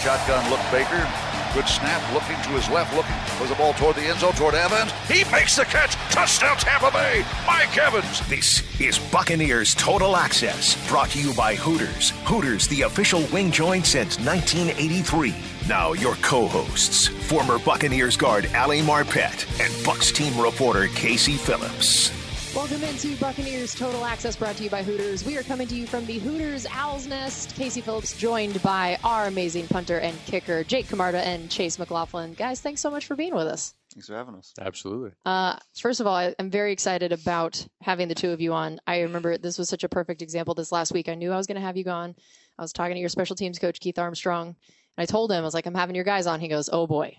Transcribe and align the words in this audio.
Shotgun 0.00 0.48
look 0.50 0.60
Baker. 0.72 1.06
Good 1.52 1.68
snap, 1.68 2.00
looking 2.14 2.36
to 2.42 2.48
his 2.50 2.70
left, 2.70 2.94
looking 2.94 3.14
was 3.38 3.50
the 3.50 3.56
ball 3.56 3.74
toward 3.74 3.96
the 3.96 4.02
end 4.02 4.20
zone, 4.20 4.32
toward 4.32 4.54
Evans. 4.54 4.92
He 5.08 5.30
makes 5.30 5.56
the 5.56 5.64
catch. 5.64 5.94
Touchdown, 6.10 6.56
Tampa 6.56 6.90
Bay. 6.90 7.24
Mike 7.46 7.76
Evans. 7.76 8.26
This 8.28 8.62
is 8.80 8.98
Buccaneers 8.98 9.74
Total 9.74 10.16
Access, 10.16 10.88
brought 10.88 11.10
to 11.10 11.20
you 11.20 11.34
by 11.34 11.54
Hooters. 11.54 12.10
Hooters, 12.24 12.66
the 12.68 12.82
official 12.82 13.24
wing 13.32 13.50
joint 13.50 13.84
since 13.84 14.18
1983. 14.20 15.34
Now, 15.68 15.92
your 15.92 16.14
co 16.16 16.46
hosts, 16.46 17.08
former 17.08 17.58
Buccaneers 17.58 18.16
guard 18.16 18.48
Ali 18.56 18.80
Marpet 18.80 19.44
and 19.60 19.72
Bucs 19.84 20.14
team 20.14 20.40
reporter 20.40 20.86
Casey 20.94 21.36
Phillips. 21.36 22.19
Welcome 22.54 22.82
into 22.82 23.16
Buccaneers 23.18 23.74
Total 23.76 24.04
Access 24.04 24.34
brought 24.34 24.56
to 24.56 24.64
you 24.64 24.70
by 24.70 24.82
Hooters. 24.82 25.24
We 25.24 25.38
are 25.38 25.42
coming 25.44 25.68
to 25.68 25.76
you 25.76 25.86
from 25.86 26.04
the 26.04 26.18
Hooters 26.18 26.66
Owl's 26.66 27.06
Nest. 27.06 27.54
Casey 27.54 27.80
Phillips 27.80 28.16
joined 28.18 28.60
by 28.60 28.98
our 29.04 29.26
amazing 29.26 29.68
punter 29.68 29.98
and 29.98 30.18
kicker, 30.26 30.64
Jake 30.64 30.88
Camarda 30.88 31.24
and 31.24 31.48
Chase 31.48 31.78
McLaughlin. 31.78 32.34
Guys, 32.34 32.60
thanks 32.60 32.80
so 32.80 32.90
much 32.90 33.06
for 33.06 33.14
being 33.14 33.36
with 33.36 33.46
us. 33.46 33.74
Thanks 33.94 34.08
for 34.08 34.16
having 34.16 34.34
us. 34.34 34.52
Absolutely. 34.60 35.12
Uh, 35.24 35.58
first 35.80 36.00
of 36.00 36.08
all, 36.08 36.16
I, 36.16 36.34
I'm 36.40 36.50
very 36.50 36.72
excited 36.72 37.12
about 37.12 37.64
having 37.82 38.08
the 38.08 38.16
two 38.16 38.30
of 38.30 38.40
you 38.40 38.52
on. 38.52 38.80
I 38.84 39.02
remember 39.02 39.38
this 39.38 39.56
was 39.56 39.68
such 39.68 39.84
a 39.84 39.88
perfect 39.88 40.20
example 40.20 40.54
this 40.54 40.72
last 40.72 40.92
week. 40.92 41.08
I 41.08 41.14
knew 41.14 41.30
I 41.30 41.36
was 41.36 41.46
going 41.46 41.60
to 41.60 41.66
have 41.66 41.76
you 41.76 41.88
on. 41.88 42.16
I 42.58 42.62
was 42.62 42.72
talking 42.72 42.94
to 42.94 43.00
your 43.00 43.08
special 43.10 43.36
teams 43.36 43.60
coach, 43.60 43.78
Keith 43.78 43.98
Armstrong, 43.98 44.48
and 44.48 44.56
I 44.98 45.06
told 45.06 45.30
him, 45.30 45.38
I 45.38 45.42
was 45.42 45.54
like, 45.54 45.66
I'm 45.66 45.74
having 45.74 45.94
your 45.94 46.04
guys 46.04 46.26
on. 46.26 46.40
He 46.40 46.48
goes, 46.48 46.68
Oh 46.72 46.88
boy. 46.88 47.16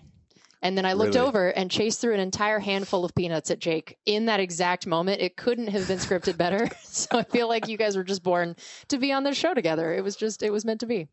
And 0.62 0.78
then 0.78 0.86
I 0.86 0.94
looked 0.94 1.16
Really? 1.16 1.28
over 1.28 1.50
and 1.50 1.72
Chase 1.72 1.98
threw 1.98 2.14
an 2.14 2.20
entire 2.20 2.60
handful 2.60 3.04
of 3.04 3.16
peanuts 3.16 3.50
at 3.50 3.60
Jake 3.60 3.98
in 4.06 4.26
that 4.26 4.40
exact 4.40 4.86
moment. 4.86 5.22
It 5.22 5.36
couldn't 5.36 5.68
have 5.68 5.88
been 5.88 5.98
scripted 5.98 6.38
better. 6.38 6.70
so 6.84 7.18
I 7.18 7.24
feel 7.24 7.48
like 7.48 7.68
you 7.68 7.78
guys 7.78 7.98
were 7.98 8.04
just 8.04 8.24
born 8.24 8.56
to 8.90 8.98
be 8.98 9.12
on 9.12 9.24
this 9.24 9.38
show 9.38 9.54
together. 9.54 9.94
It 9.94 10.04
was 10.04 10.16
just, 10.16 10.44
it 10.44 10.52
was 10.52 10.64
meant 10.66 10.82
to 10.82 10.86
be. 10.86 11.08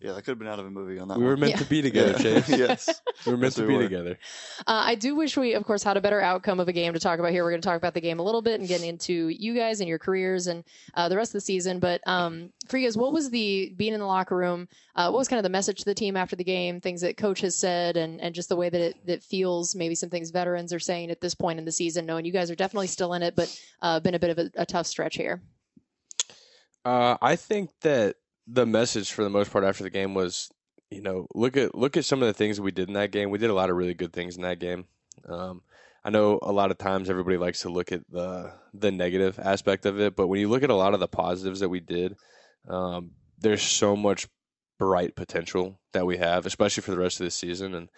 Yeah, 0.00 0.12
that 0.12 0.22
could 0.22 0.30
have 0.32 0.38
been 0.38 0.46
out 0.46 0.60
of 0.60 0.66
a 0.66 0.70
movie 0.70 1.00
on 1.00 1.08
that 1.08 1.14
one. 1.14 1.22
We 1.24 1.26
were 1.28 1.36
meant 1.36 1.52
Yeah. 1.54 1.58
to 1.58 1.64
be 1.64 1.82
together, 1.82 2.12
Yeah. 2.12 2.40
Chase. 2.42 2.48
yes. 2.48 3.00
We 3.26 3.32
were 3.32 3.38
meant 3.38 3.50
Yes, 3.50 3.54
to 3.56 3.62
we 3.62 3.68
be 3.68 3.76
were. 3.78 3.82
together. 3.82 4.18
Uh, 4.60 4.82
I 4.86 4.94
do 4.94 5.16
wish 5.16 5.36
we, 5.36 5.54
of 5.54 5.64
course, 5.64 5.82
had 5.82 5.96
a 5.96 6.00
better 6.00 6.20
outcome 6.20 6.60
of 6.60 6.68
a 6.68 6.72
game 6.72 6.92
to 6.92 7.00
talk 7.00 7.18
about 7.18 7.32
here. 7.32 7.42
We're 7.42 7.50
going 7.50 7.60
to 7.62 7.66
talk 7.68 7.78
about 7.78 7.94
the 7.94 8.00
game 8.00 8.20
a 8.20 8.22
little 8.22 8.40
bit 8.40 8.60
and 8.60 8.68
get 8.68 8.84
into 8.84 9.28
you 9.28 9.54
guys 9.54 9.80
and 9.80 9.88
your 9.88 9.98
careers 9.98 10.46
and 10.46 10.62
uh, 10.94 11.08
the 11.08 11.16
rest 11.16 11.30
of 11.30 11.34
the 11.34 11.40
season. 11.40 11.80
But 11.80 12.00
um, 12.06 12.52
for 12.68 12.78
you 12.78 12.86
guys, 12.86 12.96
what 12.96 13.12
was 13.12 13.30
the 13.30 13.74
being 13.76 13.92
in 13.92 13.98
the 13.98 14.06
locker 14.06 14.36
room? 14.36 14.68
Uh, 14.94 15.10
what 15.10 15.18
was 15.18 15.26
kind 15.26 15.38
of 15.38 15.42
the 15.44 15.48
message 15.50 15.78
to 15.80 15.84
the 15.84 15.94
team 15.94 16.16
after 16.16 16.36
the 16.36 16.44
game? 16.44 16.80
Things 16.80 17.00
that 17.00 17.16
coach 17.16 17.40
has 17.40 17.56
said, 17.56 17.96
and, 17.96 18.20
and 18.20 18.34
just 18.36 18.48
the 18.48 18.56
way 18.56 18.68
that 18.68 18.80
it 18.80 19.06
that 19.06 19.22
feels. 19.24 19.74
Maybe 19.74 19.96
some 19.96 20.10
things 20.10 20.30
veterans 20.30 20.72
are 20.72 20.78
saying 20.78 21.10
at 21.10 21.20
this 21.20 21.34
point 21.34 21.58
in 21.58 21.64
the 21.64 21.72
season, 21.72 22.06
knowing 22.06 22.24
you 22.24 22.32
guys 22.32 22.50
are 22.52 22.56
definitely 22.56 22.86
still 22.86 23.14
in 23.14 23.22
it, 23.24 23.34
but 23.34 23.60
uh, 23.82 23.98
been 23.98 24.14
a 24.14 24.18
bit 24.20 24.30
of 24.30 24.38
a, 24.38 24.50
a 24.62 24.66
tough 24.66 24.86
stretch 24.86 25.16
here. 25.16 25.42
Uh, 26.84 27.16
I 27.20 27.34
think 27.36 27.70
that 27.82 28.16
the 28.50 28.66
message 28.66 29.12
for 29.12 29.22
the 29.22 29.30
most 29.30 29.52
part 29.52 29.64
after 29.64 29.84
the 29.84 29.90
game 29.90 30.14
was, 30.14 30.50
you 30.90 31.02
know, 31.02 31.26
look 31.34 31.56
at 31.56 31.74
look 31.74 31.96
at 31.96 32.04
some 32.04 32.22
of 32.22 32.28
the 32.28 32.34
things 32.34 32.60
we 32.60 32.70
did 32.70 32.88
in 32.88 32.94
that 32.94 33.12
game. 33.12 33.30
We 33.30 33.38
did 33.38 33.50
a 33.50 33.54
lot 33.54 33.70
of 33.70 33.76
really 33.76 33.94
good 33.94 34.12
things 34.12 34.36
in 34.36 34.42
that 34.42 34.58
game. 34.58 34.86
Um, 35.28 35.62
I 36.04 36.10
know 36.10 36.38
a 36.40 36.52
lot 36.52 36.70
of 36.70 36.78
times 36.78 37.10
everybody 37.10 37.36
likes 37.36 37.62
to 37.62 37.68
look 37.68 37.92
at 37.92 38.02
the 38.10 38.52
the 38.72 38.90
negative 38.90 39.38
aspect 39.38 39.84
of 39.84 40.00
it, 40.00 40.16
but 40.16 40.28
when 40.28 40.40
you 40.40 40.48
look 40.48 40.62
at 40.62 40.70
a 40.70 40.74
lot 40.74 40.94
of 40.94 41.00
the 41.00 41.08
positives 41.08 41.60
that 41.60 41.68
we 41.68 41.80
did, 41.80 42.16
um, 42.68 43.12
there's 43.38 43.62
so 43.62 43.94
much 43.94 44.26
bright 44.78 45.14
potential 45.16 45.78
that 45.92 46.06
we 46.06 46.16
have, 46.16 46.46
especially 46.46 46.82
for 46.82 46.92
the 46.92 46.98
rest 46.98 47.20
of 47.20 47.24
the 47.24 47.30
season. 47.30 47.74
And 47.74 47.88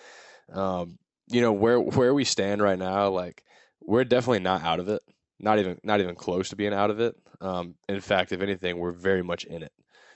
um, 0.53 0.99
you 1.29 1.41
know 1.41 1.53
where 1.53 1.79
where 1.79 2.13
we 2.13 2.25
stand 2.25 2.61
right 2.61 2.79
now, 2.79 3.09
like 3.09 3.45
we're 3.81 4.05
definitely 4.05 4.41
not 4.41 4.63
out 4.63 4.81
of 4.81 4.89
it. 4.89 5.03
Not 5.39 5.59
even 5.59 5.79
not 5.85 6.01
even 6.01 6.17
close 6.17 6.49
to 6.49 6.57
being 6.57 6.75
out 6.75 6.91
of 6.91 7.01
it. 7.01 7.15
Um, 7.41 7.77
in 7.89 8.01
fact, 8.01 8.33
if 8.33 8.43
anything, 8.43 8.79
we're 8.79 8.93
very 8.93 9.23
much 9.23 9.45
in 9.45 9.63
it. 9.63 9.73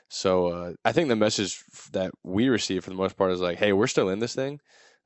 So 0.08 0.48
uh, 0.48 0.72
I 0.84 0.92
think 0.92 1.08
the 1.08 1.16
message 1.16 1.62
that 1.92 2.12
we 2.22 2.48
receive 2.48 2.84
for 2.84 2.90
the 2.90 2.96
most 2.96 3.16
part 3.16 3.32
is 3.32 3.40
like, 3.40 3.58
hey, 3.58 3.72
we're 3.72 3.86
still 3.86 4.08
in 4.08 4.20
this 4.20 4.34
thing. 4.34 4.60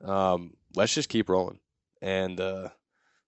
Um, 0.05 0.55
let's 0.77 0.95
just 0.95 1.09
keep 1.09 1.29
rolling. 1.29 1.61
And 2.03 2.41
uh, 2.41 2.69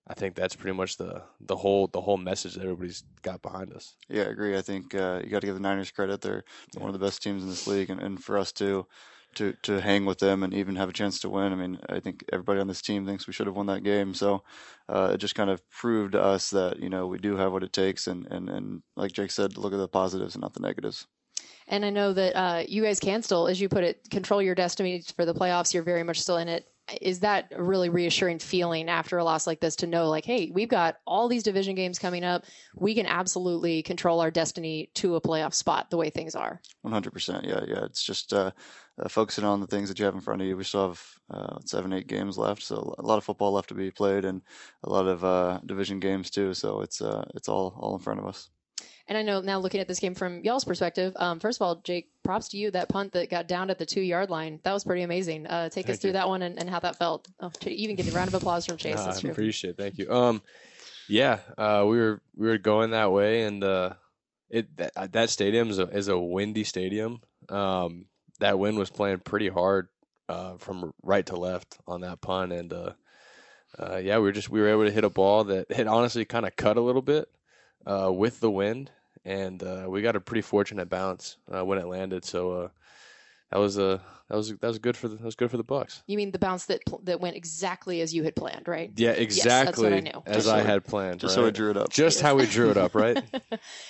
I 0.06 0.14
think 0.14 0.34
that's 0.34 0.56
pretty 0.56 0.76
much 0.76 0.96
the 0.96 1.22
the 1.40 1.56
whole 1.56 1.86
the 1.86 2.00
whole 2.00 2.16
message 2.16 2.54
that 2.54 2.62
everybody's 2.62 3.04
got 3.22 3.42
behind 3.42 3.72
us. 3.72 3.96
Yeah, 4.08 4.24
I 4.24 4.26
agree. 4.26 4.56
I 4.56 4.60
think 4.62 4.94
uh, 4.94 5.20
you 5.22 5.30
got 5.30 5.40
to 5.40 5.46
give 5.46 5.54
the 5.54 5.60
Niners 5.60 5.90
credit. 5.90 6.20
They're 6.20 6.44
one 6.76 6.88
of 6.88 6.98
the 6.98 7.04
best 7.04 7.22
teams 7.22 7.42
in 7.42 7.48
this 7.48 7.66
league, 7.66 7.90
and, 7.90 8.00
and 8.00 8.22
for 8.22 8.36
us 8.36 8.52
to 8.52 8.86
to 9.36 9.54
to 9.62 9.80
hang 9.80 10.04
with 10.06 10.18
them 10.18 10.42
and 10.42 10.52
even 10.52 10.76
have 10.76 10.88
a 10.88 10.92
chance 10.92 11.20
to 11.20 11.28
win. 11.28 11.52
I 11.52 11.56
mean, 11.56 11.78
I 11.88 12.00
think 12.00 12.24
everybody 12.32 12.60
on 12.60 12.66
this 12.66 12.82
team 12.82 13.06
thinks 13.06 13.26
we 13.26 13.32
should 13.32 13.46
have 13.46 13.56
won 13.56 13.66
that 13.66 13.84
game. 13.84 14.14
So 14.14 14.42
uh, 14.88 15.12
it 15.14 15.18
just 15.18 15.34
kind 15.34 15.50
of 15.50 15.62
proved 15.70 16.12
to 16.12 16.22
us 16.22 16.50
that 16.50 16.80
you 16.80 16.90
know 16.90 17.06
we 17.06 17.18
do 17.18 17.36
have 17.36 17.52
what 17.52 17.62
it 17.62 17.72
takes, 17.72 18.06
and 18.06 18.26
and 18.26 18.48
and 18.48 18.82
like 18.96 19.12
Jake 19.12 19.30
said, 19.30 19.56
look 19.56 19.72
at 19.72 19.78
the 19.78 19.88
positives 19.88 20.34
and 20.34 20.42
not 20.42 20.54
the 20.54 20.60
negatives. 20.60 21.06
And 21.70 21.84
I 21.84 21.90
know 21.90 22.12
that 22.12 22.36
uh, 22.36 22.64
you 22.68 22.82
guys 22.82 23.00
can 23.00 23.22
still, 23.22 23.46
as 23.46 23.60
you 23.60 23.68
put 23.68 23.84
it, 23.84 24.10
control 24.10 24.42
your 24.42 24.56
destiny 24.56 25.02
for 25.16 25.24
the 25.24 25.32
playoffs. 25.32 25.72
You're 25.72 25.84
very 25.84 26.02
much 26.02 26.20
still 26.20 26.36
in 26.36 26.48
it. 26.48 26.68
Is 27.00 27.20
that 27.20 27.52
a 27.56 27.62
really 27.62 27.88
reassuring 27.88 28.40
feeling 28.40 28.88
after 28.88 29.18
a 29.18 29.22
loss 29.22 29.46
like 29.46 29.60
this 29.60 29.76
to 29.76 29.86
know, 29.86 30.08
like, 30.08 30.24
hey, 30.24 30.50
we've 30.52 30.68
got 30.68 30.96
all 31.06 31.28
these 31.28 31.44
division 31.44 31.76
games 31.76 32.00
coming 32.00 32.24
up. 32.24 32.44
We 32.74 32.96
can 32.96 33.06
absolutely 33.06 33.84
control 33.84 34.20
our 34.20 34.32
destiny 34.32 34.90
to 34.94 35.14
a 35.14 35.20
playoff 35.20 35.54
spot 35.54 35.90
the 35.90 35.96
way 35.96 36.10
things 36.10 36.34
are. 36.34 36.60
One 36.82 36.92
hundred 36.92 37.12
percent. 37.12 37.44
Yeah, 37.44 37.60
yeah. 37.68 37.84
It's 37.84 38.02
just 38.02 38.32
uh, 38.32 38.50
uh, 39.00 39.08
focusing 39.08 39.44
on 39.44 39.60
the 39.60 39.68
things 39.68 39.88
that 39.88 40.00
you 40.00 40.04
have 40.04 40.14
in 40.14 40.20
front 40.20 40.42
of 40.42 40.48
you. 40.48 40.56
We 40.56 40.64
still 40.64 40.88
have 40.88 41.04
uh, 41.32 41.58
seven, 41.64 41.92
eight 41.92 42.08
games 42.08 42.36
left, 42.36 42.64
so 42.64 42.92
a 42.98 43.06
lot 43.06 43.18
of 43.18 43.24
football 43.24 43.52
left 43.52 43.68
to 43.68 43.74
be 43.74 43.92
played, 43.92 44.24
and 44.24 44.42
a 44.82 44.90
lot 44.90 45.06
of 45.06 45.24
uh, 45.24 45.60
division 45.64 46.00
games 46.00 46.28
too. 46.28 46.54
So 46.54 46.80
it's 46.80 47.00
uh, 47.00 47.24
it's 47.36 47.48
all 47.48 47.78
all 47.78 47.94
in 47.94 48.02
front 48.02 48.18
of 48.18 48.26
us. 48.26 48.50
And 49.08 49.18
I 49.18 49.22
know 49.22 49.40
now 49.40 49.58
looking 49.58 49.80
at 49.80 49.88
this 49.88 49.98
game 49.98 50.14
from 50.14 50.44
y'all's 50.44 50.64
perspective, 50.64 51.12
um, 51.16 51.40
first 51.40 51.58
of 51.58 51.66
all, 51.66 51.76
Jake, 51.82 52.10
props 52.22 52.48
to 52.50 52.56
you. 52.56 52.70
That 52.70 52.88
punt 52.88 53.12
that 53.12 53.28
got 53.28 53.48
down 53.48 53.68
at 53.70 53.78
the 53.78 53.86
two 53.86 54.00
yard 54.00 54.30
line, 54.30 54.60
that 54.62 54.72
was 54.72 54.84
pretty 54.84 55.02
amazing. 55.02 55.46
Uh, 55.46 55.68
take 55.68 55.90
us 55.90 55.98
through 55.98 56.10
you. 56.10 56.14
that 56.14 56.28
one 56.28 56.42
and, 56.42 56.58
and 56.58 56.70
how 56.70 56.78
that 56.80 56.96
felt. 56.96 57.26
Oh, 57.40 57.50
Ch- 57.60 57.68
even 57.68 57.96
getting 57.96 58.12
a 58.12 58.16
round 58.16 58.28
of 58.28 58.34
applause 58.34 58.66
from 58.66 58.76
Chase. 58.76 58.96
That's 58.96 59.18
I 59.18 59.20
true. 59.20 59.30
appreciate 59.32 59.70
it. 59.70 59.76
Thank 59.78 59.98
you. 59.98 60.10
Um, 60.12 60.42
yeah, 61.08 61.40
uh, 61.58 61.84
we 61.88 61.98
were 61.98 62.22
we 62.36 62.46
were 62.46 62.58
going 62.58 62.90
that 62.90 63.10
way, 63.10 63.42
and 63.42 63.64
uh, 63.64 63.94
it 64.48 64.76
that, 64.76 65.12
that 65.12 65.30
stadium 65.30 65.70
is 65.70 65.80
a, 65.80 65.88
is 65.88 66.06
a 66.06 66.16
windy 66.16 66.62
stadium. 66.62 67.20
Um, 67.48 68.06
that 68.38 68.60
wind 68.60 68.78
was 68.78 68.90
playing 68.90 69.18
pretty 69.18 69.48
hard 69.48 69.88
uh, 70.28 70.56
from 70.58 70.94
right 71.02 71.26
to 71.26 71.36
left 71.36 71.78
on 71.88 72.02
that 72.02 72.20
punt, 72.20 72.52
and 72.52 72.72
uh, 72.72 72.92
uh, 73.76 73.96
yeah, 73.96 74.18
we 74.18 74.22
were 74.22 74.32
just 74.32 74.50
we 74.50 74.60
were 74.60 74.68
able 74.68 74.84
to 74.84 74.92
hit 74.92 75.02
a 75.02 75.10
ball 75.10 75.44
that 75.44 75.72
had 75.72 75.88
honestly 75.88 76.24
kind 76.24 76.46
of 76.46 76.54
cut 76.54 76.76
a 76.76 76.80
little 76.80 77.02
bit 77.02 77.28
uh, 77.86 78.10
with 78.12 78.40
the 78.40 78.50
wind, 78.50 78.90
and 79.24 79.62
uh, 79.62 79.86
we 79.88 80.02
got 80.02 80.16
a 80.16 80.20
pretty 80.20 80.42
fortunate 80.42 80.88
bounce 80.88 81.36
uh, 81.54 81.64
when 81.64 81.78
it 81.78 81.86
landed. 81.86 82.24
So 82.24 82.52
uh, 82.52 82.68
that 83.50 83.58
was 83.58 83.78
a 83.78 84.00
that 84.30 84.36
was 84.36 84.48
that 84.56 84.66
was 84.66 84.78
good 84.78 84.96
for 84.96 85.08
the 85.08 85.16
that 85.16 85.24
was 85.24 85.34
good 85.34 85.50
for 85.50 85.56
the 85.58 85.64
Bucs. 85.64 86.02
You 86.06 86.16
mean 86.16 86.30
the 86.30 86.38
bounce 86.38 86.66
that 86.66 86.84
pl- 86.86 87.00
that 87.04 87.20
went 87.20 87.36
exactly 87.36 88.00
as 88.00 88.14
you 88.14 88.22
had 88.22 88.34
planned, 88.36 88.66
right? 88.68 88.90
Yeah, 88.96 89.08
that's 89.08 89.18
what 89.18 89.18
I 89.18 89.22
exactly 89.22 90.00
knew. 90.00 90.22
as 90.26 90.36
Just 90.36 90.48
I 90.48 90.62
had 90.62 90.84
planned. 90.84 91.20
Just 91.20 91.36
how 91.36 91.44
we 91.44 91.50
drew 91.50 91.70
it 91.70 91.76
up. 91.76 91.90
Just 91.90 92.20
how 92.20 92.34
we 92.36 92.46
drew 92.46 92.70
it 92.70 92.76
up, 92.76 92.94
right? 92.94 93.22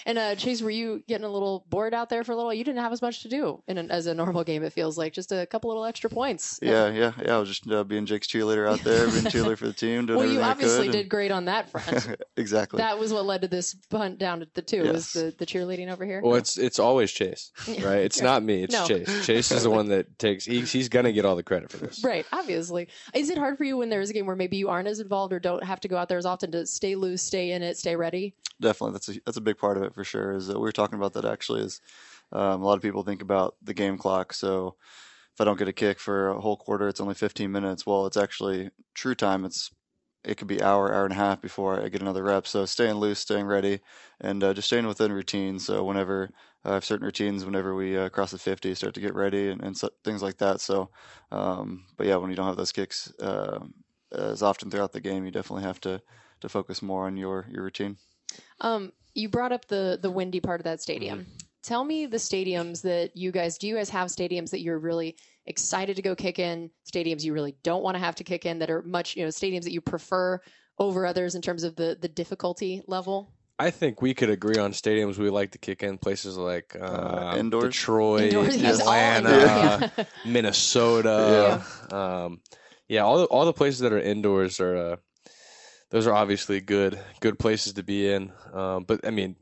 And 0.06 0.18
uh, 0.18 0.34
Chase, 0.34 0.62
were 0.62 0.70
you 0.70 1.02
getting 1.06 1.24
a 1.24 1.28
little 1.28 1.64
bored 1.68 1.94
out 1.94 2.08
there 2.08 2.24
for 2.24 2.32
a 2.32 2.36
little? 2.36 2.52
You 2.52 2.64
didn't 2.64 2.80
have 2.80 2.92
as 2.92 3.02
much 3.02 3.22
to 3.22 3.28
do 3.28 3.62
in 3.68 3.78
an, 3.78 3.90
as 3.90 4.06
a 4.06 4.14
normal 4.14 4.42
game. 4.44 4.62
It 4.64 4.72
feels 4.72 4.96
like 4.98 5.12
just 5.12 5.30
a 5.30 5.46
couple 5.46 5.68
little 5.68 5.84
extra 5.84 6.08
points. 6.10 6.58
Yeah, 6.62 6.90
yeah, 6.90 7.12
yeah. 7.22 7.36
I 7.36 7.38
was 7.38 7.48
just 7.48 7.70
uh, 7.70 7.84
being 7.84 8.06
Jake's 8.06 8.26
cheerleader 8.26 8.68
out 8.68 8.80
there, 8.80 9.06
being 9.08 9.24
cheerleader 9.24 9.58
for 9.58 9.66
the 9.66 9.72
team, 9.72 10.06
doing 10.06 10.18
Well, 10.18 10.28
you 10.30 10.40
obviously 10.40 10.86
could. 10.86 10.92
did 10.92 11.08
great 11.08 11.30
on 11.30 11.44
that 11.44 11.68
front. 11.70 12.16
exactly. 12.36 12.78
that 12.78 12.98
was 12.98 13.12
what 13.12 13.26
led 13.26 13.42
to 13.42 13.48
this 13.48 13.74
punt 13.90 14.18
down 14.18 14.42
at 14.42 14.54
the 14.54 14.62
two. 14.62 14.82
Was 14.84 15.12
the, 15.12 15.34
the 15.38 15.46
cheerleading 15.46 15.92
over 15.92 16.04
here? 16.04 16.20
Well, 16.22 16.34
it's 16.36 16.56
it's 16.58 16.78
always 16.78 17.12
Chase, 17.12 17.52
right? 17.68 17.98
It's 18.00 18.18
Yeah. 18.18 18.24
not 18.24 18.42
me. 18.42 18.62
It's 18.64 18.72
No. 18.74 18.86
Chase. 18.86 19.26
Chase 19.26 19.50
is 19.52 19.62
the 19.62 19.70
one 19.70 19.88
that 19.88 20.18
takes. 20.18 20.29
He's 20.38 20.70
he's 20.72 20.88
gonna 20.88 21.12
get 21.12 21.24
all 21.24 21.36
the 21.36 21.42
credit 21.42 21.70
for 21.70 21.78
this. 21.78 22.02
Right, 22.04 22.26
obviously. 22.32 22.88
Is 23.14 23.30
it 23.30 23.38
hard 23.38 23.58
for 23.58 23.64
you 23.64 23.76
when 23.76 23.88
there's 23.88 24.10
a 24.10 24.12
game 24.12 24.26
where 24.26 24.36
maybe 24.36 24.56
you 24.56 24.68
aren't 24.68 24.88
as 24.88 25.00
involved 25.00 25.32
or 25.32 25.40
don't 25.40 25.64
have 25.64 25.80
to 25.80 25.88
go 25.88 25.96
out 25.96 26.08
there 26.08 26.18
as 26.18 26.26
often 26.26 26.52
to 26.52 26.66
stay 26.66 26.94
loose, 26.94 27.22
stay 27.22 27.52
in 27.52 27.62
it, 27.62 27.76
stay 27.76 27.96
ready? 27.96 28.34
Definitely, 28.60 28.92
that's 28.92 29.08
a 29.08 29.20
that's 29.26 29.36
a 29.36 29.42
big 29.42 29.58
part 29.58 29.76
of 29.76 29.82
it 29.82 29.94
for 29.94 30.04
sure. 30.04 30.32
Is 30.32 30.50
uh, 30.50 30.54
we 30.54 30.60
were 30.60 30.72
talking 30.72 30.98
about 30.98 31.14
that 31.14 31.24
actually. 31.24 31.62
Is 31.62 31.80
um, 32.32 32.62
a 32.62 32.66
lot 32.66 32.74
of 32.76 32.82
people 32.82 33.02
think 33.02 33.22
about 33.22 33.56
the 33.62 33.74
game 33.74 33.98
clock. 33.98 34.32
So 34.32 34.76
if 35.34 35.40
I 35.40 35.44
don't 35.44 35.58
get 35.58 35.68
a 35.68 35.72
kick 35.72 35.98
for 35.98 36.28
a 36.28 36.40
whole 36.40 36.56
quarter, 36.56 36.88
it's 36.88 37.00
only 37.00 37.14
15 37.14 37.50
minutes. 37.50 37.86
Well, 37.86 38.06
it's 38.06 38.16
actually 38.16 38.70
true 38.94 39.14
time. 39.14 39.44
It's 39.44 39.70
it 40.24 40.36
could 40.36 40.48
be 40.48 40.62
hour, 40.62 40.92
hour 40.92 41.04
and 41.04 41.12
a 41.12 41.16
half 41.16 41.40
before 41.40 41.80
I 41.82 41.88
get 41.88 42.02
another 42.02 42.22
rep. 42.22 42.46
So 42.46 42.66
staying 42.66 42.94
loose, 42.94 43.18
staying 43.18 43.46
ready, 43.46 43.80
and 44.20 44.42
uh, 44.44 44.54
just 44.54 44.68
staying 44.68 44.86
within 44.86 45.12
routine. 45.12 45.58
So 45.58 45.82
whenever 45.84 46.30
I 46.64 46.74
have 46.74 46.84
certain 46.84 47.06
routines, 47.06 47.44
whenever 47.44 47.74
we 47.74 47.96
uh, 47.96 48.10
cross 48.10 48.32
the 48.32 48.38
50, 48.38 48.74
start 48.74 48.94
to 48.94 49.00
get 49.00 49.14
ready 49.14 49.48
and, 49.48 49.62
and 49.62 49.76
so, 49.76 49.88
things 50.04 50.22
like 50.22 50.38
that. 50.38 50.60
So, 50.60 50.90
um, 51.32 51.84
but 51.96 52.06
yeah, 52.06 52.16
when 52.16 52.30
you 52.30 52.36
don't 52.36 52.46
have 52.46 52.56
those 52.56 52.72
kicks 52.72 53.12
uh, 53.20 53.60
as 54.12 54.42
often 54.42 54.70
throughout 54.70 54.92
the 54.92 55.00
game, 55.00 55.24
you 55.24 55.30
definitely 55.30 55.64
have 55.64 55.80
to 55.82 56.02
to 56.40 56.48
focus 56.48 56.80
more 56.80 57.06
on 57.06 57.16
your 57.16 57.46
your 57.50 57.64
routine. 57.64 57.96
Um, 58.60 58.92
you 59.14 59.28
brought 59.28 59.52
up 59.52 59.68
the 59.68 59.98
the 60.00 60.10
windy 60.10 60.40
part 60.40 60.60
of 60.60 60.64
that 60.64 60.80
stadium. 60.80 61.26
Tell 61.62 61.84
me 61.84 62.06
the 62.06 62.16
stadiums 62.16 62.82
that 62.82 63.16
you 63.16 63.32
guys 63.32 63.58
do. 63.58 63.66
You 63.66 63.76
guys 63.76 63.90
have 63.90 64.08
stadiums 64.08 64.50
that 64.50 64.60
you're 64.60 64.78
really 64.78 65.16
excited 65.46 65.96
to 65.96 66.02
go 66.02 66.14
kick 66.14 66.38
in? 66.38 66.70
Stadiums 66.90 67.22
you 67.22 67.32
really 67.34 67.54
don't 67.62 67.82
want 67.82 67.96
to 67.96 67.98
have 67.98 68.14
to 68.16 68.24
kick 68.24 68.46
in 68.46 68.58
that 68.60 68.70
are 68.70 68.82
much 68.82 69.16
you 69.16 69.24
know 69.24 69.28
stadiums 69.28 69.64
that 69.64 69.72
you 69.72 69.80
prefer 69.80 70.40
over 70.78 71.04
others 71.04 71.34
in 71.34 71.42
terms 71.42 71.62
of 71.64 71.76
the 71.76 71.98
the 72.00 72.08
difficulty 72.08 72.82
level. 72.86 73.32
I 73.58 73.70
think 73.70 74.00
we 74.00 74.14
could 74.14 74.30
agree 74.30 74.56
on 74.56 74.72
stadiums 74.72 75.18
we 75.18 75.28
like 75.28 75.50
to 75.50 75.58
kick 75.58 75.82
in 75.82 75.98
places 75.98 76.38
like 76.38 76.74
uh, 76.80 76.84
Uh, 76.84 77.36
indoors? 77.38 77.74
Detroit, 77.74 78.22
Indoors, 78.22 78.56
yes, 78.56 78.80
Atlanta, 78.80 79.28
indoors, 79.28 79.90
yeah. 79.98 80.04
Minnesota. 80.32 81.62
Yeah. 81.92 82.24
Um, 82.24 82.40
yeah, 82.88 83.02
all 83.02 83.18
the, 83.18 83.24
all 83.26 83.44
the 83.44 83.52
places 83.52 83.80
that 83.80 83.92
are 83.92 84.00
indoors 84.00 84.60
are 84.60 84.76
uh, 84.76 84.96
those 85.90 86.06
are 86.06 86.14
obviously 86.14 86.60
good 86.62 86.98
good 87.20 87.38
places 87.38 87.74
to 87.74 87.82
be 87.82 88.10
in. 88.10 88.32
Um, 88.54 88.84
but 88.84 89.06
I 89.06 89.10
mean, 89.10 89.36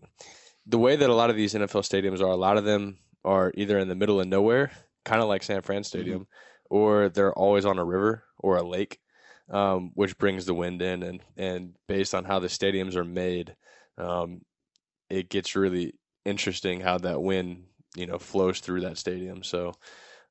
the 0.68 0.78
way 0.78 0.96
that 0.96 1.10
a 1.10 1.14
lot 1.14 1.30
of 1.30 1.36
these 1.36 1.54
NFL 1.54 1.82
stadiums 1.82 2.20
are, 2.20 2.30
a 2.30 2.36
lot 2.36 2.58
of 2.58 2.64
them 2.64 2.98
are 3.24 3.50
either 3.54 3.78
in 3.78 3.88
the 3.88 3.94
middle 3.94 4.20
of 4.20 4.28
nowhere, 4.28 4.70
kind 5.04 5.22
of 5.22 5.28
like 5.28 5.42
San 5.42 5.62
Fran 5.62 5.82
Stadium, 5.82 6.26
or 6.68 7.08
they're 7.08 7.32
always 7.32 7.64
on 7.64 7.78
a 7.78 7.84
river 7.84 8.24
or 8.38 8.58
a 8.58 8.62
lake, 8.62 9.00
um, 9.50 9.90
which 9.94 10.18
brings 10.18 10.44
the 10.44 10.54
wind 10.54 10.82
in. 10.82 11.02
And 11.02 11.20
and 11.36 11.74
based 11.88 12.14
on 12.14 12.24
how 12.24 12.38
the 12.38 12.48
stadiums 12.48 12.96
are 12.96 13.04
made, 13.04 13.56
um, 13.96 14.42
it 15.08 15.30
gets 15.30 15.56
really 15.56 15.94
interesting 16.26 16.80
how 16.80 16.98
that 16.98 17.22
wind 17.22 17.64
you 17.96 18.06
know 18.06 18.18
flows 18.18 18.60
through 18.60 18.82
that 18.82 18.98
stadium. 18.98 19.42
So. 19.42 19.74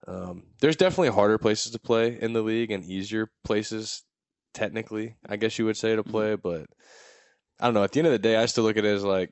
Um, 0.08 0.44
there's 0.62 0.76
definitely 0.76 1.10
harder 1.10 1.40
places 1.40 1.72
to 1.72 1.80
play 1.80 2.18
in 2.22 2.32
the 2.32 2.44
league 2.44 2.70
and 2.70 2.86
easier 2.86 3.32
places, 3.44 4.04
technically, 4.54 5.16
I 5.28 5.38
guess 5.38 5.58
you 5.58 5.66
would 5.66 5.76
say, 5.76 5.96
to 5.96 6.04
play. 6.04 6.36
But 6.36 6.68
I 7.60 7.66
don't 7.66 7.74
know. 7.74 7.84
At 7.84 7.92
the 7.92 8.02
end 8.02 8.08
of 8.08 8.14
the 8.14 8.20
day, 8.20 8.38
I 8.38 8.46
still 8.46 8.64
look 8.64 8.78
at 8.78 8.86
it 8.86 8.96
as 8.96 9.04
like 9.04 9.32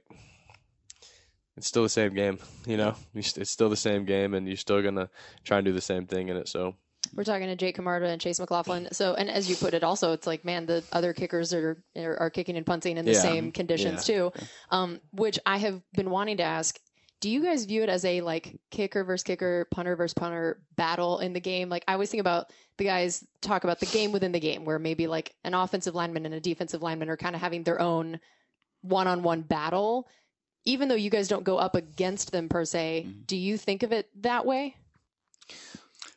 it's 1.58 1.68
still 1.68 1.84
the 1.84 1.90
same 1.90 2.14
game. 2.14 2.40
You 2.66 2.78
know, 2.78 2.96
it's 3.14 3.52
still 3.52 3.70
the 3.70 3.76
same 3.78 4.06
game, 4.06 4.34
and 4.34 4.48
you're 4.48 4.58
still 4.58 4.82
gonna 4.82 5.10
try 5.44 5.58
and 5.60 5.66
do 5.66 5.74
the 5.74 5.82
same 5.82 6.06
thing 6.08 6.30
in 6.30 6.38
it. 6.38 6.48
So 6.50 6.76
We're 7.14 7.24
talking 7.24 7.48
to 7.48 7.56
Jake 7.56 7.76
Camarda 7.76 8.08
and 8.08 8.20
Chase 8.20 8.40
McLaughlin. 8.40 8.90
So, 8.92 9.14
and 9.14 9.30
as 9.30 9.48
you 9.50 9.56
put 9.56 9.74
it, 9.76 9.84
also, 9.84 10.12
it's 10.14 10.26
like, 10.28 10.44
man, 10.44 10.66
the 10.66 10.84
other 10.92 11.14
kickers 11.14 11.54
are 11.54 11.82
are, 11.96 12.18
are 12.20 12.30
kicking 12.30 12.58
and 12.58 12.66
punting 12.66 12.98
in 12.98 13.06
the 13.06 13.12
Yeah. 13.14 13.20
same 13.22 13.52
conditions 13.52 14.06
too. 14.06 14.32
Um, 14.72 15.00
which 15.12 15.40
I 15.46 15.58
have 15.58 15.82
been 15.94 16.10
wanting 16.10 16.38
to 16.38 16.44
ask. 16.44 16.80
Do 17.22 17.30
you 17.30 17.42
guys 17.42 17.66
view 17.66 17.82
it 17.82 17.90
as 17.90 18.04
a 18.06 18.22
like 18.22 18.60
kicker 18.72 19.04
versus 19.04 19.24
kicker, 19.24 19.66
punter 19.72 19.96
versus 19.96 20.14
punter 20.14 20.60
battle 20.76 21.20
in 21.20 21.32
the 21.34 21.40
game? 21.40 21.70
Like 21.70 21.84
I 21.88 21.94
always 21.94 22.12
think 22.12 22.22
about 22.22 22.52
the 22.78 22.84
guys 22.84 23.24
talk 23.42 23.64
about 23.64 23.80
the 23.80 23.86
game 23.86 24.12
within 24.12 24.32
the 24.34 24.40
game, 24.40 24.66
where 24.66 24.78
maybe 24.78 25.08
like 25.08 25.34
an 25.44 25.54
offensive 25.54 25.96
lineman 25.96 26.26
and 26.26 26.36
a 26.36 26.40
defensive 26.42 26.82
lineman 26.84 27.10
are 27.10 27.18
kind 27.18 27.34
of 27.36 27.42
having 27.42 27.64
their 27.64 27.80
own 27.80 28.20
one-on-one 28.82 29.42
battle. 29.44 30.08
Even 30.66 30.88
though 30.90 30.96
you 30.96 31.10
guys 31.10 31.28
don't 31.28 31.44
go 31.44 31.58
up 31.58 31.76
against 31.76 32.32
them 32.32 32.50
per 32.50 32.66
se, 32.66 33.08
do 33.28 33.38
you 33.38 33.58
think 33.58 33.84
of 33.84 33.92
it 33.92 34.10
that 34.24 34.46
way? 34.46 34.76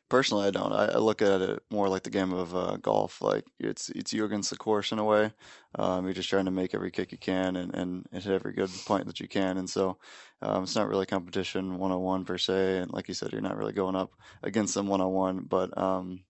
Personally, 0.09 0.47
I 0.47 0.51
don't. 0.51 0.73
I, 0.73 0.87
I 0.87 0.97
look 0.97 1.21
at 1.21 1.43
it 1.43 1.63
more 1.71 1.87
like 1.91 2.03
the 2.03 2.09
game 2.09 2.33
of 2.33 2.57
uh, 2.57 2.79
golf. 2.79 3.21
Like 3.21 3.45
it's 3.61 3.91
it's 3.91 4.11
you 4.15 4.25
against 4.25 4.49
the 4.49 4.57
course 4.57 4.91
in 4.91 4.99
a 4.99 5.05
way. 5.05 5.33
Um, 5.75 6.07
you're 6.07 6.15
just 6.15 6.31
trying 6.31 6.47
to 6.47 6.51
make 6.51 6.75
every 6.75 6.91
kick 6.91 7.13
you 7.13 7.19
can 7.19 7.57
and, 7.57 7.75
and, 7.75 8.07
and 8.11 8.23
hit 8.23 8.33
every 8.33 8.55
good 8.55 8.71
point 8.87 9.05
that 9.07 9.21
you 9.21 9.29
can. 9.29 9.59
And 9.59 9.69
so 9.69 9.99
um, 10.41 10.63
it's 10.63 10.75
not 10.75 10.89
really 10.89 11.05
competition 11.05 11.77
one 11.77 11.93
on 11.93 12.01
one 12.01 12.25
per 12.25 12.39
se. 12.39 12.79
And 12.79 12.91
like 12.91 13.09
you 13.09 13.15
said, 13.15 13.33
you're 13.33 13.43
not 13.43 13.59
really 13.59 13.75
going 13.75 13.97
up 13.97 14.13
against 14.43 14.75
them 14.75 14.87
one 14.87 15.03
on 15.03 15.13
one, 15.13 15.41
but 15.47 15.77
um, 15.77 16.21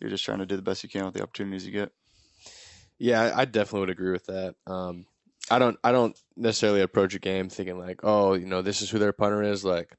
you're 0.00 0.10
just 0.10 0.24
trying 0.24 0.38
to 0.38 0.46
do 0.46 0.56
the 0.56 0.62
best 0.62 0.82
you 0.82 0.88
can 0.88 1.04
with 1.04 1.12
the 1.12 1.22
opportunities 1.22 1.66
you 1.66 1.72
get. 1.72 1.92
yeah, 2.98 3.20
I, 3.20 3.40
I 3.40 3.44
definitely 3.44 3.80
would 3.80 3.90
agree 3.90 4.12
with 4.12 4.26
that. 4.26 4.54
Um, 4.66 5.04
I 5.50 5.58
don't 5.58 5.78
I 5.84 5.92
don't 5.92 6.18
necessarily 6.36 6.80
approach 6.80 7.14
a 7.14 7.18
game 7.18 7.48
thinking 7.48 7.78
like, 7.78 8.00
oh, 8.02 8.34
you 8.34 8.46
know, 8.46 8.62
this 8.62 8.82
is 8.82 8.90
who 8.90 8.98
their 8.98 9.12
punter 9.12 9.42
is. 9.42 9.64
Like, 9.64 9.94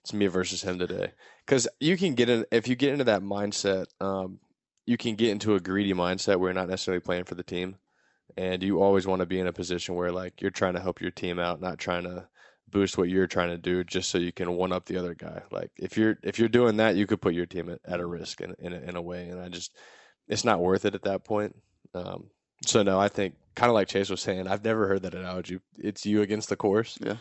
it's 0.00 0.12
me 0.12 0.26
versus 0.26 0.62
him 0.62 0.78
today. 0.78 1.12
Because 1.46 1.68
you 1.80 1.96
can 1.96 2.14
get 2.14 2.28
in 2.28 2.46
if 2.50 2.68
you 2.68 2.76
get 2.76 2.92
into 2.92 3.04
that 3.04 3.22
mindset, 3.22 3.86
um, 4.00 4.38
you 4.86 4.96
can 4.96 5.16
get 5.16 5.30
into 5.30 5.54
a 5.54 5.60
greedy 5.60 5.92
mindset 5.92 6.36
where 6.36 6.50
you're 6.50 6.60
not 6.60 6.68
necessarily 6.68 7.00
playing 7.00 7.24
for 7.24 7.34
the 7.34 7.42
team, 7.42 7.76
and 8.36 8.62
you 8.62 8.82
always 8.82 9.06
want 9.06 9.20
to 9.20 9.26
be 9.26 9.38
in 9.38 9.46
a 9.46 9.52
position 9.52 9.94
where 9.94 10.12
like 10.12 10.40
you're 10.40 10.50
trying 10.50 10.74
to 10.74 10.80
help 10.80 11.00
your 11.00 11.10
team 11.10 11.38
out, 11.38 11.60
not 11.60 11.78
trying 11.78 12.04
to 12.04 12.26
boost 12.70 12.96
what 12.96 13.08
you're 13.08 13.26
trying 13.26 13.50
to 13.50 13.58
do 13.58 13.84
just 13.84 14.10
so 14.10 14.18
you 14.18 14.32
can 14.32 14.52
one 14.52 14.72
up 14.72 14.86
the 14.86 14.96
other 14.96 15.14
guy. 15.14 15.42
Like 15.50 15.70
if 15.76 15.98
you're 15.98 16.18
if 16.22 16.38
you're 16.38 16.48
doing 16.48 16.78
that, 16.78 16.96
you 16.96 17.06
could 17.06 17.20
put 17.20 17.34
your 17.34 17.46
team 17.46 17.68
at, 17.68 17.80
at 17.84 18.00
a 18.00 18.06
risk 18.06 18.40
in 18.40 18.54
in 18.58 18.72
a, 18.72 18.78
in 18.80 18.96
a 18.96 19.02
way, 19.02 19.28
and 19.28 19.40
I 19.40 19.48
just 19.48 19.76
it's 20.28 20.44
not 20.44 20.60
worth 20.60 20.84
it 20.84 20.94
at 20.94 21.02
that 21.02 21.24
point. 21.24 21.54
Um, 21.94 22.30
so 22.66 22.82
no, 22.82 22.98
I 23.00 23.08
think 23.08 23.34
kind 23.54 23.68
of 23.70 23.74
like 23.74 23.88
Chase 23.88 24.10
was 24.10 24.20
saying, 24.20 24.46
I've 24.46 24.64
never 24.64 24.86
heard 24.86 25.02
that 25.02 25.14
analogy. 25.14 25.60
It's 25.78 26.06
you 26.06 26.22
against 26.22 26.48
the 26.48 26.56
course. 26.56 26.98
Yeah. 27.00 27.16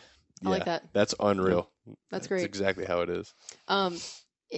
I 0.46 0.50
like 0.50 0.66
that. 0.66 0.84
That's 0.94 1.14
unreal. 1.20 1.70
That's 2.12 2.28
great. 2.28 2.46
exactly 2.46 2.86
how 2.86 3.02
it 3.02 3.10
is. 3.10 3.34
um, 3.68 3.98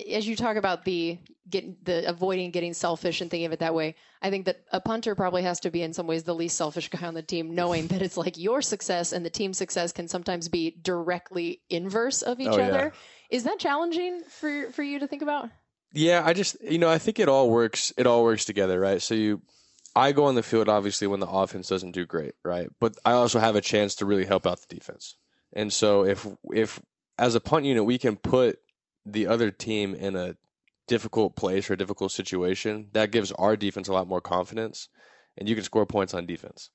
as 0.09 0.25
you 0.25 0.37
talk 0.37 0.55
about 0.55 0.85
the 0.85 1.17
get 1.49 1.83
the 1.83 2.07
avoiding 2.07 2.51
getting 2.51 2.73
selfish 2.73 3.19
and 3.19 3.29
thinking 3.29 3.47
of 3.47 3.51
it 3.51 3.59
that 3.59 3.73
way, 3.75 3.95
I 4.21 4.29
think 4.29 4.45
that 4.45 4.61
a 4.71 4.79
punter 4.79 5.15
probably 5.15 5.43
has 5.43 5.59
to 5.61 5.69
be 5.71 5.81
in 5.81 5.91
some 5.91 6.07
ways 6.07 6.23
the 6.23 6.33
least 6.35 6.55
selfish 6.55 6.87
guy 6.91 7.05
on 7.07 7.13
the 7.13 7.21
team, 7.21 7.55
knowing 7.55 7.87
that 7.87 8.01
it's 8.01 8.15
like 8.15 8.37
your 8.37 8.61
success 8.61 9.11
and 9.11 9.25
the 9.25 9.29
team's 9.29 9.57
success 9.57 9.91
can 9.91 10.07
sometimes 10.07 10.47
be 10.47 10.77
directly 10.81 11.61
inverse 11.69 12.21
of 12.21 12.39
each 12.39 12.47
Oh, 12.47 12.57
yeah. 12.57 12.67
other. 12.67 12.93
Is 13.29 13.43
that 13.43 13.59
challenging 13.59 14.21
for 14.29 14.71
for 14.71 14.83
you 14.83 14.99
to 14.99 15.07
think 15.07 15.23
about? 15.23 15.49
Yeah, 15.93 16.21
I 16.23 16.33
just 16.33 16.55
you 16.61 16.77
know 16.77 16.89
I 16.89 16.97
think 16.97 17.19
it 17.19 17.27
all 17.27 17.49
works. 17.49 17.91
It 17.97 18.07
all 18.07 18.23
works 18.23 18.45
together, 18.45 18.79
right? 18.79 19.01
So 19.01 19.13
you, 19.13 19.41
I 19.95 20.11
go 20.11 20.25
on 20.25 20.35
the 20.35 20.43
field 20.43 20.69
obviously 20.69 21.07
when 21.07 21.19
the 21.19 21.27
offense 21.27 21.67
doesn't 21.67 21.91
do 21.91 22.05
great, 22.05 22.33
right? 22.43 22.69
But 22.79 22.95
I 23.03 23.13
also 23.13 23.39
have 23.39 23.55
a 23.55 23.61
chance 23.61 23.95
to 23.95 24.05
really 24.05 24.25
help 24.25 24.47
out 24.47 24.61
the 24.61 24.73
defense. 24.73 25.15
And 25.53 25.71
so 25.71 26.05
if 26.05 26.27
if 26.53 26.81
as 27.17 27.35
a 27.35 27.41
punt 27.41 27.65
unit 27.65 27.85
we 27.85 27.97
can 27.97 28.15
put 28.15 28.59
the 29.05 29.27
other 29.27 29.51
team 29.51 29.95
in 29.95 30.15
a 30.15 30.35
difficult 30.87 31.35
place 31.35 31.69
or 31.69 31.73
a 31.73 31.77
difficult 31.77 32.11
situation, 32.11 32.87
that 32.93 33.11
gives 33.11 33.31
our 33.33 33.55
defense 33.55 33.87
a 33.87 33.93
lot 33.93 34.07
more 34.07 34.21
confidence, 34.21 34.89
and 35.37 35.49
you 35.49 35.55
can 35.55 35.63
score 35.63 35.85
points 35.85 36.13
on 36.13 36.25
defense. 36.25 36.69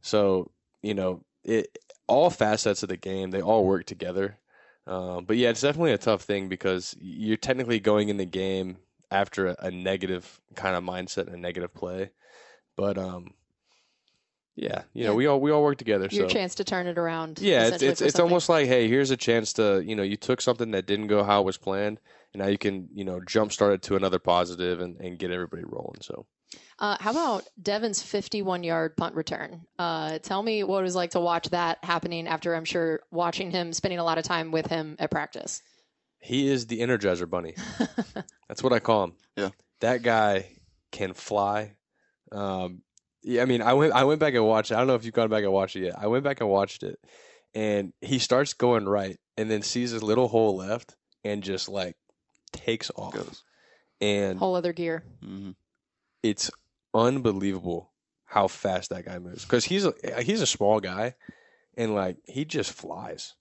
So 0.00 0.50
you 0.82 0.94
know 0.94 1.24
it 1.44 1.76
all 2.06 2.30
facets 2.30 2.82
of 2.82 2.88
the 2.88 2.96
game 2.96 3.30
they 3.30 3.42
all 3.42 3.64
work 3.64 3.86
together. 3.86 4.38
Um, 4.86 5.24
but 5.24 5.36
yeah, 5.36 5.50
it's 5.50 5.60
definitely 5.60 5.92
a 5.92 5.98
tough 5.98 6.22
thing 6.22 6.48
because 6.48 6.96
you're 7.00 7.36
technically 7.36 7.80
going 7.80 8.08
in 8.08 8.16
the 8.16 8.24
game 8.24 8.78
after 9.10 9.48
a, 9.48 9.56
a 9.60 9.70
negative 9.70 10.40
kind 10.56 10.74
of 10.74 10.82
mindset 10.82 11.26
and 11.26 11.36
a 11.36 11.38
negative 11.38 11.72
play. 11.72 12.10
But 12.82 12.98
um, 12.98 13.34
yeah, 14.56 14.82
you 14.92 15.04
know, 15.04 15.10
Yeah. 15.12 15.16
we 15.16 15.26
all 15.26 15.40
we 15.40 15.50
all 15.52 15.62
work 15.62 15.78
together. 15.78 16.08
Your 16.10 16.28
so 16.28 16.34
chance 16.34 16.56
to 16.56 16.64
turn 16.64 16.86
it 16.88 16.98
around. 16.98 17.38
yeah, 17.40 17.68
it's 17.68 17.82
it's, 17.82 18.00
it's 18.00 18.18
almost 18.18 18.48
like 18.48 18.66
hey, 18.66 18.88
here's 18.88 19.10
a 19.12 19.16
chance 19.16 19.52
to 19.54 19.82
you 19.86 19.94
know 19.94 20.02
you 20.02 20.16
took 20.16 20.40
something 20.40 20.72
that 20.72 20.86
didn't 20.86 21.06
go 21.06 21.22
how 21.22 21.40
it 21.42 21.44
was 21.44 21.56
planned, 21.56 22.00
and 22.34 22.42
now 22.42 22.48
you 22.48 22.58
can 22.58 22.88
you 22.92 23.04
know 23.04 23.20
jumpstart 23.20 23.74
it 23.74 23.82
to 23.82 23.94
another 23.96 24.18
positive 24.18 24.80
and, 24.80 24.96
and 25.00 25.18
get 25.18 25.30
everybody 25.30 25.62
rolling. 25.64 26.00
So 26.02 26.26
Uh, 26.80 26.96
how 27.00 27.12
about 27.12 27.44
Deven's 27.62 28.02
51 28.02 28.64
yard 28.64 28.96
punt 28.96 29.14
return? 29.14 29.62
Uh, 29.78 30.18
tell 30.18 30.42
me 30.42 30.64
what 30.64 30.80
it 30.80 30.82
was 30.82 30.96
like 30.96 31.12
to 31.12 31.20
watch 31.20 31.48
that 31.50 31.78
happening 31.84 32.26
after 32.26 32.54
I'm 32.56 32.64
sure 32.66 33.00
watching 33.12 33.50
him, 33.52 33.72
spending 33.72 34.00
a 34.00 34.04
lot 34.04 34.18
of 34.18 34.24
time 34.24 34.50
with 34.50 34.66
him 34.66 34.96
at 34.98 35.10
practice. 35.10 35.62
he 36.18 36.48
is 36.48 36.66
the 36.66 36.80
Energizer 36.80 37.28
Bunny. 37.30 37.54
That's 38.48 38.62
what 38.62 38.72
I 38.72 38.80
call 38.80 39.04
him. 39.04 39.12
Yeah. 39.36 39.50
That 39.80 40.02
guy 40.02 40.46
can 40.90 41.14
fly. 41.14 41.72
Um, 42.32 42.82
yeah, 43.22 43.42
I 43.42 43.44
mean, 43.44 43.62
I 43.62 43.74
went 43.74 43.92
I 43.92 44.04
went 44.04 44.20
back 44.20 44.34
and 44.34 44.44
watched. 44.46 44.70
it. 44.70 44.74
I 44.74 44.78
don't 44.78 44.86
know 44.88 44.94
if 44.94 45.04
you've 45.04 45.14
gone 45.14 45.28
back 45.30 45.44
and 45.44 45.52
watched 45.52 45.76
it 45.76 45.84
yet. 45.84 45.94
I 45.98 46.06
went 46.08 46.24
back 46.24 46.40
and 46.40 46.48
watched 46.50 46.82
it, 46.82 46.98
and 47.54 47.92
he 48.00 48.18
starts 48.18 48.52
going 48.54 48.86
right, 48.86 49.18
and 49.36 49.50
then 49.50 49.62
sees 49.62 49.90
his 49.92 50.02
little 50.02 50.28
hole 50.28 50.56
left, 50.56 50.96
and 51.22 51.42
just 51.42 51.68
like 51.68 51.96
takes 52.52 52.90
off. 52.96 53.14
Goes. 53.14 53.42
And 54.00 54.38
Whole 54.38 54.56
other 54.56 54.72
gear. 54.72 55.04
hmm 55.22 55.50
it's 56.24 56.50
unbelievable 56.94 57.90
how 58.26 58.46
fast 58.48 58.90
that 58.90 59.04
guy 59.04 59.18
moves 59.18 59.44
because 59.44 59.64
he's 59.64 59.84
a, 59.84 59.92
he's 60.22 60.40
a 60.40 60.46
small 60.46 60.80
guy, 60.80 61.14
and 61.76 61.94
like 61.94 62.16
he 62.26 62.44
just 62.44 62.72
flies. 62.72 63.34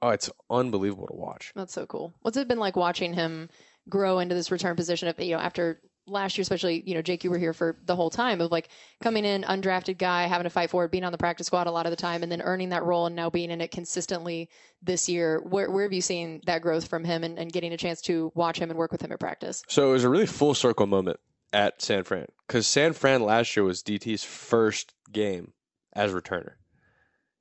Oh, 0.00 0.08
it's 0.10 0.30
unbelievable 0.50 1.06
to 1.06 1.14
watch. 1.14 1.52
That's 1.54 1.72
so 1.72 1.86
cool. 1.86 2.12
What's 2.22 2.36
it 2.36 2.48
been 2.48 2.58
like 2.58 2.74
watching 2.74 3.12
him 3.14 3.48
grow 3.88 4.18
into 4.18 4.34
this 4.34 4.50
return 4.50 4.74
position? 4.74 5.06
Of, 5.08 5.20
you 5.20 5.36
know, 5.36 5.40
after 5.42 5.80
last 6.06 6.36
year, 6.36 6.42
especially, 6.42 6.82
you 6.86 6.94
know, 6.94 7.02
Jake, 7.02 7.24
you 7.24 7.30
were 7.30 7.38
here 7.38 7.52
for 7.52 7.76
the 7.86 7.94
whole 7.94 8.10
time 8.10 8.40
of 8.40 8.50
like 8.50 8.68
coming 9.02 9.24
in, 9.24 9.42
undrafted 9.42 9.98
guy, 9.98 10.26
having 10.26 10.44
to 10.44 10.50
fight 10.50 10.70
for 10.70 10.84
it, 10.84 10.90
being 10.90 11.04
on 11.04 11.12
the 11.12 11.18
practice 11.18 11.46
squad 11.46 11.66
a 11.66 11.70
lot 11.70 11.86
of 11.86 11.90
the 11.90 11.96
time, 11.96 12.22
and 12.22 12.30
then 12.30 12.42
earning 12.42 12.70
that 12.70 12.84
role 12.84 13.06
and 13.06 13.16
now 13.16 13.30
being 13.30 13.50
in 13.50 13.60
it 13.60 13.70
consistently 13.70 14.48
this 14.82 15.08
year. 15.08 15.40
Where, 15.40 15.70
where 15.70 15.84
have 15.84 15.92
you 15.92 16.02
seen 16.02 16.40
that 16.46 16.62
growth 16.62 16.88
from 16.88 17.04
him 17.04 17.24
and, 17.24 17.38
and 17.38 17.52
getting 17.52 17.72
a 17.72 17.76
chance 17.76 18.00
to 18.02 18.32
watch 18.34 18.58
him 18.58 18.70
and 18.70 18.78
work 18.78 18.92
with 18.92 19.02
him 19.02 19.12
at 19.12 19.20
practice? 19.20 19.62
So 19.68 19.90
it 19.90 19.92
was 19.92 20.04
a 20.04 20.08
really 20.08 20.26
full 20.26 20.54
circle 20.54 20.86
moment 20.86 21.20
at 21.52 21.80
San 21.82 22.04
Fran 22.04 22.26
because 22.46 22.66
San 22.66 22.92
Fran 22.92 23.22
last 23.22 23.56
year 23.56 23.64
was 23.64 23.82
DT's 23.82 24.24
first 24.24 24.94
game 25.10 25.52
as 25.92 26.12
returner, 26.12 26.54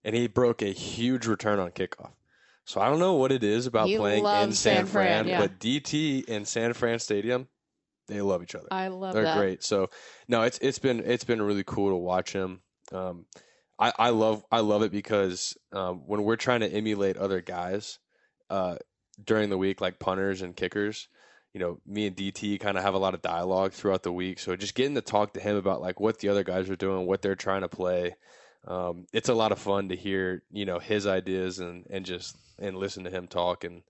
and 0.03 0.15
he 0.15 0.27
broke 0.27 0.61
a 0.61 0.71
huge 0.71 1.25
return 1.25 1.59
on 1.59 1.71
kickoff. 1.71 2.11
So 2.65 2.79
I 2.79 2.89
don't 2.89 2.99
know 2.99 3.13
what 3.13 3.31
it 3.31 3.43
is 3.43 3.65
about 3.65 3.87
playing 3.87 4.23
in 4.25 4.51
San, 4.51 4.53
San 4.53 4.85
Fran, 4.85 5.25
Fran, 5.25 5.27
yeah. 5.27 5.39
but 5.39 5.59
DT 5.59 6.25
in 6.25 6.45
San 6.45 6.73
Fran 6.73 6.99
Stadium, 6.99 7.47
they 8.07 8.21
love 8.21 8.43
each 8.43 8.55
other. 8.55 8.67
I 8.71 8.87
love 8.89 9.13
They're 9.13 9.23
that. 9.23 9.37
great. 9.37 9.63
So 9.63 9.89
no, 10.27 10.43
it's 10.43 10.57
it's 10.59 10.79
been 10.79 10.99
it's 11.05 11.23
been 11.23 11.41
really 11.41 11.63
cool 11.65 11.89
to 11.89 11.95
watch 11.95 12.33
him. 12.33 12.61
Um, 12.91 13.25
I 13.79 13.93
I 13.97 14.09
love 14.09 14.43
I 14.51 14.59
love 14.59 14.83
it 14.83 14.91
because 14.91 15.57
um, 15.71 16.03
when 16.07 16.23
we're 16.23 16.35
trying 16.35 16.59
to 16.61 16.71
emulate 16.71 17.17
other 17.17 17.41
guys 17.41 17.99
uh, 18.49 18.75
during 19.23 19.49
the 19.49 19.57
week, 19.57 19.81
like 19.81 19.99
punters 19.99 20.41
and 20.41 20.55
kickers, 20.55 21.07
you 21.53 21.59
know, 21.59 21.79
me 21.85 22.07
and 22.07 22.15
DT 22.15 22.59
kind 22.59 22.77
of 22.77 22.83
have 22.83 22.93
a 22.93 22.99
lot 22.99 23.13
of 23.13 23.21
dialogue 23.21 23.71
throughout 23.73 24.03
the 24.03 24.11
week. 24.11 24.39
So 24.39 24.55
just 24.55 24.75
getting 24.75 24.95
to 24.95 25.01
talk 25.01 25.33
to 25.33 25.39
him 25.39 25.55
about 25.55 25.81
like 25.81 25.99
what 25.99 26.19
the 26.19 26.29
other 26.29 26.43
guys 26.43 26.69
are 26.69 26.75
doing, 26.75 27.05
what 27.07 27.21
they're 27.21 27.35
trying 27.35 27.61
to 27.61 27.69
play. 27.69 28.15
um, 28.67 29.05
it's 29.13 29.29
a 29.29 29.33
lot 29.33 29.51
of 29.51 29.59
fun 29.59 29.89
to 29.89 29.95
hear 29.95 30.43
you 30.51 30.65
know 30.65 30.79
his 30.79 31.07
ideas 31.07 31.59
and 31.59 31.85
and 31.89 32.05
just 32.05 32.35
and 32.59 32.77
listen 32.77 33.03
to 33.05 33.09
him 33.09 33.27
talk 33.27 33.63
and 33.63 33.81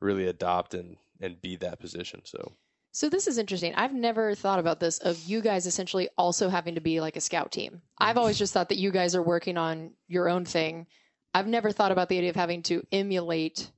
really 0.00 0.26
adopt 0.28 0.74
and 0.74 0.96
and 1.20 1.40
be 1.40 1.56
that 1.56 1.80
position. 1.80 2.20
So 2.24 2.52
So 2.94 3.08
this 3.08 3.26
is 3.26 3.38
interesting. 3.38 3.74
I've 3.74 3.94
never 3.94 4.34
thought 4.34 4.58
about 4.58 4.78
this 4.78 4.98
of 4.98 5.18
you 5.24 5.40
guys 5.40 5.66
essentially 5.66 6.10
also 6.18 6.50
having 6.50 6.74
to 6.74 6.80
be 6.82 7.00
like 7.00 7.16
a 7.16 7.22
scout 7.22 7.50
team. 7.50 7.80
I've 7.98 8.18
always 8.18 8.38
just 8.38 8.52
thought 8.52 8.68
that 8.68 8.76
you 8.76 8.90
guys 8.90 9.14
are 9.14 9.22
working 9.22 9.56
on 9.56 9.92
your 10.08 10.28
own 10.28 10.44
thing. 10.44 10.86
I've 11.34 11.46
never 11.46 11.72
thought 11.72 11.90
about 11.90 12.10
the 12.10 12.18
idea 12.18 12.28
of 12.28 12.36
having 12.36 12.62
to 12.64 12.86
emulate 12.92 13.70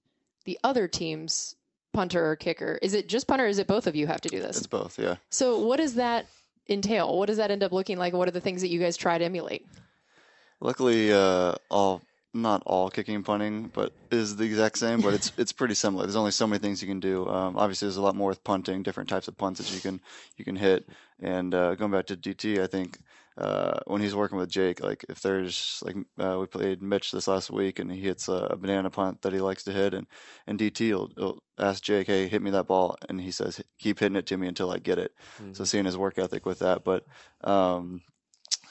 the 0.45 0.59
other 0.65 0.89
team's 0.89 1.55
punter 1.93 2.29
or 2.29 2.35
kicker. 2.35 2.77
Is 2.83 2.93
it 2.93 3.09
just 3.09 3.29
punter 3.29 3.45
or 3.45 3.49
is 3.49 3.59
it 3.59 3.69
both 3.69 3.87
of 3.87 3.95
you 3.95 4.09
have 4.09 4.21
to 4.23 4.29
do 4.29 4.41
this? 4.41 4.59
It's 4.59 4.67
both, 4.67 4.99
yeah. 4.99 5.15
So 5.31 5.61
what 5.61 5.77
does 5.77 5.95
that 5.95 6.27
entail? 6.69 7.17
What 7.17 7.27
does 7.27 7.37
that 7.37 7.53
end 7.53 7.63
up 7.63 7.71
looking 7.71 7.99
like? 7.99 8.15
What 8.15 8.27
are 8.27 8.33
the 8.33 8.41
things 8.41 8.63
that 8.63 8.69
you 8.69 8.81
guys 8.81 8.97
try 8.97 9.17
to 9.17 9.25
emulate? 9.25 9.65
Luckily, 10.61 11.13
uh, 11.13 11.55
all 11.71 12.03
not 12.35 12.63
all 12.67 12.91
kicking 12.91 13.15
and 13.15 13.25
punting, 13.25 13.71
but 13.73 13.93
is 14.11 14.37
the 14.37 14.45
exact 14.45 14.79
same. 14.79 15.01
But 15.01 15.15
it's 15.15 15.33
it's 15.39 15.53
pretty 15.53 15.75
similar. 15.75 16.05
There's 16.05 16.17
only 16.17 16.33
so 16.33 16.47
many 16.47 16.59
things 16.59 16.83
you 16.83 16.89
can 16.89 17.01
do. 17.01 17.29
Um, 17.29 17.57
obviously, 17.57 17.87
there's 17.87 17.97
a 17.97 18.03
lot 18.03 18.17
more 18.17 18.29
with 18.29 18.45
punting, 18.45 18.83
different 18.83 19.09
types 19.09 19.29
of 19.29 19.39
punts 19.39 19.61
that 19.61 19.73
you 19.75 19.81
can 19.81 20.01
you 20.37 20.45
can 20.45 20.57
hit. 20.57 20.89
And 21.21 21.55
uh, 21.55 21.75
going 21.77 21.93
back 21.93 22.07
to 22.07 22.17
DT, 22.17 22.61
I 22.61 22.67
think 22.67 22.99
uh, 23.39 23.81
when 23.87 24.01
he's 24.01 24.15
working 24.15 24.39
with 24.39 24.49
Jake, 24.51 24.83
like 24.83 25.05
if 25.09 25.21
there's 25.21 25.83
like 25.85 25.97
uh, 26.19 26.39
we 26.39 26.47
played 26.47 26.83
Mitch 26.83 27.13
this 27.13 27.29
last 27.29 27.51
week, 27.51 27.79
and 27.79 27.91
he 27.91 28.01
hits 28.01 28.29
a, 28.29 28.49
a 28.51 28.57
banana 28.57 28.91
punt 28.91 29.23
that 29.23 29.33
he 29.33 29.41
likes 29.41 29.65
to 29.65 29.73
hit, 29.73 29.95
and 29.95 30.07
and 30.47 30.59
DT 30.59 30.91
will, 30.93 31.11
will 31.17 31.43
ask 31.59 31.83
Jake, 31.83 32.07
"Hey, 32.07 32.29
hit 32.29 32.43
me 32.43 32.51
that 32.51 32.67
ball," 32.67 32.97
and 33.09 33.21
he 33.21 33.31
says, 33.31 33.61
"Keep 33.79 34.01
hitting 34.01 34.17
it 34.17 34.27
to 34.27 34.37
me 34.37 34.49
until 34.49 34.71
I 34.71 34.79
get 34.79 34.99
it." 34.99 35.13
So 35.53 35.65
seeing 35.65 35.85
his 35.85 35.97
work 35.97 36.19
ethic 36.19 36.47
with 36.47 36.61
that, 36.61 36.85
but 36.85 37.07
um, 37.43 38.03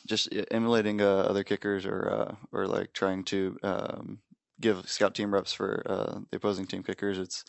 just 0.07 0.29
emulating 0.51 1.01
uh, 1.01 1.25
other 1.29 1.43
kickers 1.43 1.85
or 1.85 2.09
uh, 2.09 2.35
or 2.51 2.67
like 2.67 2.93
trying 2.93 3.23
to 3.25 3.57
um, 3.63 4.19
give 4.59 4.87
scout 4.89 5.15
team 5.15 5.33
reps 5.33 5.53
for 5.53 5.83
uh, 5.85 6.19
the 6.29 6.37
opposing 6.37 6.65
team 6.65 6.83
kickers. 6.83 7.19
It's 7.19 7.43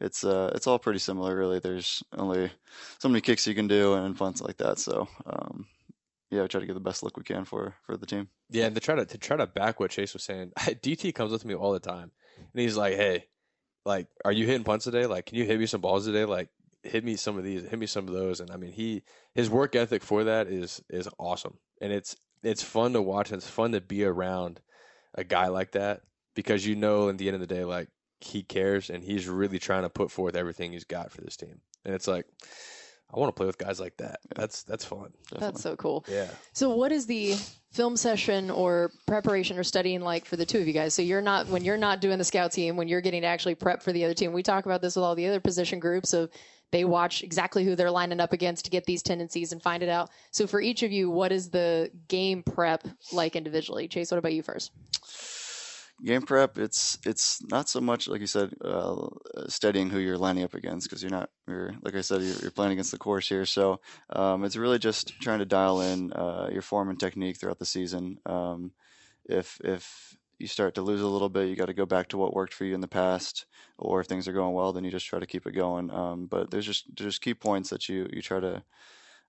it's 0.00 0.24
uh, 0.24 0.50
it's 0.54 0.66
all 0.66 0.78
pretty 0.78 0.98
similar, 0.98 1.36
really. 1.36 1.60
There's 1.60 2.02
only 2.16 2.50
so 2.98 3.08
many 3.08 3.20
kicks 3.20 3.46
you 3.46 3.54
can 3.54 3.68
do 3.68 3.94
and 3.94 4.16
punts 4.16 4.40
like 4.40 4.56
that. 4.58 4.78
So 4.78 5.08
um, 5.26 5.66
yeah, 6.30 6.42
we 6.42 6.48
try 6.48 6.60
to 6.60 6.66
get 6.66 6.74
the 6.74 6.80
best 6.80 7.02
look 7.02 7.16
we 7.16 7.22
can 7.22 7.44
for 7.44 7.74
for 7.86 7.96
the 7.96 8.06
team. 8.06 8.28
Yeah, 8.50 8.66
and 8.66 8.74
to 8.74 8.80
try 8.80 8.94
to 8.96 9.04
to 9.04 9.18
try 9.18 9.36
to 9.36 9.46
back 9.46 9.80
what 9.80 9.90
Chase 9.90 10.12
was 10.12 10.24
saying, 10.24 10.52
DT 10.58 11.14
comes 11.14 11.38
to 11.38 11.46
me 11.46 11.54
all 11.54 11.72
the 11.72 11.80
time, 11.80 12.10
and 12.36 12.60
he's 12.60 12.76
like, 12.76 12.94
"Hey, 12.94 13.26
like, 13.84 14.08
are 14.24 14.32
you 14.32 14.46
hitting 14.46 14.64
punts 14.64 14.84
today? 14.84 15.06
Like, 15.06 15.26
can 15.26 15.36
you 15.38 15.44
hit 15.44 15.58
me 15.58 15.66
some 15.66 15.80
balls 15.80 16.06
today? 16.06 16.24
Like, 16.24 16.48
hit 16.84 17.04
me 17.04 17.16
some 17.16 17.38
of 17.38 17.44
these, 17.44 17.62
hit 17.62 17.78
me 17.78 17.86
some 17.86 18.06
of 18.08 18.14
those." 18.14 18.40
And 18.40 18.50
I 18.50 18.56
mean, 18.56 18.72
he 18.72 19.02
his 19.34 19.50
work 19.50 19.74
ethic 19.74 20.02
for 20.02 20.24
that 20.24 20.48
is 20.48 20.82
is 20.88 21.08
awesome, 21.18 21.58
and 21.80 21.92
it's 21.92 22.16
it's 22.42 22.62
fun 22.62 22.92
to 22.92 23.02
watch 23.02 23.30
and 23.30 23.38
it's 23.38 23.48
fun 23.48 23.72
to 23.72 23.80
be 23.80 24.04
around 24.04 24.60
a 25.14 25.24
guy 25.24 25.48
like 25.48 25.72
that 25.72 26.02
because 26.34 26.66
you 26.66 26.76
know, 26.76 27.08
in 27.08 27.16
the 27.16 27.28
end 27.28 27.34
of 27.34 27.40
the 27.40 27.54
day, 27.54 27.64
like 27.64 27.88
he 28.20 28.42
cares 28.42 28.90
and 28.90 29.02
he's 29.02 29.28
really 29.28 29.58
trying 29.58 29.82
to 29.82 29.90
put 29.90 30.10
forth 30.10 30.36
everything 30.36 30.72
he's 30.72 30.84
got 30.84 31.10
for 31.10 31.20
this 31.20 31.36
team, 31.36 31.60
and 31.84 31.94
it's 31.94 32.06
like. 32.06 32.26
I 33.12 33.18
want 33.20 33.28
to 33.28 33.38
play 33.38 33.46
with 33.46 33.58
guys 33.58 33.78
like 33.78 33.96
that. 33.98 34.20
That's 34.34 34.64
that's 34.64 34.84
fun. 34.84 35.12
That's 35.38 35.62
so 35.62 35.76
cool. 35.76 36.04
Yeah. 36.08 36.28
So 36.52 36.74
what 36.74 36.90
is 36.90 37.06
the 37.06 37.36
film 37.70 37.96
session 37.96 38.50
or 38.50 38.90
preparation 39.06 39.56
or 39.56 39.62
studying 39.62 40.00
like 40.00 40.24
for 40.24 40.36
the 40.36 40.46
two 40.46 40.58
of 40.58 40.66
you 40.66 40.72
guys? 40.72 40.94
So 40.94 41.02
you're 41.02 41.22
not 41.22 41.46
when 41.46 41.62
you're 41.62 41.76
not 41.76 42.00
doing 42.00 42.18
the 42.18 42.24
scout 42.24 42.50
team, 42.50 42.76
when 42.76 42.88
you're 42.88 43.02
getting 43.02 43.22
to 43.22 43.28
actually 43.28 43.54
prep 43.54 43.84
for 43.84 43.92
the 43.92 44.04
other 44.04 44.14
team. 44.14 44.32
We 44.32 44.42
talk 44.42 44.66
about 44.66 44.82
this 44.82 44.96
with 44.96 45.04
all 45.04 45.14
the 45.14 45.28
other 45.28 45.38
position 45.38 45.78
groups 45.78 46.12
of 46.12 46.30
they 46.72 46.84
watch 46.84 47.22
exactly 47.22 47.64
who 47.64 47.76
they're 47.76 47.90
lining 47.90 48.20
up 48.20 48.32
against 48.32 48.64
to 48.64 48.70
get 48.70 48.84
these 48.84 49.02
tendencies 49.02 49.52
and 49.52 49.62
find 49.62 49.82
it 49.82 49.88
out. 49.88 50.10
So 50.32 50.46
for 50.46 50.60
each 50.60 50.82
of 50.82 50.92
you, 50.92 51.10
what 51.10 51.32
is 51.32 51.50
the 51.50 51.90
game 52.08 52.42
prep 52.42 52.86
like 53.12 53.36
individually? 53.36 53.88
Chase, 53.88 54.10
what 54.10 54.18
about 54.18 54.32
you 54.32 54.42
first? 54.42 54.72
game 56.04 56.22
prep 56.22 56.58
it's 56.58 56.98
it's 57.06 57.40
not 57.50 57.68
so 57.68 57.80
much 57.80 58.08
like 58.08 58.20
you 58.20 58.26
said 58.26 58.52
uh, 58.64 59.06
studying 59.46 59.88
who 59.88 59.98
you're 59.98 60.18
lining 60.18 60.42
up 60.42 60.54
against 60.54 60.88
because 60.88 61.02
you're 61.02 61.10
not 61.10 61.30
you're 61.46 61.72
like 61.82 61.94
i 61.94 62.00
said 62.00 62.20
you're, 62.20 62.36
you're 62.36 62.50
playing 62.50 62.72
against 62.72 62.90
the 62.90 62.98
course 62.98 63.28
here 63.28 63.46
so 63.46 63.80
um, 64.10 64.44
it's 64.44 64.56
really 64.56 64.78
just 64.78 65.12
trying 65.20 65.38
to 65.38 65.44
dial 65.44 65.80
in 65.80 66.12
uh, 66.12 66.48
your 66.52 66.62
form 66.62 66.90
and 66.90 66.98
technique 66.98 67.38
throughout 67.38 67.58
the 67.58 67.64
season 67.64 68.18
um, 68.26 68.72
if 69.26 69.60
if 69.62 70.16
you 70.44 70.48
start 70.48 70.74
to 70.74 70.82
lose 70.82 71.00
a 71.00 71.06
little 71.06 71.28
bit 71.28 71.48
you 71.48 71.56
got 71.56 71.66
to 71.66 71.74
go 71.74 71.86
back 71.86 72.08
to 72.08 72.18
what 72.18 72.34
worked 72.34 72.54
for 72.54 72.64
you 72.64 72.74
in 72.74 72.80
the 72.80 72.88
past 72.88 73.46
or 73.78 74.00
if 74.00 74.06
things 74.06 74.28
are 74.28 74.32
going 74.32 74.54
well 74.54 74.72
then 74.72 74.84
you 74.84 74.90
just 74.90 75.06
try 75.06 75.18
to 75.18 75.26
keep 75.26 75.46
it 75.46 75.52
going 75.52 75.90
um, 75.90 76.26
but 76.26 76.50
there's 76.50 76.66
just 76.66 76.84
there's 76.96 77.18
key 77.18 77.34
points 77.34 77.70
that 77.70 77.88
you 77.88 78.08
you 78.12 78.20
try 78.20 78.40
to 78.40 78.62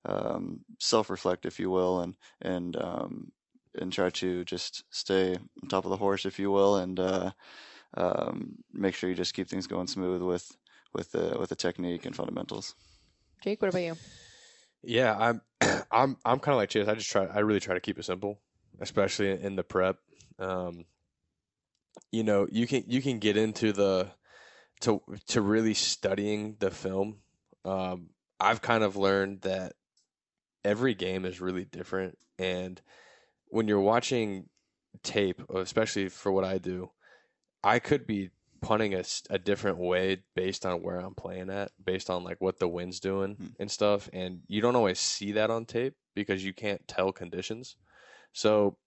um, 0.06 0.60
self-reflect 0.80 1.46
if 1.46 1.60
you 1.60 1.70
will 1.70 2.02
and 2.02 2.16
and 2.42 2.76
um, 2.76 3.32
and 3.80 3.92
try 3.92 4.10
to 4.10 4.44
just 4.46 4.84
stay 4.90 5.36
on 5.36 5.70
top 5.70 5.86
of 5.86 5.92
the 5.92 5.98
horse, 5.98 6.26
if 6.26 6.40
you 6.40 6.52
will, 6.52 6.78
and 6.78 7.00
uh, 7.00 7.32
um, 7.96 8.56
make 8.74 8.96
sure 8.96 9.10
you 9.10 9.16
just 9.16 9.34
keep 9.34 9.50
things 9.50 9.68
going 9.68 9.88
smooth 9.88 10.22
with 10.22 10.56
with 10.94 11.12
the 11.12 11.38
with 11.40 11.50
the 11.50 11.56
technique 11.56 12.06
and 12.06 12.16
fundamentals. 12.16 12.76
Jake, 13.44 13.62
what 13.62 13.70
about 13.70 13.82
you? 13.82 13.98
Yeah, 14.84 15.16
I'm 15.18 15.42
I'm 15.92 16.18
I'm 16.26 16.40
kind 16.40 16.54
of 16.54 16.58
like 16.58 16.70
Chase. 16.70 16.88
I 16.88 16.96
just 16.96 17.10
try 17.10 17.26
I 17.26 17.40
really 17.40 17.60
try 17.60 17.74
to 17.74 17.82
keep 17.82 18.00
it 18.00 18.06
simple, 18.06 18.40
especially 18.80 19.42
in 19.42 19.56
the 19.56 19.64
prep. 19.64 19.98
Um, 20.40 20.86
you 22.12 22.24
know, 22.24 22.48
you 22.52 22.68
can 22.68 22.84
you 22.88 23.02
can 23.02 23.20
get 23.20 23.38
into 23.38 23.74
the 23.74 24.12
to 24.82 25.02
to 25.28 25.42
really 25.42 25.74
studying 25.74 26.56
the 26.60 26.72
film. 26.72 27.18
Um, 27.64 28.10
I've 28.40 28.62
kind 28.62 28.84
of 28.84 28.96
learned 28.96 29.42
that 29.42 29.74
every 30.64 30.94
game 30.94 31.26
is 31.26 31.42
really 31.42 31.66
different 31.66 32.18
and 32.38 32.82
when 33.48 33.68
you're 33.68 33.80
watching 33.80 34.50
tape, 35.04 35.42
especially 35.54 36.10
for 36.10 36.32
what 36.32 36.44
I 36.44 36.58
do, 36.58 36.92
I 37.64 37.80
could 37.80 38.06
be 38.06 38.32
punting 38.62 38.96
a 39.30 39.38
different 39.38 39.78
way 39.78 40.24
based 40.36 40.66
on 40.66 40.82
where 40.82 40.98
I'm 40.98 41.14
playing 41.14 41.50
at, 41.50 41.72
based 41.84 42.10
on 42.10 42.24
like 42.24 42.42
what 42.42 42.60
the 42.60 42.68
wind's 42.68 43.00
doing 43.00 43.36
Hmm. 43.36 43.48
and 43.60 43.72
stuff. 43.72 44.10
And 44.12 44.42
you 44.48 44.62
don't 44.62 44.76
always 44.76 45.00
see 45.00 45.34
that 45.34 45.52
on 45.52 45.66
tape 45.66 45.94
because 46.16 46.44
you 46.44 46.54
can't 46.54 46.86
tell 46.88 47.12
conditions. 47.12 47.76
So 48.34 48.78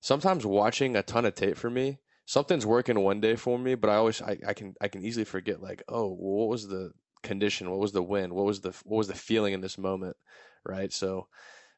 sometimes 0.00 0.46
watching 0.46 0.96
a 0.96 1.02
ton 1.02 1.26
of 1.26 1.34
tape 1.34 1.56
for 1.56 1.70
me, 1.70 1.98
something's 2.26 2.66
working 2.66 3.00
one 3.00 3.20
day 3.20 3.36
for 3.36 3.58
me, 3.58 3.74
but 3.76 3.88
I 3.88 3.94
always 3.94 4.20
I, 4.20 4.38
I 4.46 4.52
can 4.52 4.74
I 4.80 4.88
can 4.88 5.02
easily 5.02 5.24
forget 5.24 5.62
like, 5.62 5.82
oh, 5.88 6.08
well, 6.08 6.40
what 6.40 6.48
was 6.48 6.68
the 6.68 6.92
condition? 7.22 7.70
What 7.70 7.80
was 7.80 7.92
the 7.92 8.02
wind? 8.02 8.32
What 8.32 8.44
was 8.44 8.60
the 8.60 8.72
what 8.84 8.98
was 8.98 9.08
the 9.08 9.14
feeling 9.14 9.54
in 9.54 9.60
this 9.60 9.78
moment? 9.78 10.16
Right. 10.64 10.92
So 10.92 11.28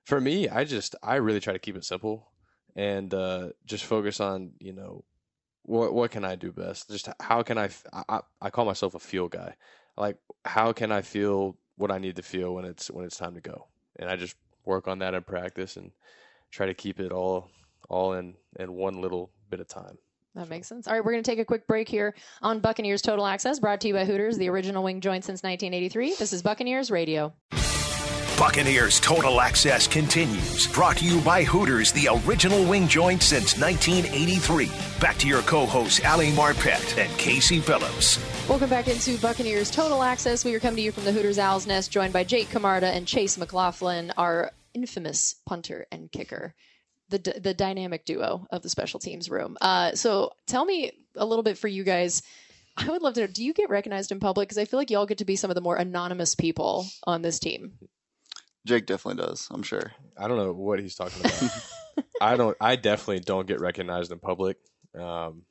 for 0.04 0.20
me, 0.20 0.48
I 0.48 0.64
just 0.64 0.96
I 1.02 1.16
really 1.16 1.40
try 1.40 1.52
to 1.52 1.58
keep 1.58 1.76
it 1.76 1.84
simple 1.84 2.32
and 2.74 3.12
uh, 3.14 3.50
just 3.66 3.84
focus 3.84 4.20
on 4.20 4.52
you 4.58 4.72
know 4.72 5.04
what 5.62 5.94
what 5.94 6.10
can 6.10 6.24
I 6.24 6.34
do 6.34 6.50
best? 6.50 6.88
Just 6.90 7.08
how 7.20 7.42
can 7.42 7.58
I 7.58 7.68
I 8.40 8.50
call 8.50 8.64
myself 8.64 8.94
a 8.94 8.98
feel 8.98 9.28
guy. 9.28 9.54
Like 9.96 10.16
how 10.44 10.72
can 10.72 10.90
I 10.90 11.02
feel 11.02 11.56
what 11.76 11.92
I 11.92 11.98
need 11.98 12.16
to 12.16 12.22
feel 12.22 12.54
when 12.54 12.64
it's 12.64 12.90
when 12.90 13.04
it's 13.04 13.18
time 13.18 13.34
to 13.34 13.40
go? 13.40 13.68
And 13.98 14.08
I 14.08 14.16
just 14.16 14.36
work 14.64 14.88
on 14.88 15.00
that 15.00 15.14
in 15.14 15.22
practice 15.22 15.76
and 15.76 15.92
try 16.50 16.66
to 16.66 16.74
keep 16.74 17.00
it 17.00 17.12
all 17.12 17.50
all 17.90 18.14
in 18.14 18.34
in 18.58 18.72
one 18.72 19.02
little 19.02 19.30
bit 19.50 19.60
of 19.60 19.68
time. 19.68 19.98
That 20.38 20.48
makes 20.48 20.68
sense. 20.68 20.86
All 20.86 20.94
right, 20.94 21.04
we're 21.04 21.10
going 21.10 21.24
to 21.24 21.28
take 21.28 21.40
a 21.40 21.44
quick 21.44 21.66
break 21.66 21.88
here 21.88 22.14
on 22.42 22.60
Buccaneers 22.60 23.02
Total 23.02 23.26
Access, 23.26 23.58
brought 23.58 23.80
to 23.80 23.88
you 23.88 23.94
by 23.94 24.04
Hooters, 24.04 24.38
the 24.38 24.48
original 24.48 24.84
wing 24.84 25.00
joint 25.00 25.24
since 25.24 25.42
1983. 25.42 26.14
This 26.14 26.32
is 26.32 26.42
Buccaneers 26.42 26.92
Radio. 26.92 27.32
Buccaneers 28.38 29.00
Total 29.00 29.40
Access 29.40 29.88
continues. 29.88 30.68
Brought 30.68 30.98
to 30.98 31.04
you 31.04 31.20
by 31.22 31.42
Hooters, 31.42 31.90
the 31.90 32.08
original 32.24 32.64
wing 32.64 32.86
joint 32.86 33.20
since 33.20 33.58
1983. 33.58 34.70
Back 35.00 35.16
to 35.16 35.26
your 35.26 35.42
co 35.42 35.66
hosts, 35.66 36.00
Ali 36.06 36.30
Marpet 36.30 36.96
and 36.96 37.10
Casey 37.18 37.58
Phillips. 37.58 38.20
Welcome 38.48 38.70
back 38.70 38.86
into 38.86 39.18
Buccaneers 39.18 39.72
Total 39.72 40.04
Access. 40.04 40.44
We 40.44 40.54
are 40.54 40.60
coming 40.60 40.76
to 40.76 40.82
you 40.82 40.92
from 40.92 41.04
the 41.04 41.10
Hooters 41.10 41.40
Owl's 41.40 41.66
Nest, 41.66 41.90
joined 41.90 42.12
by 42.12 42.22
Jake 42.22 42.48
Camarda 42.50 42.86
and 42.86 43.08
Chase 43.08 43.36
McLaughlin, 43.36 44.12
our 44.16 44.52
infamous 44.72 45.34
punter 45.44 45.88
and 45.90 46.12
kicker, 46.12 46.54
the 47.10 47.18
the 47.40 47.54
dynamic 47.54 48.04
duo 48.04 48.46
of 48.50 48.62
the 48.62 48.68
special 48.68 49.00
teams 49.00 49.30
room. 49.30 49.56
Uh, 49.60 49.92
so, 49.94 50.32
tell 50.46 50.64
me 50.64 50.92
a 51.16 51.24
little 51.24 51.42
bit 51.42 51.58
for 51.58 51.68
you 51.68 51.84
guys. 51.84 52.22
I 52.76 52.88
would 52.90 53.02
love 53.02 53.14
to 53.14 53.22
know. 53.22 53.26
Do 53.26 53.44
you 53.44 53.52
get 53.54 53.70
recognized 53.70 54.12
in 54.12 54.20
public? 54.20 54.48
Because 54.48 54.58
I 54.58 54.64
feel 54.64 54.78
like 54.78 54.90
y'all 54.90 55.06
get 55.06 55.18
to 55.18 55.24
be 55.24 55.34
some 55.36 55.50
of 55.50 55.56
the 55.56 55.60
more 55.60 55.76
anonymous 55.76 56.34
people 56.36 56.86
on 57.04 57.22
this 57.22 57.38
team. 57.40 57.72
Jake 58.66 58.86
definitely 58.86 59.22
does, 59.24 59.48
I'm 59.50 59.62
sure. 59.62 59.92
I 60.16 60.28
don't 60.28 60.36
know 60.36 60.52
what 60.52 60.78
he's 60.78 60.94
talking 60.94 61.20
about. 61.20 62.04
I 62.20 62.36
don't. 62.36 62.56
I 62.60 62.76
definitely 62.76 63.20
don't 63.20 63.46
get 63.48 63.60
recognized 63.60 64.12
in 64.12 64.18
public. 64.18 64.58
Um, 64.98 65.42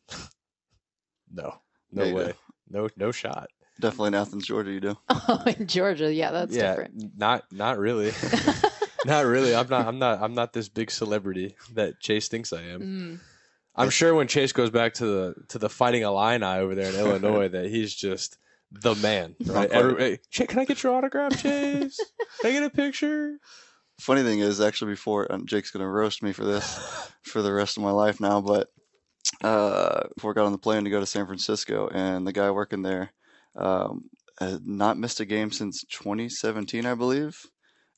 no, 1.31 1.55
no 1.91 2.05
Yeah, 2.05 2.13
way, 2.13 2.25
do. 2.27 2.33
no, 2.69 2.89
no 2.95 3.11
shot. 3.11 3.47
Definitely 3.79 4.07
in 4.09 4.15
Athens, 4.15 4.45
Georgia, 4.47 4.71
you 4.71 4.79
do. 4.79 4.97
Oh, 5.09 5.43
in 5.57 5.67
Georgia, 5.67 6.11
yeah, 6.13 6.31
that's 6.31 6.55
yeah, 6.55 6.69
different. 6.69 7.17
not 7.17 7.43
not 7.51 7.77
really, 7.77 8.11
not 9.07 9.25
really. 9.25 9.55
I'm 9.55 9.67
not. 9.67 9.87
I'm 9.87 9.99
not. 9.99 10.21
I'm 10.21 10.33
not 10.33 10.53
this 10.53 10.69
big 10.69 10.91
celebrity 10.91 11.55
that 11.73 11.99
Chase 11.99 12.27
thinks 12.27 12.53
I 12.53 12.61
am. 12.61 12.81
Mm. 12.81 13.19
I'm 13.75 13.89
sure 13.89 14.15
when 14.15 14.27
Chase 14.27 14.51
goes 14.51 14.69
back 14.69 14.95
to 14.95 15.05
the 15.05 15.35
to 15.49 15.59
the 15.59 15.69
Fighting 15.69 16.01
Illini 16.01 16.45
over 16.45 16.75
there 16.75 16.89
in 16.89 16.95
Illinois, 16.99 17.47
that 17.47 17.67
he's 17.67 17.93
just 17.93 18.37
the 18.71 18.95
man, 18.95 19.35
right? 19.45 19.69
quite. 19.69 19.71
Every, 19.71 20.19
hey, 20.31 20.45
can 20.45 20.59
I 20.59 20.65
get 20.65 20.83
your 20.83 20.93
autograph, 20.95 21.41
Chase? 21.41 21.99
can 22.41 22.51
I 22.51 22.53
get 22.53 22.63
a 22.63 22.69
picture? 22.69 23.37
funny 23.99 24.21
thing 24.23 24.39
is, 24.39 24.61
actually, 24.61 24.91
before 24.91 25.25
and 25.29 25.47
Jake's 25.47 25.71
gonna 25.71 25.89
roast 25.89 26.21
me 26.21 26.31
for 26.33 26.45
this 26.45 27.11
for 27.23 27.41
the 27.41 27.53
rest 27.53 27.77
of 27.77 27.83
my 27.83 27.91
life 27.91 28.19
now, 28.19 28.41
but 28.41 28.69
uh, 29.43 30.07
before 30.15 30.31
I 30.31 30.33
got 30.33 30.45
on 30.45 30.51
the 30.51 30.57
plane 30.57 30.83
to 30.83 30.89
go 30.89 30.99
to 30.99 31.05
San 31.05 31.25
Francisco, 31.25 31.87
and 31.87 32.25
the 32.25 32.33
guy 32.33 32.51
working 32.51 32.81
there 32.81 33.11
um, 33.55 34.09
had 34.39 34.65
not 34.65 34.97
missed 34.97 35.19
a 35.19 35.25
game 35.25 35.51
since 35.51 35.83
2017, 35.85 36.85
I 36.85 36.95
believe. 36.95 37.45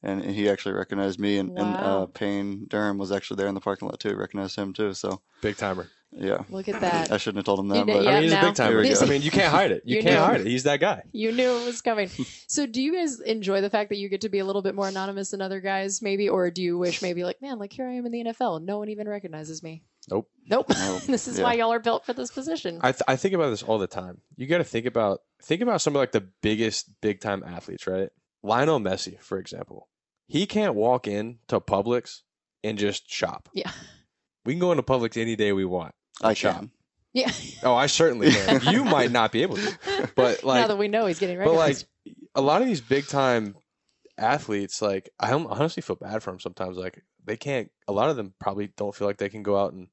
And, 0.02 0.22
and 0.22 0.34
he 0.34 0.50
actually 0.50 0.76
recognized 0.76 1.20
me, 1.20 1.38
and, 1.40 1.50
and 1.58 1.76
uh, 1.76 2.06
Payne 2.06 2.68
Durham 2.70 2.98
was 2.98 3.12
actually 3.12 3.36
there 3.38 3.48
in 3.48 3.54
the 3.56 3.60
parking 3.62 3.88
lot 3.90 4.00
too. 4.00 4.16
Recognized 4.16 4.56
him 4.56 4.72
too. 4.74 4.94
So 4.94 5.22
Big 5.42 5.58
timer. 5.58 5.90
yeah, 6.12 6.44
Look 6.50 6.70
at 6.70 6.80
that. 6.80 7.12
I 7.12 7.18
shouldn't 7.18 7.40
have 7.40 7.46
told 7.46 7.60
him 7.60 7.68
You 7.68 7.74
that, 7.74 7.86
but 7.88 8.04
yeah. 8.04 8.10
I 8.10 8.14
mean, 8.14 8.24
he's 8.24 8.32
now- 8.32 8.42
a 8.42 8.46
big 8.46 8.56
timer. 8.56 8.80
I 8.80 9.06
mean, 9.06 9.22
you 9.22 9.30
can't 9.32 9.52
hide 9.52 9.72
it. 9.72 9.84
You, 9.86 9.98
You 9.98 10.04
can't 10.04 10.16
knew. 10.16 10.22
hide 10.22 10.42
it. 10.42 10.48
He's 10.48 10.64
that 10.64 10.80
guy. 10.80 11.04
You 11.12 11.34
knew 11.34 11.50
it 11.60 11.66
was 11.66 11.82
coming. 11.82 12.10
So, 12.48 12.66
do 12.66 12.82
you 12.82 12.94
guys 12.96 13.20
enjoy 13.20 13.60
the 13.60 13.70
fact 13.70 13.90
that 13.90 13.98
you 13.98 14.08
get 14.08 14.22
to 14.22 14.30
be 14.30 14.40
a 14.40 14.46
little 14.46 14.62
bit 14.62 14.74
more 14.74 14.88
anonymous 14.88 15.32
than 15.32 15.42
other 15.42 15.60
guys, 15.60 16.02
maybe, 16.02 16.30
or 16.30 16.50
do 16.50 16.62
you 16.64 16.78
wish 16.78 17.02
maybe 17.02 17.26
like, 17.26 17.42
man, 17.42 17.60
like 17.60 17.74
here 17.74 17.86
I 17.88 17.94
am 17.96 18.06
in 18.06 18.12
the 18.14 18.24
NFL, 18.24 18.56
and 18.58 18.66
no 18.66 18.80
one 18.80 18.88
even 18.90 19.08
recognizes 19.10 19.62
me? 19.62 19.84
Nope. 20.10 20.30
Nope. 20.50 20.68
Nope. 20.70 21.02
this 21.08 21.28
is 21.28 21.38
Yeah. 21.38 21.44
why 21.44 21.54
y'all 21.56 21.74
are 21.74 21.80
built 21.80 22.06
for 22.06 22.14
this 22.14 22.32
position. 22.32 22.80
I, 22.82 22.94
th- 22.94 23.04
I 23.08 23.18
think 23.18 23.34
about 23.36 23.50
this 23.50 23.64
all 23.64 23.78
the 23.80 23.86
time. 23.86 24.22
You 24.38 24.48
got 24.48 24.60
to 24.60 24.64
think 24.64 24.86
about 24.86 25.22
think 25.44 25.62
about 25.62 25.82
some 25.82 25.94
of 25.96 26.00
like 26.00 26.14
the 26.14 26.22
biggest 26.42 26.90
big 27.02 27.20
time 27.20 27.44
athletes, 27.46 27.86
right? 27.86 28.10
Lionel 28.44 28.80
Messi, 28.80 29.20
for 29.22 29.38
example, 29.38 29.88
he 30.28 30.46
can't 30.46 30.76
walk 30.76 31.08
in 31.08 31.40
to 31.48 31.60
Publix 31.60 32.22
and 32.64 32.78
just 32.78 33.10
shop. 33.12 33.50
Yeah. 33.54 33.72
We 34.46 34.54
can 34.54 34.60
go 34.60 34.72
into 34.72 34.84
Publix 34.84 35.20
any 35.20 35.36
day 35.36 35.52
we 35.52 35.66
want. 35.66 35.94
I 36.22 36.34
Shop. 36.34 36.56
can. 36.56 36.72
yeah. 37.14 37.32
Oh, 37.64 37.76
I 37.76 37.88
certainly 37.88 38.32
can. 38.32 38.62
you 38.74 38.84
might 38.84 39.12
not 39.12 39.32
be 39.32 39.42
able 39.42 39.58
to, 39.58 40.10
but 40.16 40.44
like, 40.44 40.62
now 40.62 40.68
that 40.68 40.78
we 40.78 40.88
know 40.88 41.06
he's 41.06 41.20
getting 41.20 41.38
ready. 41.38 41.50
but 41.50 41.58
like, 41.58 41.78
a 42.36 42.42
lot 42.42 42.62
of 42.62 42.68
these 42.68 42.82
big 42.82 43.08
time 43.08 43.56
athletes, 44.18 44.82
like 44.82 45.10
I 45.20 45.32
honestly 45.32 45.82
feel 45.82 45.96
bad 45.96 46.22
for 46.24 46.32
them 46.32 46.40
sometimes. 46.40 46.78
Like 46.78 47.04
they 47.26 47.38
can't. 47.38 47.70
A 47.88 47.94
lot 47.94 48.10
of 48.10 48.16
them 48.16 48.34
probably 48.40 48.68
don't 48.76 48.96
feel 48.96 49.08
like 49.08 49.18
they 49.18 49.30
can 49.30 49.44
go 49.44 49.58
out 49.58 49.74
and 49.74 49.88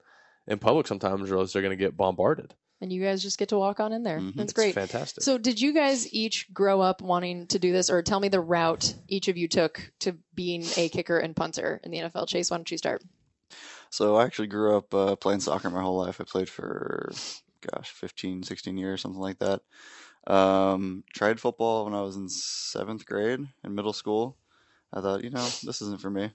in 0.47 0.59
public 0.59 0.87
sometimes, 0.87 1.31
or 1.31 1.39
else 1.39 1.53
they're 1.53 1.63
going 1.63 1.77
to 1.77 1.85
get 1.85 1.97
bombarded. 1.97 2.55
And 2.81 2.93
you 2.93 3.03
guys 3.03 3.23
just 3.23 3.39
get 3.39 3.49
to 3.51 3.59
walk 3.59 3.81
on 3.81 3.93
in 3.93 4.03
there. 4.03 4.21
Mhm. 4.21 4.35
That's 4.35 4.45
It's 4.51 4.53
great. 4.53 4.75
fantastic. 4.75 5.23
So, 5.25 5.39
did 5.39 5.61
you 5.61 5.73
guys 5.73 6.13
each 6.13 6.53
grow 6.53 6.81
up 6.81 7.01
wanting 7.01 7.47
to 7.49 7.59
do 7.59 7.73
this, 7.73 7.91
or 7.91 8.03
tell 8.03 8.21
me 8.21 8.29
the 8.29 8.41
route 8.41 8.95
each 9.09 9.29
of 9.29 9.37
you 9.37 9.49
took 9.49 9.93
to 10.01 10.17
being 10.35 10.65
a 10.77 10.89
kicker 10.89 11.19
and 11.19 11.35
punter 11.35 11.81
in 11.85 11.91
the 11.91 11.99
NFL? 11.99 12.27
Chase, 12.27 12.51
why 12.51 12.59
don't 12.59 12.71
you 12.71 12.79
start? 12.79 13.03
So 13.91 14.17
I 14.17 14.25
actually 14.25 14.49
grew 14.49 14.77
up 14.77 14.93
uh, 14.93 15.17
playing 15.17 15.41
soccer 15.41 15.71
my 15.71 15.81
whole 15.81 15.97
life. 15.97 16.21
I 16.21 16.25
played 16.25 16.49
for, 16.49 17.13
gosh, 17.73 17.91
15, 17.91 18.43
16 18.43 18.77
years, 18.77 19.01
something 19.01 19.21
like 19.21 19.39
that. 19.39 19.63
Um, 20.27 21.05
tried 21.15 21.41
football 21.41 21.85
when 21.85 21.95
I 21.95 22.03
was 22.03 22.17
in 22.17 22.29
seventh 22.29 23.07
grade 23.07 23.41
in 23.65 23.75
middle 23.75 23.93
school. 23.93 24.37
I 24.93 25.01
thought, 25.01 25.23
you 25.23 25.31
know, 25.31 25.47
this 25.63 25.81
isn't 25.83 26.01
for 26.01 26.11
me. 26.11 26.31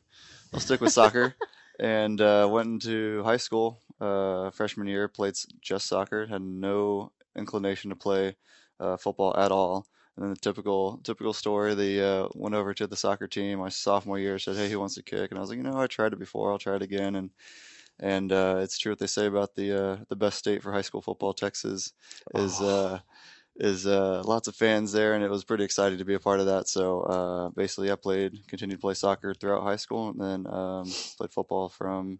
I'll 0.53 0.59
stick 0.59 0.81
with 0.81 0.91
soccer. 0.91 1.35
and 1.79 2.21
uh, 2.21 2.47
went 2.49 2.67
into 2.67 3.23
high 3.23 3.37
school 3.37 3.79
uh, 4.01 4.51
freshman 4.51 4.87
year. 4.87 5.07
Played 5.07 5.35
just 5.61 5.87
soccer. 5.87 6.25
Had 6.25 6.41
no 6.41 7.11
inclination 7.35 7.89
to 7.91 7.95
play 7.95 8.35
uh, 8.79 8.97
football 8.97 9.37
at 9.37 9.51
all. 9.51 9.87
And 10.17 10.25
then 10.25 10.31
the 10.31 10.39
typical 10.39 10.99
typical 11.03 11.33
story. 11.33 11.73
They 11.75 12.01
uh, 12.03 12.27
went 12.35 12.55
over 12.55 12.73
to 12.73 12.87
the 12.87 12.97
soccer 12.97 13.27
team 13.27 13.59
my 13.59 13.69
sophomore 13.69 14.19
year. 14.19 14.39
Said, 14.39 14.57
"Hey, 14.57 14.69
who 14.69 14.79
wants 14.79 14.95
to 14.95 15.03
kick?" 15.03 15.31
And 15.31 15.37
I 15.37 15.41
was 15.41 15.49
like, 15.49 15.57
"You 15.57 15.63
know, 15.63 15.79
I 15.79 15.87
tried 15.87 16.13
it 16.13 16.19
before. 16.19 16.51
I'll 16.51 16.59
try 16.59 16.75
it 16.75 16.81
again." 16.81 17.15
And 17.15 17.29
and 17.99 18.31
uh, 18.31 18.57
it's 18.59 18.77
true 18.77 18.91
what 18.91 18.99
they 18.99 19.07
say 19.07 19.27
about 19.27 19.55
the 19.55 19.71
uh, 19.83 19.97
the 20.09 20.15
best 20.15 20.37
state 20.39 20.61
for 20.63 20.73
high 20.73 20.81
school 20.81 21.01
football, 21.01 21.33
Texas, 21.33 21.93
is 22.35 22.59
uh, 22.61 22.99
is 23.57 23.85
uh, 23.85 24.23
lots 24.25 24.47
of 24.47 24.55
fans 24.55 24.91
there, 24.91 25.13
and 25.13 25.23
it 25.23 25.29
was 25.29 25.43
pretty 25.43 25.63
exciting 25.63 25.99
to 25.99 26.05
be 26.05 26.15
a 26.15 26.19
part 26.19 26.39
of 26.39 26.47
that. 26.47 26.67
So 26.67 27.01
uh, 27.01 27.49
basically, 27.49 27.91
I 27.91 27.95
played, 27.95 28.47
continued 28.47 28.77
to 28.77 28.81
play 28.81 28.95
soccer 28.95 29.33
throughout 29.33 29.63
high 29.63 29.75
school, 29.75 30.09
and 30.09 30.19
then 30.19 30.53
um, 30.53 30.85
played 31.17 31.31
football 31.31 31.69
from 31.69 32.19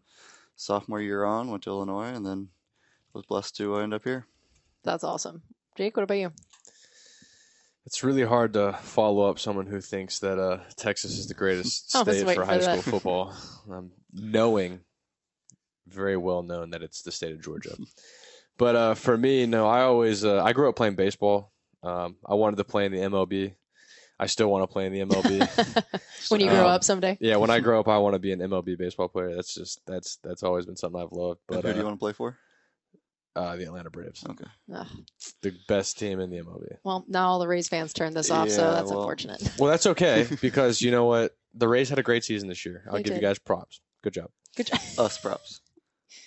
sophomore 0.56 1.02
year 1.02 1.24
on. 1.24 1.50
Went 1.50 1.64
to 1.64 1.70
Illinois, 1.70 2.14
and 2.14 2.26
then 2.26 2.50
was 3.14 3.26
blessed 3.26 3.56
to 3.58 3.76
uh, 3.76 3.80
end 3.80 3.94
up 3.94 4.04
here. 4.04 4.26
That's 4.84 5.04
awesome. 5.04 5.44
Jake, 5.76 5.96
what 5.96 6.04
about 6.04 6.18
you? 6.18 6.32
It's 7.86 8.04
really 8.04 8.24
hard 8.24 8.54
to 8.54 8.74
follow 8.82 9.30
up 9.30 9.40
someone 9.40 9.66
who 9.66 9.82
thinks 9.82 10.20
that 10.20 10.40
uh, 10.40 10.60
Texas 10.78 11.18
is 11.18 11.28
the 11.28 11.34
greatest 11.34 11.90
state 11.92 12.26
for 12.26 12.34
for 12.36 12.46
high 12.46 12.58
that. 12.58 12.80
school 12.80 12.94
football, 12.94 13.36
um, 13.72 13.92
knowing 14.14 14.82
very 15.88 16.16
well 16.16 16.44
known 16.44 16.70
that 16.72 16.84
it's 16.84 17.02
the 17.02 17.12
state 17.12 17.34
of 17.34 17.42
Georgia. 17.42 17.76
But 18.58 18.76
uh, 18.76 18.94
for 18.94 19.18
me, 19.18 19.46
no, 19.48 19.68
I 19.68 19.82
always 19.82 20.24
uh, 20.24 20.44
I 20.44 20.54
grew 20.54 20.70
up 20.70 20.76
playing 20.76 20.96
baseball. 20.96 21.52
Um, 21.84 22.18
I 22.26 22.36
wanted 22.36 22.58
to 22.58 22.64
play 22.64 22.86
in 22.86 22.92
the 22.92 23.00
MLB. 23.00 23.56
I 24.22 24.28
still 24.28 24.50
want 24.52 24.62
to 24.64 24.68
play 24.68 24.86
in 24.86 24.94
the 24.94 25.00
MLB. 25.02 26.00
when 26.30 26.40
you 26.42 26.48
grow 26.48 26.60
Um, 26.68 26.76
up 26.76 26.84
someday. 26.84 27.18
yeah, 27.20 27.38
when 27.38 27.50
I 27.50 27.60
grow 27.68 27.80
up, 27.80 27.88
I 27.88 27.98
want 27.98 28.14
to 28.14 28.20
be 28.20 28.32
an 28.32 28.40
MLB 28.40 28.78
baseball 28.78 29.08
player. 29.10 29.36
That's 29.36 29.54
just 29.54 29.82
that's 29.88 30.18
that's 30.18 30.44
always 30.44 30.66
been 30.68 30.76
something 30.78 31.02
I've 31.02 31.12
loved. 31.12 31.40
And 31.50 31.62
But 31.62 31.66
who 31.66 31.74
do 31.74 31.80
you 31.80 31.82
uh, 31.82 31.86
want 31.90 31.96
to 32.00 32.04
play 32.04 32.14
for? 32.14 32.38
uh, 33.36 33.56
the 33.56 33.64
Atlanta 33.64 33.90
Braves, 33.90 34.24
Okay. 34.30 34.44
Ugh. 34.76 34.88
the 35.42 35.54
best 35.68 35.98
team 35.98 36.20
in 36.20 36.30
the 36.30 36.38
MLB. 36.38 36.78
Well, 36.84 37.06
now 37.08 37.30
all 37.30 37.40
the 37.40 37.48
Rays 37.48 37.68
fans 37.70 37.94
turned 37.94 38.16
this 38.16 38.30
off, 38.30 38.50
so 38.50 38.72
that's 38.72 38.90
well- 38.92 39.00
unfortunate. 39.00 39.42
Well, 39.58 39.70
that's 39.72 39.86
okay 39.88 40.28
because 40.42 40.82
you 40.82 40.92
know 40.92 41.06
what? 41.06 41.36
The 41.56 41.68
Rays 41.68 41.90
had 41.90 41.98
a 41.98 42.04
great 42.04 42.24
season 42.24 42.48
this 42.48 42.66
year. 42.66 42.84
I'll 42.88 42.94
They 42.98 43.04
give 43.04 43.16
you 43.16 43.22
guys 43.22 43.40
props. 43.40 43.82
Good 44.04 44.14
job. 44.14 44.30
Good 44.56 44.68
job. 44.68 44.80
Us 45.00 45.18
props. 45.18 45.62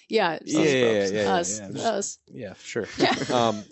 Yeah, 0.09 0.39
Yeah, 0.45 0.61
yeah, 0.61 0.69
yeah, 0.75 1.07
yeah, 1.09 1.35
us, 1.35 1.61
yeah, 1.61 1.89
us. 1.91 2.19
yeah, 2.27 2.53
for 2.55 2.87
sure. 2.87 3.35
um, 3.37 3.65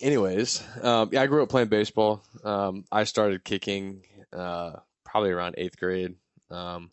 anyways, 0.00 0.62
um, 0.82 1.10
yeah, 1.12 1.22
I 1.22 1.26
grew 1.26 1.42
up 1.42 1.48
playing 1.48 1.68
baseball. 1.68 2.22
Um, 2.44 2.84
I 2.90 3.04
started 3.04 3.44
kicking 3.44 4.02
uh, 4.32 4.72
probably 5.04 5.30
around 5.30 5.54
eighth 5.58 5.78
grade. 5.78 6.14
Um, 6.50 6.90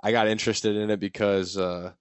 I 0.00 0.12
got 0.12 0.28
interested 0.28 0.76
in 0.76 0.90
it 0.90 1.00
because 1.00 1.56
uh, 1.56 1.92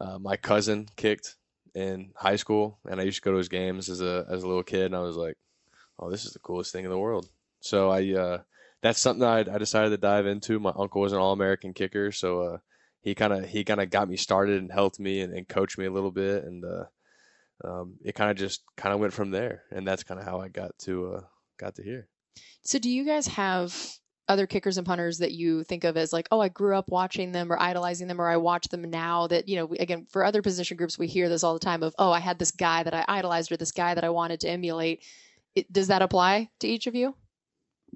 uh, 0.00 0.18
my 0.18 0.36
cousin 0.36 0.88
kicked 0.96 1.36
in 1.74 2.12
high 2.16 2.36
school, 2.36 2.78
and 2.88 3.00
I 3.00 3.04
used 3.04 3.22
to 3.22 3.22
go 3.22 3.32
to 3.32 3.38
his 3.38 3.48
games 3.48 3.88
as 3.88 4.00
a 4.00 4.26
as 4.30 4.42
a 4.42 4.46
little 4.46 4.62
kid, 4.62 4.86
and 4.86 4.96
I 4.96 5.00
was 5.00 5.16
like, 5.16 5.36
"Oh, 5.98 6.10
this 6.10 6.24
is 6.24 6.32
the 6.32 6.38
coolest 6.38 6.72
thing 6.72 6.84
in 6.84 6.90
the 6.90 6.98
world." 6.98 7.28
So 7.60 7.90
I 7.90 8.12
uh, 8.14 8.38
that's 8.82 9.00
something 9.00 9.24
I, 9.24 9.40
I 9.40 9.58
decided 9.58 9.90
to 9.90 9.96
dive 9.96 10.26
into. 10.26 10.60
My 10.60 10.72
uncle 10.76 11.00
was 11.00 11.12
an 11.12 11.18
All 11.18 11.32
American 11.32 11.72
kicker, 11.72 12.12
so 12.12 12.40
uh, 12.42 12.58
he 13.00 13.14
kind 13.14 13.32
of 13.32 13.46
he 13.46 13.64
kind 13.64 13.80
of 13.80 13.90
got 13.90 14.08
me 14.08 14.16
started 14.16 14.60
and 14.60 14.70
helped 14.70 15.00
me 15.00 15.20
and, 15.20 15.32
and 15.32 15.48
coached 15.48 15.78
me 15.78 15.86
a 15.86 15.92
little 15.92 16.10
bit, 16.10 16.44
and 16.44 16.64
uh, 16.64 16.84
um, 17.64 17.94
it 18.04 18.14
kind 18.14 18.30
of 18.30 18.36
just 18.36 18.62
kind 18.76 18.94
of 18.94 19.00
went 19.00 19.12
from 19.12 19.30
there, 19.30 19.62
and 19.70 19.86
that's 19.86 20.04
kind 20.04 20.20
of 20.20 20.26
how 20.26 20.40
I 20.40 20.48
got 20.48 20.76
to 20.80 21.14
uh, 21.14 21.20
got 21.58 21.74
to 21.76 21.82
here. 21.82 22.08
So, 22.62 22.78
do 22.78 22.90
you 22.90 23.04
guys 23.04 23.26
have 23.28 23.74
other 24.28 24.46
kickers 24.46 24.78
and 24.78 24.86
punters 24.86 25.18
that 25.18 25.32
you 25.32 25.64
think 25.64 25.84
of 25.84 25.96
as 25.96 26.12
like, 26.12 26.26
oh, 26.30 26.40
I 26.40 26.48
grew 26.48 26.76
up 26.76 26.88
watching 26.88 27.32
them 27.32 27.52
or 27.52 27.60
idolizing 27.60 28.08
them, 28.08 28.20
or 28.20 28.28
I 28.28 28.36
watch 28.36 28.68
them 28.68 28.90
now? 28.90 29.26
That 29.26 29.48
you 29.48 29.56
know, 29.56 29.74
again, 29.78 30.06
for 30.10 30.24
other 30.24 30.42
position 30.42 30.76
groups, 30.76 30.98
we 30.98 31.06
hear 31.06 31.28
this 31.28 31.44
all 31.44 31.54
the 31.54 31.60
time 31.60 31.82
of, 31.82 31.94
oh, 31.98 32.10
I 32.12 32.20
had 32.20 32.38
this 32.38 32.50
guy 32.50 32.82
that 32.82 32.94
I 32.94 33.04
idolized 33.08 33.52
or 33.52 33.56
this 33.56 33.72
guy 33.72 33.94
that 33.94 34.04
I 34.04 34.10
wanted 34.10 34.40
to 34.40 34.48
emulate. 34.48 35.04
It, 35.54 35.72
does 35.72 35.88
that 35.88 36.02
apply 36.02 36.50
to 36.60 36.68
each 36.68 36.86
of 36.86 36.94
you? 36.94 37.14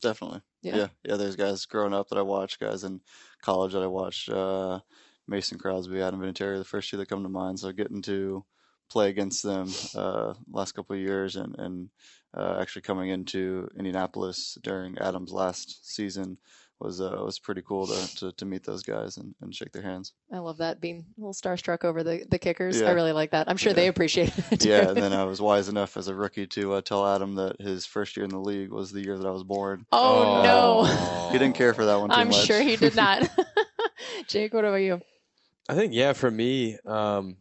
Definitely. 0.00 0.42
Yeah. 0.62 0.76
Yeah. 0.76 0.88
yeah. 1.04 1.16
There's 1.16 1.37
guys 1.37 1.66
growing 1.66 1.94
up 1.94 2.09
that 2.09 2.18
I 2.18 2.22
watched, 2.22 2.61
guys 2.61 2.85
in 2.85 3.00
college 3.42 3.72
that 3.72 3.83
I 3.83 3.87
watched. 3.87 4.28
Uh, 4.28 4.81
Mason 5.28 5.59
Crosby, 5.59 6.00
Adam 6.00 6.20
Vinatieri, 6.20 6.59
the 6.59 6.64
first 6.64 6.90
two 6.90 6.96
that 6.96 7.09
come 7.09 7.22
to 7.22 7.28
mind. 7.28 7.61
So 7.61 7.70
getting 7.70 8.02
to 8.02 8.44
play 8.88 9.09
against 9.11 9.42
them 9.42 9.68
uh, 9.94 10.35
last 10.51 10.72
couple 10.72 10.96
of 10.96 11.03
years, 11.03 11.37
and 11.37 11.55
and 11.59 11.88
uh, 12.37 12.59
actually 12.61 12.83
coming 12.83 13.11
into 13.11 13.68
Indianapolis 13.77 14.59
during 14.62 14.98
Adam's 14.98 15.33
last 15.33 15.94
season 15.94 16.38
was 16.81 17.01
uh, 17.01 17.20
was 17.24 17.38
pretty 17.38 17.62
cool 17.62 17.87
to, 17.87 18.16
to, 18.16 18.33
to 18.33 18.44
meet 18.44 18.64
those 18.64 18.83
guys 18.83 19.16
and, 19.16 19.35
and 19.40 19.55
shake 19.55 19.72
their 19.72 19.83
hands. 19.83 20.12
I 20.33 20.38
love 20.38 20.59
that 20.59 20.81
being 20.81 21.05
a 21.16 21.20
little 21.20 21.33
starstruck 21.35 21.85
over 21.85 22.05
the, 22.05 22.24
the 22.31 22.38
kickers. 22.38 22.81
I 22.83 22.92
really 22.92 23.12
like 23.12 23.33
that. 23.33 23.48
I'm 23.48 23.57
sure 23.57 23.72
they 23.72 23.88
appreciate 23.88 24.33
it. 24.51 24.61
too. 24.61 24.68
Yeah, 24.68 24.88
and 24.88 24.96
then 25.03 25.12
I 25.12 25.24
was 25.24 25.40
wise 25.40 25.68
enough 25.68 25.96
as 25.96 26.09
a 26.09 26.14
rookie 26.14 26.46
to 26.48 26.74
uh, 26.74 26.81
tell 26.83 27.07
Adam 27.07 27.35
that 27.37 27.61
his 27.61 27.85
first 27.87 28.16
year 28.16 28.24
in 28.24 28.31
the 28.31 28.38
league 28.38 28.70
was 28.70 28.92
the 28.92 29.01
year 29.01 29.18
that 29.18 29.27
I 29.27 29.31
was 29.31 29.44
born. 29.44 29.87
oh, 29.92 30.42
no. 30.42 31.31
He 31.33 31.38
didn't 31.38 31.57
care 31.57 31.74
for 31.74 31.85
that 31.87 31.98
one 31.98 32.11
too 32.11 32.16
I'm 32.16 32.29
much. 32.29 32.44
sure 32.44 32.61
he 32.61 32.77
did 32.77 32.94
not. 32.94 33.29
Jake, 34.29 34.55
what 34.55 34.64
about 34.64 34.77
you? 34.77 35.01
I 35.68 35.74
think 35.74 35.92
yeah, 35.94 36.12
for 36.12 36.31
me, 36.31 36.79
um, 36.87 37.37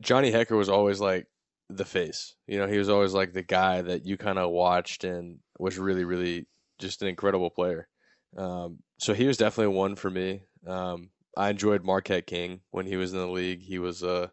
Johnny 0.00 0.32
Hekker 0.32 0.56
was 0.56 0.68
always 0.68 1.00
like 1.00 1.26
the 1.70 1.84
face. 1.84 2.34
You 2.46 2.58
know, 2.58 2.66
he 2.66 2.78
was 2.78 2.88
always 2.88 3.14
like 3.14 3.32
the 3.32 3.42
guy 3.42 3.82
that 3.82 4.04
you 4.06 4.16
kind 4.16 4.38
of 4.38 4.50
watched 4.50 5.04
and 5.04 5.38
was 5.58 5.78
really, 5.78 6.04
really 6.04 6.46
just 6.78 7.02
an 7.02 7.08
incredible 7.08 7.50
player. 7.50 7.88
Um, 8.36 8.78
so 8.98 9.14
he 9.14 9.26
was 9.26 9.36
definitely 9.36 9.74
one 9.74 9.96
for 9.96 10.10
me. 10.10 10.42
Um, 10.66 11.10
I 11.36 11.50
enjoyed 11.50 11.84
Marquette 11.84 12.26
King 12.26 12.60
when 12.70 12.86
he 12.86 12.96
was 12.96 13.12
in 13.12 13.18
the 13.18 13.28
league. 13.28 13.60
He 13.60 13.78
was 13.78 14.02
uh, 14.02 14.28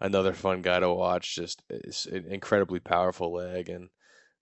another 0.00 0.32
fun 0.32 0.62
guy 0.62 0.80
to 0.80 0.92
watch. 0.92 1.34
Just 1.34 1.62
an 1.70 2.24
incredibly 2.28 2.80
powerful 2.80 3.32
leg, 3.32 3.68
and 3.68 3.88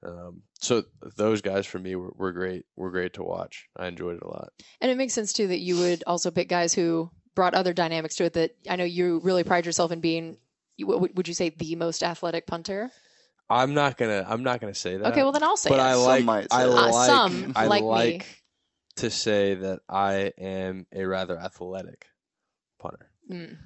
um, 0.05 0.43
so 0.61 0.85
those 1.17 1.41
guys 1.41 1.67
for 1.67 1.79
me 1.79 1.97
were, 1.97 2.13
were 2.17 2.33
great. 2.33 2.67
Were 2.77 2.91
great 2.91 3.15
to 3.15 3.23
watch. 3.23 3.67
I 3.77 3.87
enjoyed 3.87 4.17
it 4.17 4.23
a 4.23 4.29
lot. 4.29 4.51
And 4.81 4.91
it 4.91 4.99
makes 4.99 5.15
sense 5.15 5.33
too 5.33 5.49
that 5.49 5.61
you 5.61 5.79
would 5.79 6.05
also 6.07 6.31
pick 6.31 6.49
guys 6.49 6.75
who 6.75 7.11
brought 7.35 7.55
other 7.55 7.73
dynamics 7.73 8.17
to 8.17 8.25
it. 8.25 8.35
That 8.35 8.53
I 8.69 8.77
know 8.77 8.85
you 8.85 9.21
really 9.25 9.45
pride 9.45 9.67
yourself 9.67 9.93
in 9.93 10.01
being. 10.01 10.37
You- 10.77 10.87
Would 10.87 11.17
would 11.17 11.29
you 11.29 11.35
say 11.35 11.51
the 11.51 11.77
most 11.77 12.03
athletic 12.03 12.47
punter? 12.47 12.91
I'm 13.51 13.75
not 13.75 13.97
gonna. 13.99 14.25
I'm 14.27 14.43
not 14.43 14.61
gonna 14.61 14.75
say 14.75 14.97
that. 14.97 15.13
Okay, 15.13 15.23
well 15.23 15.33
then 15.33 15.43
I'll 15.43 15.57
say 15.57 15.69
but 15.71 15.79
it. 15.79 15.83
I 15.83 15.93
Some 15.95 16.03
like 16.05 16.25
might 16.25 16.47
I 16.51 16.63
say 16.65 16.69
that. 16.71 16.77
Uh, 16.79 16.91
like 16.93 17.07
some 17.07 17.53
I 17.57 17.67
like 17.67 17.83
me. 17.85 18.23
to 18.97 19.11
say 19.11 19.55
that 19.55 19.81
I 19.89 20.33
am 20.39 20.87
a 20.93 21.05
rather 21.05 21.39
athletic 21.39 22.07
punter. 22.81 23.11
Mm, 23.31 23.57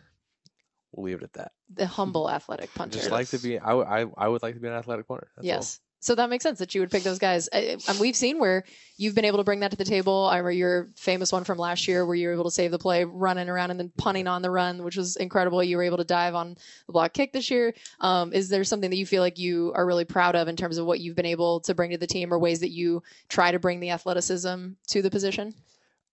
We'll 0.93 1.05
leave 1.07 1.19
it 1.19 1.25
at 1.25 1.33
that. 1.35 1.53
the 1.73 1.87
humble 1.87 2.29
athletic 2.31 2.71
I 2.75 2.79
punter. 2.79 2.99
just 2.99 3.11
like 3.11 3.29
to 3.29 3.39
be. 3.39 3.59
I, 3.59 3.69
w- 3.71 3.87
I, 3.87 4.07
I 4.17 4.27
would 4.29 4.43
like 4.43 4.55
to 4.55 4.61
be 4.61 4.69
an 4.69 4.75
athletic 4.75 5.07
punter. 5.07 5.29
That's 5.37 5.47
all. 5.81 5.88
So 6.01 6.15
that 6.15 6.31
makes 6.31 6.45
sense 6.45 6.61
that 6.61 6.75
you 6.75 6.81
would 6.81 6.91
pick 6.91 7.03
those 7.03 7.19
guys. 7.19 7.49
I, 7.53 7.77
we've 8.01 8.15
seen 8.15 8.39
where 8.39 8.65
you've 8.97 9.17
been 9.17 9.25
able 9.25 9.39
to 9.39 9.45
bring 9.45 9.61
that 9.61 9.73
to 9.73 9.77
the 9.77 9.85
table. 9.85 10.27
I 10.27 10.37
remember 10.37 10.53
your 10.53 10.91
famous 10.95 11.33
one 11.33 11.43
from 11.43 11.59
last 11.59 11.89
year 11.89 12.07
where 12.07 12.15
you 12.15 12.29
were 12.29 12.35
able 12.35 12.45
to 12.45 12.51
save 12.53 12.71
the 12.71 12.79
play, 12.79 13.05
running 13.05 13.49
around 13.49 13.73
and 13.73 13.81
then 13.81 13.91
punting 13.97 14.29
on 14.29 14.41
the 14.41 14.51
run, 14.51 14.85
which 14.85 14.97
was 14.97 15.17
incredible. 15.17 15.63
You 15.63 15.77
were 15.77 15.83
able 15.83 15.97
to 15.97 16.05
dive 16.05 16.37
on 16.37 16.57
the 16.87 16.93
block 16.93 17.15
kick 17.15 17.33
this 17.33 17.51
year. 17.51 17.75
Um, 18.01 18.33
is 18.33 18.49
there 18.49 18.63
something 18.63 18.91
that 18.91 18.97
you 18.97 19.07
feel 19.07 19.23
like 19.23 19.39
you 19.39 19.73
are 19.75 19.85
really 19.85 20.05
proud 20.05 20.37
of 20.37 20.47
in 20.47 20.55
terms 20.55 20.79
of 20.79 20.87
what 20.87 21.01
you've 21.01 21.17
been 21.17 21.27
able 21.27 21.61
to 21.61 21.75
bring 21.75 21.91
to 21.91 21.99
the 21.99 22.07
team 22.07 22.33
or 22.33 22.39
ways 22.39 22.61
that 22.61 22.71
you 22.71 23.03
try 23.29 23.51
to 23.51 23.59
bring 23.59 23.81
the 23.81 23.91
athleticism 23.91 24.69
to 24.87 25.03
the 25.03 25.11
position? 25.11 25.53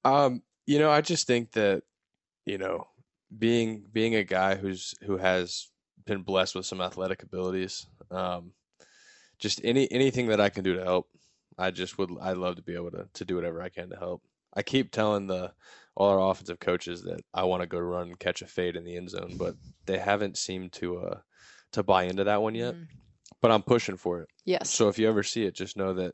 Um, 0.04 0.42
you 0.66 0.80
know, 0.80 0.90
I 0.90 1.02
just 1.02 1.28
think 1.28 1.52
that, 1.52 1.84
you 2.46 2.58
know, 2.58 2.88
being 3.38 3.84
being 3.92 4.16
a 4.16 4.24
guy 4.24 4.56
who's 4.56 4.96
who 5.04 5.18
has 5.18 5.68
been 6.06 6.22
blessed 6.22 6.56
with 6.56 6.66
some 6.66 6.82
athletic 6.82 7.24
abilities, 7.24 7.88
um, 8.12 8.52
just 9.40 9.62
any 9.64 9.92
anything 9.92 10.28
that 10.28 10.42
I 10.42 10.50
can 10.50 10.64
do 10.64 10.76
to 10.76 10.84
help, 10.84 11.08
I 11.58 11.72
just 11.72 11.98
would 11.98 12.12
I 12.22 12.34
love 12.34 12.56
to 12.58 12.62
be 12.64 12.76
able 12.76 12.92
to 12.92 13.08
to 13.14 13.26
do 13.26 13.36
whatever 13.36 13.62
I 13.62 13.70
can 13.70 13.90
to 13.90 13.96
help. 13.98 14.22
I 14.54 14.62
keep 14.64 14.92
telling 14.92 15.28
the 15.28 15.54
all 15.96 16.10
our 16.10 16.32
offensive 16.32 16.60
coaches 16.60 17.04
that 17.04 17.22
I 17.34 17.44
want 17.46 17.62
to 17.62 17.68
go 17.68 17.80
run 17.80 18.08
and 18.10 18.20
catch 18.20 18.42
a 18.42 18.48
fade 18.48 18.76
in 18.76 18.84
the 18.84 18.98
end 18.98 19.10
zone, 19.10 19.36
but 19.38 19.56
they 19.86 19.98
haven't 19.98 20.38
seemed 20.38 20.74
to 20.74 20.98
uh 21.00 21.18
to 21.74 21.84
buy 21.84 22.04
into 22.04 22.24
that 22.26 22.42
one 22.42 22.56
yet. 22.56 22.74
Mm, 22.76 22.88
But 23.42 23.52
I'm 23.52 23.64
pushing 23.64 23.98
for 23.98 24.22
it. 24.22 24.30
yes. 24.46 24.70
So 24.70 24.88
if 24.90 24.98
you 25.00 25.08
ever 25.10 25.24
see 25.24 25.46
it, 25.46 25.56
just 25.56 25.76
know 25.78 25.94
that 25.96 26.14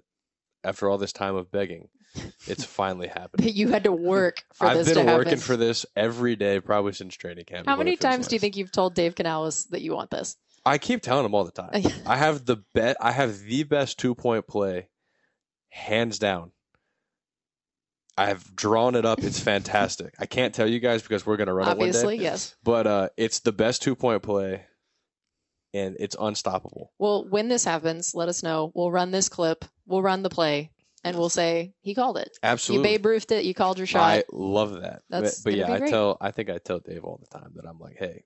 after 0.63 0.89
all 0.89 0.97
this 0.97 1.13
time 1.13 1.35
of 1.35 1.51
begging, 1.51 1.87
it's 2.47 2.63
finally 2.79 3.07
happening. 3.07 3.53
you 3.53 3.67
had 3.69 3.83
to 3.85 3.91
work 3.91 4.43
for 4.53 4.69
this. 4.69 4.87
I've 4.87 4.95
been 4.95 5.05
to 5.05 5.11
working 5.13 5.29
happen. 5.31 5.37
for 5.39 5.57
this 5.57 5.85
every 5.95 6.35
day, 6.35 6.59
probably 6.59 6.93
since 6.93 7.15
training 7.15 7.45
camp. 7.45 7.67
How 7.67 7.75
many 7.75 7.95
times 7.95 8.27
do 8.27 8.35
you 8.35 8.39
think 8.39 8.57
you've 8.57 8.71
told 8.71 8.93
Dave 8.95 9.15
Canales 9.15 9.65
that 9.65 9.81
you 9.81 9.93
want 9.93 10.09
this? 10.11 10.37
I 10.65 10.77
keep 10.77 11.01
telling 11.01 11.25
him 11.25 11.33
all 11.33 11.43
the 11.43 11.51
time. 11.51 11.71
I 12.05 12.17
have 12.17 12.45
the 12.45 12.57
bet. 12.73 12.97
I 12.99 13.11
have 13.11 13.39
the 13.43 13.63
best 13.63 13.99
two 13.99 14.15
point 14.15 14.47
play, 14.47 14.89
hands 15.69 16.19
down. 16.19 16.51
I 18.17 18.27
have 18.27 18.55
drawn 18.55 18.95
it 18.95 19.05
up. 19.05 19.23
It's 19.23 19.39
fantastic. 19.39 20.13
I 20.19 20.25
can't 20.25 20.53
tell 20.53 20.67
you 20.67 20.79
guys 20.79 21.01
because 21.01 21.25
we're 21.25 21.37
gonna 21.37 21.53
run 21.53 21.67
Obviously, 21.69 22.01
it 22.01 22.05
one 22.05 22.17
day. 22.17 22.23
yes. 22.23 22.55
But 22.63 22.87
uh, 22.87 23.09
it's 23.17 23.39
the 23.39 23.51
best 23.51 23.81
two 23.81 23.95
point 23.95 24.21
play, 24.21 24.65
and 25.73 25.95
it's 25.99 26.15
unstoppable. 26.19 26.91
Well, 26.99 27.25
when 27.27 27.47
this 27.47 27.63
happens, 27.63 28.13
let 28.13 28.29
us 28.29 28.43
know. 28.43 28.71
We'll 28.75 28.91
run 28.91 29.11
this 29.11 29.29
clip. 29.29 29.65
We'll 29.87 30.03
run 30.03 30.21
the 30.23 30.29
play, 30.29 30.71
and 31.03 31.17
we'll 31.17 31.29
say 31.29 31.73
he 31.81 31.95
called 31.95 32.17
it. 32.17 32.37
Absolutely. 32.43 32.91
You 32.91 32.97
Babe 32.97 33.05
Ruthed 33.07 33.31
it. 33.31 33.45
You 33.45 33.53
called 33.53 33.77
your 33.77 33.87
shot. 33.87 34.01
I 34.01 34.23
love 34.31 34.81
that. 34.81 35.01
That's 35.09 35.41
but, 35.41 35.51
but 35.51 35.57
yeah, 35.57 35.71
I 35.71 35.79
tell 35.79 36.17
I 36.21 36.31
think 36.31 36.49
I 36.49 36.57
tell 36.59 36.79
Dave 36.79 37.03
all 37.03 37.19
the 37.19 37.39
time 37.39 37.53
that 37.55 37.65
I'm 37.65 37.79
like, 37.79 37.95
hey, 37.97 38.25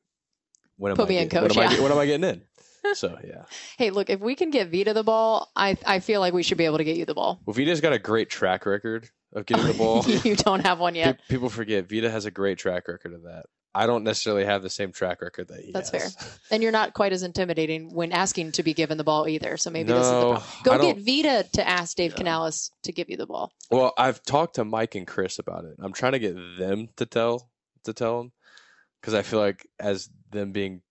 when 0.78 0.92
am 0.92 0.98
Put 0.98 1.06
I 1.08 1.10
me 1.10 1.18
in, 1.18 1.28
getting, 1.28 1.48
coach, 1.50 1.58
am 1.58 1.62
I 1.62 1.64
yeah. 1.66 1.70
get- 1.72 1.82
when 1.84 1.92
am 1.92 1.98
I 1.98 2.06
getting 2.06 2.30
in? 2.30 2.42
So 2.94 3.18
yeah. 3.26 3.46
Hey, 3.80 3.90
look, 3.90 4.12
if 4.12 4.20
we 4.20 4.36
can 4.36 4.52
get 4.52 4.70
Vita 4.72 4.94
the 4.94 5.04
ball, 5.04 5.50
I 5.56 5.76
I 5.88 6.00
feel 6.00 6.20
like 6.22 6.34
we 6.36 6.44
should 6.44 6.60
be 6.60 6.66
able 6.66 6.78
to 6.78 6.84
get 6.84 6.98
you 6.98 7.06
the 7.06 7.16
ball. 7.16 7.42
Well, 7.44 7.56
Vita's 7.56 7.82
got 7.82 7.94
a 7.94 7.98
great 7.98 8.30
track 8.30 8.68
record 8.68 9.10
of 9.34 9.48
getting 9.48 9.66
the 9.66 9.74
ball. 9.74 10.06
you 10.24 10.36
don't 10.36 10.60
have 10.64 10.80
one 10.80 10.94
yet. 10.94 11.20
People 11.28 11.50
forget 11.50 11.90
Vita 11.90 12.12
has 12.12 12.26
a 12.26 12.32
great 12.32 12.60
track 12.60 12.88
record 12.88 13.14
of 13.14 13.24
that. 13.24 13.46
I 13.74 13.88
don't 13.88 14.04
necessarily 14.04 14.46
have 14.46 14.62
the 14.62 14.70
same 14.70 14.92
track 14.92 15.24
record 15.24 15.48
that 15.48 15.62
he 15.62 15.72
That's 15.72 15.90
has. 15.90 16.40
And 16.52 16.62
you're 16.62 16.72
not 16.72 16.94
quite 16.94 17.12
as 17.12 17.24
intimidating 17.24 17.92
when 17.92 18.12
asking 18.12 18.52
to 18.54 18.62
be 18.64 18.76
given 18.76 19.00
the 19.00 19.04
ball 19.04 19.28
either. 19.28 19.58
So 19.58 19.72
maybe 19.72 19.92
this 19.92 20.06
is 20.06 20.12
the 20.12 20.22
No, 20.22 20.32
problem. 20.34 20.44
Go 20.64 20.72
I 20.74 20.94
get 20.94 20.98
Vita 21.00 21.50
to 21.54 21.68
ask 21.68 21.98
Dave 21.98 22.16
Canales 22.16 22.70
to 22.84 22.92
give 22.94 23.10
you 23.10 23.18
the 23.18 23.26
ball. 23.26 23.52
Well, 23.72 23.94
I've 23.98 24.22
talked 24.24 24.56
to 24.58 24.64
Mike 24.64 24.94
and 24.94 25.08
Chris 25.08 25.40
about 25.40 25.66
it. 25.66 25.76
I'm 25.80 25.92
trying 25.92 26.12
to 26.12 26.20
get 26.20 26.36
them 26.60 26.90
to 26.98 27.08
tell 27.08 27.50
to 27.86 27.94
tell 27.94 28.22
him 28.22 28.32
because 29.02 29.16
I 29.16 29.24
feel 29.24 29.40
like 29.40 29.68
as 29.80 30.08
them 30.36 30.52
being 30.52 30.82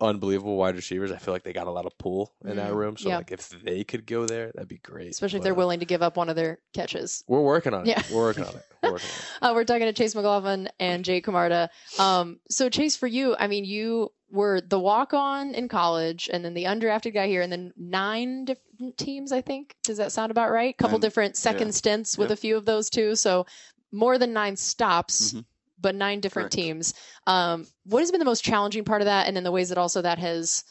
unbelievable 0.00 0.56
wide 0.56 0.74
receivers, 0.74 1.12
I 1.12 1.18
feel 1.18 1.32
like 1.32 1.44
they 1.44 1.52
got 1.52 1.68
a 1.68 1.70
lot 1.70 1.86
of 1.86 1.96
pull 1.96 2.34
in 2.44 2.56
that 2.56 2.72
Mm, 2.72 2.76
room. 2.76 2.96
So 2.96 3.08
yeah. 3.08 3.18
like 3.18 3.30
if 3.30 3.48
they 3.50 3.84
could 3.84 4.04
go 4.04 4.26
there, 4.26 4.50
that'd 4.52 4.68
be 4.68 4.78
great. 4.78 5.10
Especially 5.10 5.38
if 5.38 5.44
they're 5.44 5.54
willing 5.54 5.78
to 5.78 5.86
give 5.86 6.02
up 6.02 6.16
one 6.16 6.28
of 6.28 6.34
their 6.34 6.58
catches. 6.74 7.22
We're 7.28 7.40
working 7.40 7.72
on 7.72 7.82
it. 7.82 7.88
Yeah. 7.88 8.02
We're 8.12 8.22
working 8.22 8.42
on 8.44 8.54
it. 8.56 8.64
We're 8.82 8.92
working 8.92 9.08
on 9.08 9.16
it. 9.16 9.26
Uh, 9.42 9.52
we're 9.54 9.64
talking 9.64 9.86
to 9.86 9.92
Chase 9.92 10.14
McLaughlin 10.16 10.68
and 10.80 11.04
Jay 11.04 11.20
Camarda. 11.20 11.70
Um, 12.00 12.40
so 12.50 12.68
Chase, 12.68 12.96
for 12.96 13.06
you, 13.06 13.36
I 13.38 13.46
mean, 13.46 13.64
you 13.64 14.10
were 14.30 14.60
the 14.60 14.78
walk-on 14.80 15.54
in 15.54 15.68
college, 15.68 16.28
and 16.32 16.44
then 16.44 16.54
the 16.54 16.64
undrafted 16.64 17.12
guy 17.14 17.26
here, 17.28 17.42
and 17.42 17.52
then 17.52 17.72
nine 17.76 18.44
different 18.46 18.96
teams. 18.98 19.30
I 19.30 19.40
think 19.40 19.76
does 19.84 19.98
that 19.98 20.10
sound 20.10 20.30
about 20.32 20.50
right? 20.50 20.74
A 20.74 20.76
Couple 20.82 20.96
Nine, 20.98 21.00
different 21.02 21.36
second 21.36 21.68
yeah. 21.68 21.72
stints 21.74 22.18
with 22.18 22.30
Yep. 22.30 22.38
a 22.38 22.40
few 22.40 22.56
of 22.56 22.64
those 22.64 22.88
too. 22.90 23.14
So 23.14 23.46
more 23.92 24.16
than 24.18 24.32
nine 24.32 24.56
stops. 24.56 25.32
Mhm. 25.34 25.44
But 25.82 25.94
nine 25.96 26.20
different 26.20 26.52
Correct. 26.52 26.64
teams. 26.64 26.94
Um, 27.26 27.66
what 27.84 28.00
has 28.00 28.10
been 28.10 28.20
the 28.20 28.24
most 28.24 28.44
challenging 28.44 28.84
part 28.84 29.02
of 29.02 29.06
that, 29.06 29.26
and 29.26 29.36
then 29.36 29.44
the 29.44 29.52
ways 29.52 29.68
that 29.68 29.78
also 29.78 30.00
that 30.00 30.18
has 30.18 30.64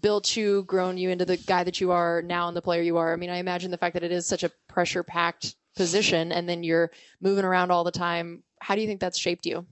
built 0.00 0.36
you, 0.36 0.62
grown 0.64 0.98
you 0.98 1.10
into 1.10 1.24
the 1.24 1.38
guy 1.38 1.64
that 1.64 1.80
you 1.80 1.90
are 1.90 2.22
now, 2.22 2.46
and 2.48 2.56
the 2.56 2.62
player 2.62 2.82
you 2.82 2.98
are? 2.98 3.12
I 3.12 3.16
mean, 3.16 3.30
I 3.30 3.38
imagine 3.38 3.70
the 3.70 3.78
fact 3.78 3.94
that 3.94 4.04
it 4.04 4.12
is 4.12 4.26
such 4.26 4.44
a 4.44 4.52
pressure-packed 4.68 5.56
position, 5.76 6.30
and 6.30 6.48
then 6.48 6.62
you're 6.62 6.90
moving 7.20 7.44
around 7.44 7.70
all 7.70 7.84
the 7.84 7.90
time. 7.90 8.44
How 8.60 8.74
do 8.74 8.80
you 8.80 8.86
think 8.86 9.00
that's 9.00 9.18
shaped 9.18 9.46
you? 9.46 9.66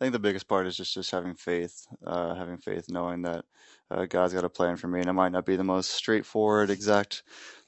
I 0.00 0.04
think 0.04 0.12
the 0.12 0.18
biggest 0.18 0.48
part 0.48 0.66
is 0.66 0.76
just 0.76 0.94
just 0.94 1.10
having 1.10 1.34
faith, 1.34 1.86
uh, 2.06 2.34
having 2.34 2.56
faith, 2.58 2.86
knowing 2.88 3.22
that 3.22 3.44
uh, 3.90 4.06
God's 4.06 4.32
got 4.32 4.44
a 4.44 4.48
plan 4.48 4.76
for 4.76 4.88
me, 4.88 5.00
and 5.00 5.08
it 5.08 5.12
might 5.12 5.32
not 5.32 5.44
be 5.44 5.56
the 5.56 5.64
most 5.64 5.90
straightforward, 5.90 6.70
exact 6.70 7.22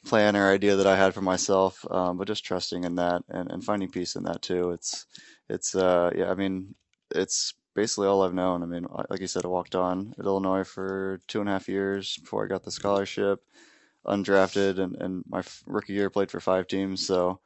plan 0.07 0.35
or 0.35 0.51
idea 0.51 0.77
that 0.77 0.87
I 0.87 0.97
had 0.97 1.15
for 1.15 1.21
myself, 1.21 1.85
um, 1.91 2.17
but 2.17 2.27
just 2.27 2.45
trusting 2.45 2.85
in 2.85 2.97
that 2.97 3.23
and, 3.29 3.51
and 3.51 3.63
finding 3.63 3.91
peace 3.91 4.17
in 4.17 4.25
that 4.25 4.43
too. 4.43 4.71
It's 4.71 5.07
it's 5.53 5.75
uh, 5.75 6.11
yeah, 6.15 6.31
I 6.31 6.35
mean, 6.35 6.75
it's 7.15 7.55
basically 7.75 8.07
all 8.07 8.23
I've 8.23 8.35
known. 8.35 8.63
I 8.63 8.67
mean, 8.67 8.87
like 9.11 9.21
you 9.21 9.27
said, 9.27 9.45
I 9.45 9.49
walked 9.49 9.75
on 9.75 10.15
at 10.19 10.25
Illinois 10.25 10.65
for 10.65 11.21
two 11.29 11.41
and 11.41 11.49
a 11.49 11.53
half 11.53 11.69
years 11.69 12.17
before 12.19 12.45
I 12.45 12.49
got 12.49 12.63
the 12.63 12.71
scholarship, 12.71 13.43
undrafted, 14.07 14.79
and, 14.79 14.97
and 14.97 15.25
my 15.29 15.43
rookie 15.67 15.93
year 15.95 16.11
played 16.11 16.31
for 16.31 16.41
five 16.41 16.67
teams, 16.67 17.07
so 17.07 17.41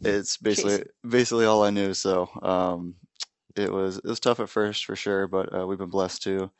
it's 0.00 0.36
basically 0.36 0.84
basically 1.08 1.46
all 1.46 1.62
I 1.64 1.70
knew. 1.70 1.94
So. 1.94 2.28
Um, 2.42 2.94
it 3.56 3.72
was 3.72 3.98
it 3.98 4.04
was 4.04 4.20
tough 4.20 4.40
at 4.40 4.48
first 4.48 4.84
for 4.84 4.96
sure, 4.96 5.26
but 5.26 5.52
uh, 5.52 5.66
we've 5.66 5.78
been 5.78 5.90
blessed 5.90 6.22
to 6.22 6.50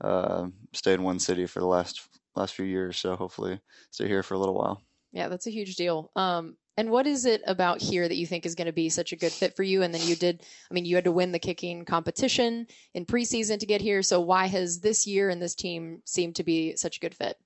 uh, 0.00 0.46
stay 0.72 0.94
in 0.94 1.02
one 1.02 1.18
city 1.18 1.46
for 1.46 1.60
the 1.60 1.66
last 1.66 2.08
last 2.34 2.54
few 2.54 2.64
years. 2.64 2.96
So 2.96 3.16
hopefully 3.16 3.60
stay 3.90 4.08
here 4.08 4.22
for 4.22 4.34
a 4.34 4.38
little 4.38 4.54
while. 4.54 4.82
Yeah, 5.12 5.28
that's 5.28 5.46
a 5.46 5.50
huge 5.50 5.76
deal. 5.76 6.10
Um, 6.16 6.56
and 6.78 6.90
what 6.90 7.08
is 7.08 7.24
it 7.24 7.42
about 7.44 7.82
here 7.82 8.06
that 8.06 8.14
you 8.14 8.24
think 8.24 8.46
is 8.46 8.54
going 8.54 8.66
to 8.66 8.72
be 8.72 8.88
such 8.88 9.12
a 9.12 9.16
good 9.16 9.32
fit 9.32 9.56
for 9.56 9.64
you? 9.64 9.82
And 9.82 9.92
then 9.92 10.06
you 10.06 10.14
did, 10.14 10.44
I 10.70 10.74
mean, 10.74 10.84
you 10.84 10.94
had 10.94 11.06
to 11.06 11.12
win 11.12 11.32
the 11.32 11.40
kicking 11.40 11.84
competition 11.84 12.68
in 12.94 13.04
preseason 13.04 13.58
to 13.58 13.66
get 13.66 13.80
here. 13.80 14.00
So 14.00 14.20
why 14.20 14.46
has 14.46 14.78
this 14.78 15.04
year 15.04 15.28
and 15.28 15.42
this 15.42 15.56
team 15.56 16.02
seemed 16.04 16.36
to 16.36 16.44
be 16.44 16.76
such 16.76 16.98
a 16.98 17.00
good 17.00 17.16
fit? 17.16 17.36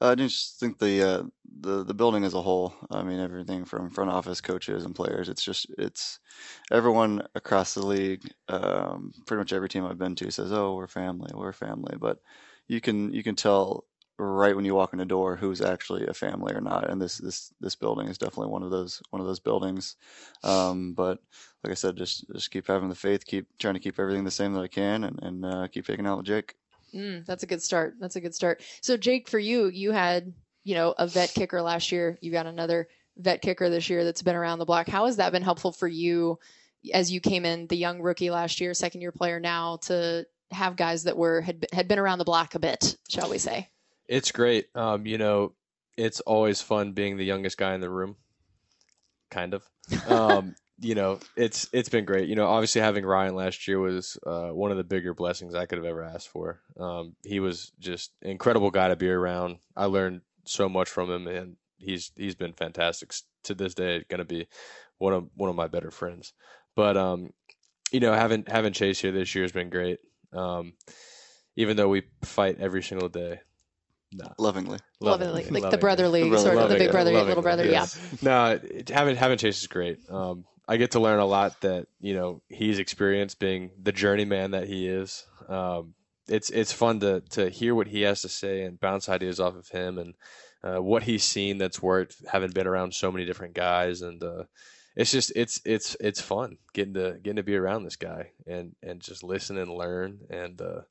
Uh, 0.00 0.10
I 0.10 0.14
just 0.14 0.60
think 0.60 0.78
the 0.78 1.02
uh, 1.02 1.22
the 1.60 1.82
the 1.82 1.94
building 1.94 2.24
as 2.24 2.34
a 2.34 2.42
whole. 2.42 2.74
I 2.92 3.02
mean, 3.02 3.18
everything 3.18 3.64
from 3.64 3.90
front 3.90 4.10
office 4.10 4.40
coaches 4.40 4.84
and 4.84 4.94
players. 4.94 5.28
It's 5.28 5.42
just 5.42 5.66
it's 5.76 6.20
everyone 6.70 7.26
across 7.34 7.74
the 7.74 7.84
league. 7.84 8.22
Um, 8.48 9.12
pretty 9.26 9.40
much 9.40 9.52
every 9.52 9.68
team 9.68 9.84
I've 9.84 9.98
been 9.98 10.14
to 10.16 10.30
says, 10.30 10.52
"Oh, 10.52 10.74
we're 10.74 10.86
family, 10.86 11.30
we're 11.34 11.52
family." 11.52 11.96
But 11.98 12.18
you 12.68 12.80
can 12.80 13.12
you 13.12 13.22
can 13.22 13.34
tell 13.34 13.84
right 14.18 14.54
when 14.54 14.64
you 14.64 14.74
walk 14.74 14.92
in 14.92 14.98
the 14.98 15.04
door 15.04 15.36
who's 15.36 15.60
actually 15.60 16.06
a 16.06 16.14
family 16.14 16.54
or 16.54 16.60
not. 16.60 16.88
And 16.88 17.00
this 17.00 17.18
this 17.18 17.52
this 17.60 17.74
building 17.74 18.08
is 18.08 18.18
definitely 18.18 18.52
one 18.52 18.62
of 18.62 18.70
those 18.70 19.02
one 19.10 19.20
of 19.20 19.26
those 19.26 19.40
buildings. 19.40 19.96
Um, 20.42 20.92
but 20.94 21.18
like 21.62 21.70
I 21.70 21.74
said, 21.74 21.96
just 21.96 22.24
just 22.32 22.50
keep 22.50 22.66
having 22.66 22.88
the 22.88 22.94
faith, 22.94 23.26
keep 23.26 23.46
trying 23.58 23.74
to 23.74 23.80
keep 23.80 23.98
everything 23.98 24.24
the 24.24 24.30
same 24.30 24.52
that 24.54 24.62
I 24.62 24.68
can, 24.68 25.04
and 25.04 25.22
and 25.22 25.44
uh, 25.44 25.68
keep 25.68 25.86
taking 25.86 26.06
out 26.06 26.18
with 26.18 26.26
Jake. 26.26 26.54
Mm, 26.94 27.26
that's 27.26 27.42
a 27.42 27.46
good 27.46 27.62
start. 27.62 27.96
That's 27.98 28.16
a 28.16 28.20
good 28.20 28.34
start. 28.34 28.62
So 28.80 28.96
Jake, 28.96 29.28
for 29.28 29.38
you, 29.38 29.66
you 29.66 29.90
had, 29.90 30.32
you 30.62 30.74
know, 30.76 30.94
a 30.96 31.06
vet 31.08 31.34
kicker 31.34 31.60
last 31.60 31.90
year. 31.90 32.18
You 32.20 32.30
got 32.30 32.46
another 32.46 32.88
vet 33.16 33.42
kicker 33.42 33.68
this 33.68 33.90
year 33.90 34.04
that's 34.04 34.22
been 34.22 34.36
around 34.36 34.60
the 34.60 34.64
block. 34.64 34.88
How 34.88 35.06
has 35.06 35.16
that 35.16 35.32
been 35.32 35.42
helpful 35.42 35.72
for 35.72 35.88
you 35.88 36.38
as 36.92 37.10
you 37.10 37.20
came 37.20 37.44
in, 37.44 37.66
the 37.66 37.76
young 37.76 38.00
rookie 38.00 38.30
last 38.30 38.60
year, 38.60 38.74
second 38.74 39.00
year 39.00 39.12
player 39.12 39.40
now, 39.40 39.78
to 39.82 40.26
have 40.50 40.76
guys 40.76 41.04
that 41.04 41.16
were 41.16 41.40
had 41.40 41.66
had 41.72 41.88
been 41.88 41.98
around 41.98 42.18
the 42.18 42.24
block 42.24 42.54
a 42.54 42.58
bit, 42.60 42.96
shall 43.08 43.28
we 43.28 43.38
say? 43.38 43.68
It's 44.08 44.32
great. 44.32 44.66
Um, 44.74 45.06
you 45.06 45.18
know, 45.18 45.52
it's 45.96 46.20
always 46.20 46.60
fun 46.60 46.92
being 46.92 47.16
the 47.16 47.24
youngest 47.24 47.56
guy 47.56 47.74
in 47.74 47.80
the 47.80 47.90
room. 47.90 48.16
Kind 49.30 49.54
of. 49.54 49.68
Um, 50.08 50.54
you 50.80 50.94
know, 50.94 51.20
it's 51.36 51.68
it's 51.72 51.88
been 51.88 52.04
great. 52.04 52.28
You 52.28 52.34
know, 52.34 52.46
obviously 52.46 52.80
having 52.80 53.06
Ryan 53.06 53.34
last 53.34 53.68
year 53.68 53.78
was 53.78 54.18
uh, 54.26 54.48
one 54.48 54.70
of 54.70 54.76
the 54.76 54.84
bigger 54.84 55.14
blessings 55.14 55.54
I 55.54 55.66
could 55.66 55.78
have 55.78 55.86
ever 55.86 56.02
asked 56.02 56.28
for. 56.28 56.60
Um, 56.78 57.14
he 57.22 57.38
was 57.38 57.70
just 57.78 58.12
an 58.22 58.30
incredible 58.30 58.70
guy 58.70 58.88
to 58.88 58.96
be 58.96 59.08
around. 59.08 59.58
I 59.76 59.84
learned 59.84 60.22
so 60.44 60.68
much 60.68 60.88
from 60.88 61.10
him, 61.10 61.26
and 61.28 61.56
he's 61.78 62.10
he's 62.16 62.34
been 62.34 62.54
fantastic 62.54 63.12
to 63.44 63.54
this 63.54 63.74
day. 63.74 64.04
Going 64.08 64.18
to 64.18 64.24
be 64.24 64.48
one 64.98 65.12
of 65.12 65.28
one 65.36 65.50
of 65.50 65.56
my 65.56 65.68
better 65.68 65.90
friends. 65.90 66.32
But 66.74 66.96
um, 66.96 67.30
you 67.92 68.00
know, 68.00 68.12
having 68.12 68.44
having 68.48 68.72
Chase 68.72 69.00
here 69.00 69.12
this 69.12 69.34
year 69.34 69.44
has 69.44 69.52
been 69.52 69.70
great. 69.70 70.00
Um, 70.32 70.72
even 71.56 71.76
though 71.76 71.88
we 71.88 72.02
fight 72.24 72.58
every 72.58 72.82
single 72.82 73.08
day, 73.08 73.40
No. 74.16 74.32
Lovingly. 74.38 74.78
Lovingly, 75.00 75.44
like 75.50 75.70
the 75.70 75.76
brotherly, 75.78 76.22
The 76.22 76.28
brother- 76.30 76.44
sort 76.44 76.58
of 76.58 76.68
the 76.68 76.76
big 76.76 76.92
brother, 76.92 77.10
lovingly, 77.10 77.28
little 77.28 77.42
brother. 77.42 77.66
Yeah. 77.66 77.86
No, 78.22 78.60
having 78.90 79.16
having 79.16 79.38
Chase 79.38 79.60
is 79.60 79.66
great. 79.66 79.98
Um, 80.08 80.44
I 80.68 80.76
get 80.76 80.92
to 80.92 81.00
learn 81.00 81.18
a 81.18 81.26
lot 81.26 81.60
that 81.62 81.88
you 82.00 82.14
know 82.14 82.40
he's 82.48 82.78
experienced 82.78 83.40
being 83.40 83.70
the 83.82 83.90
journeyman 83.92 84.52
that 84.52 84.68
he 84.68 84.86
is. 84.86 85.26
Um, 85.48 85.94
it's 86.28 86.48
it's 86.50 86.72
fun 86.72 87.00
to 87.00 87.20
to 87.30 87.50
hear 87.50 87.74
what 87.74 87.88
he 87.88 88.02
has 88.02 88.22
to 88.22 88.28
say 88.28 88.62
and 88.62 88.78
bounce 88.78 89.08
ideas 89.08 89.40
off 89.40 89.56
of 89.56 89.68
him 89.68 89.98
and 89.98 90.14
uh, 90.62 90.80
what 90.80 91.02
he's 91.02 91.24
seen 91.24 91.58
that's 91.58 91.82
worked. 91.82 92.16
Having 92.30 92.52
been 92.52 92.66
around 92.68 92.94
so 92.94 93.10
many 93.10 93.24
different 93.26 93.54
guys, 93.54 94.00
and 94.00 94.22
uh, 94.22 94.44
it's 94.94 95.10
just 95.10 95.32
it's 95.34 95.60
it's 95.64 95.96
it's 96.00 96.20
fun 96.20 96.58
getting 96.72 96.94
to 96.94 97.18
getting 97.20 97.36
to 97.36 97.42
be 97.42 97.56
around 97.56 97.82
this 97.82 97.96
guy 97.96 98.30
and 98.46 98.76
and 98.80 99.00
just 99.00 99.24
listen 99.24 99.58
and 99.58 99.74
learn 99.74 100.20
and 100.30 100.62
uh, 100.62 100.82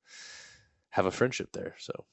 have 0.89 1.05
a 1.05 1.11
friendship 1.11 1.49
there. 1.53 1.75
So. 1.79 2.05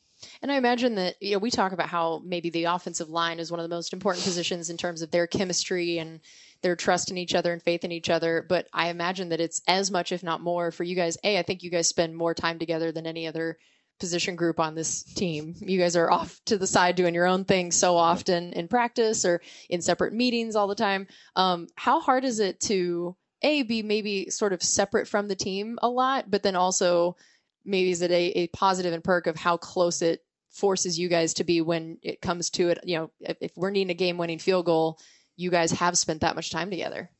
And 0.42 0.50
I 0.50 0.56
imagine 0.56 0.94
that 0.96 1.16
you 1.20 1.32
know 1.32 1.38
we 1.38 1.50
talk 1.50 1.72
about 1.72 1.88
how 1.88 2.20
maybe 2.24 2.50
the 2.50 2.64
offensive 2.64 3.08
line 3.08 3.38
is 3.38 3.50
one 3.50 3.60
of 3.60 3.68
the 3.68 3.74
most 3.74 3.92
important 3.92 4.24
positions 4.24 4.70
in 4.70 4.76
terms 4.76 5.02
of 5.02 5.10
their 5.10 5.26
chemistry 5.26 5.98
and 5.98 6.20
their 6.62 6.76
trust 6.76 7.10
in 7.10 7.18
each 7.18 7.34
other 7.34 7.52
and 7.52 7.62
faith 7.62 7.84
in 7.84 7.92
each 7.92 8.10
other. 8.10 8.44
But 8.48 8.68
I 8.72 8.88
imagine 8.88 9.30
that 9.30 9.40
it's 9.40 9.62
as 9.66 9.90
much, 9.90 10.12
if 10.12 10.22
not 10.22 10.40
more, 10.40 10.70
for 10.70 10.84
you 10.84 10.94
guys. 10.94 11.16
A, 11.24 11.38
I 11.38 11.42
think 11.42 11.62
you 11.62 11.70
guys 11.70 11.88
spend 11.88 12.16
more 12.16 12.34
time 12.34 12.58
together 12.58 12.92
than 12.92 13.06
any 13.06 13.26
other 13.26 13.58
position 13.98 14.34
group 14.34 14.58
on 14.58 14.74
this 14.74 15.02
team. 15.02 15.54
You 15.60 15.78
guys 15.78 15.94
are 15.94 16.10
off 16.10 16.40
to 16.46 16.58
the 16.58 16.66
side 16.66 16.96
doing 16.96 17.14
your 17.14 17.26
own 17.26 17.44
thing 17.44 17.70
so 17.70 17.96
often 17.96 18.52
in 18.54 18.66
practice 18.66 19.24
or 19.24 19.42
in 19.68 19.82
separate 19.82 20.14
meetings 20.14 20.56
all 20.56 20.66
the 20.66 20.74
time. 20.74 21.06
Um, 21.36 21.68
how 21.76 22.00
hard 22.00 22.24
is 22.24 22.40
it 22.40 22.60
to 22.60 23.14
a 23.42 23.62
be 23.62 23.82
maybe 23.82 24.30
sort 24.30 24.52
of 24.52 24.62
separate 24.62 25.06
from 25.06 25.28
the 25.28 25.34
team 25.34 25.78
a 25.82 25.88
lot, 25.88 26.30
but 26.30 26.42
then 26.42 26.56
also 26.56 27.16
maybe 27.64 27.90
is 27.90 28.02
it 28.02 28.10
a, 28.10 28.26
a 28.38 28.46
positive 28.48 28.92
and 28.92 29.04
perk 29.04 29.26
of 29.26 29.36
how 29.36 29.56
close 29.56 30.02
it 30.02 30.24
forces 30.50 30.98
you 30.98 31.08
guys 31.08 31.34
to 31.34 31.44
be 31.44 31.60
when 31.60 31.98
it 32.02 32.20
comes 32.20 32.50
to 32.50 32.68
it 32.68 32.78
you 32.84 32.96
know 32.96 33.10
if, 33.20 33.36
if 33.40 33.52
we're 33.56 33.70
needing 33.70 33.90
a 33.90 33.94
game 33.94 34.18
winning 34.18 34.38
field 34.38 34.66
goal 34.66 34.98
you 35.36 35.50
guys 35.50 35.70
have 35.72 35.96
spent 35.96 36.20
that 36.22 36.36
much 36.36 36.50
time 36.50 36.70
together 36.70 37.10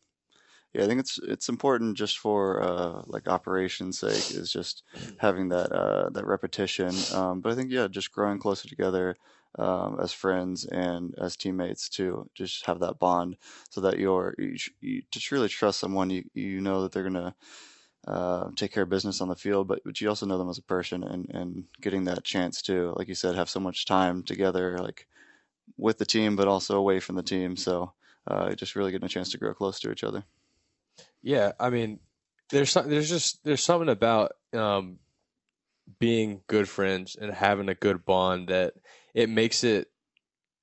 Yeah, 0.73 0.85
I 0.85 0.87
think 0.87 1.01
it's 1.01 1.19
it's 1.19 1.49
important 1.49 1.97
just 1.97 2.19
for 2.19 2.63
uh, 2.63 3.03
like 3.07 3.29
operations 3.29 3.99
sake 3.99 4.31
is 4.31 4.53
just 4.53 4.85
having 5.17 5.49
that 5.49 5.73
uh, 5.73 6.11
that 6.11 6.27
repetition. 6.27 6.95
Um, 7.13 7.41
but 7.41 7.53
I 7.53 7.57
think 7.57 7.73
yeah, 7.73 7.89
just 7.89 8.13
growing 8.13 8.39
closer 8.39 8.69
together 8.69 9.17
um, 9.59 9.99
as 10.01 10.13
friends 10.13 10.65
and 10.67 11.13
as 11.19 11.37
teammates 11.37 11.89
to 11.91 12.29
Just 12.35 12.67
have 12.67 12.79
that 12.81 13.01
bond 13.01 13.37
so 13.71 13.81
that 13.81 13.99
you're 13.99 14.35
you, 14.39 14.57
you 14.81 15.03
just 15.11 15.33
really 15.33 15.49
trust 15.49 15.81
someone. 15.81 16.11
You 16.11 16.25
you 16.35 16.61
know 16.61 16.83
that 16.83 16.93
they're 16.93 17.03
gonna 17.03 17.35
uh, 18.07 18.49
take 18.57 18.73
care 18.73 18.85
of 18.85 18.89
business 18.89 19.21
on 19.21 19.29
the 19.29 19.37
field, 19.37 19.69
but 19.69 19.81
but 19.85 20.01
you 20.01 20.09
also 20.09 20.27
know 20.27 20.39
them 20.39 20.49
as 20.51 20.59
a 20.59 20.63
person 20.63 21.05
and 21.05 21.29
and 21.31 21.65
getting 21.81 22.05
that 22.05 22.25
chance 22.25 22.63
to 22.63 22.95
like 22.97 23.09
you 23.09 23.15
said 23.15 23.35
have 23.35 23.51
so 23.51 23.61
much 23.61 23.85
time 23.85 24.23
together 24.23 24.79
like 24.79 25.07
with 25.77 25.99
the 25.99 26.07
team, 26.07 26.37
but 26.37 26.49
also 26.49 26.77
away 26.77 27.01
from 27.01 27.17
the 27.17 27.23
team. 27.23 27.57
So 27.57 27.93
uh, 28.27 28.55
just 28.55 28.77
really 28.77 28.91
getting 28.91 29.07
a 29.07 29.09
chance 29.09 29.31
to 29.31 29.39
grow 29.39 29.55
close 29.55 29.81
to 29.81 29.91
each 29.91 30.05
other. 30.05 30.25
Yeah, 31.23 31.53
I 31.61 31.71
mean, 31.71 32.01
there's 32.51 32.71
some, 32.71 32.89
there's 32.89 33.09
just 33.09 33.45
there's 33.45 33.63
something 33.63 33.89
about 33.89 34.33
um, 34.53 34.99
being 35.99 36.41
good 36.47 36.69
friends 36.69 37.17
and 37.21 37.33
having 37.33 37.69
a 37.69 37.75
good 37.75 38.05
bond 38.05 38.49
that 38.49 38.75
it 39.15 39.29
makes 39.29 39.65
it 39.65 39.89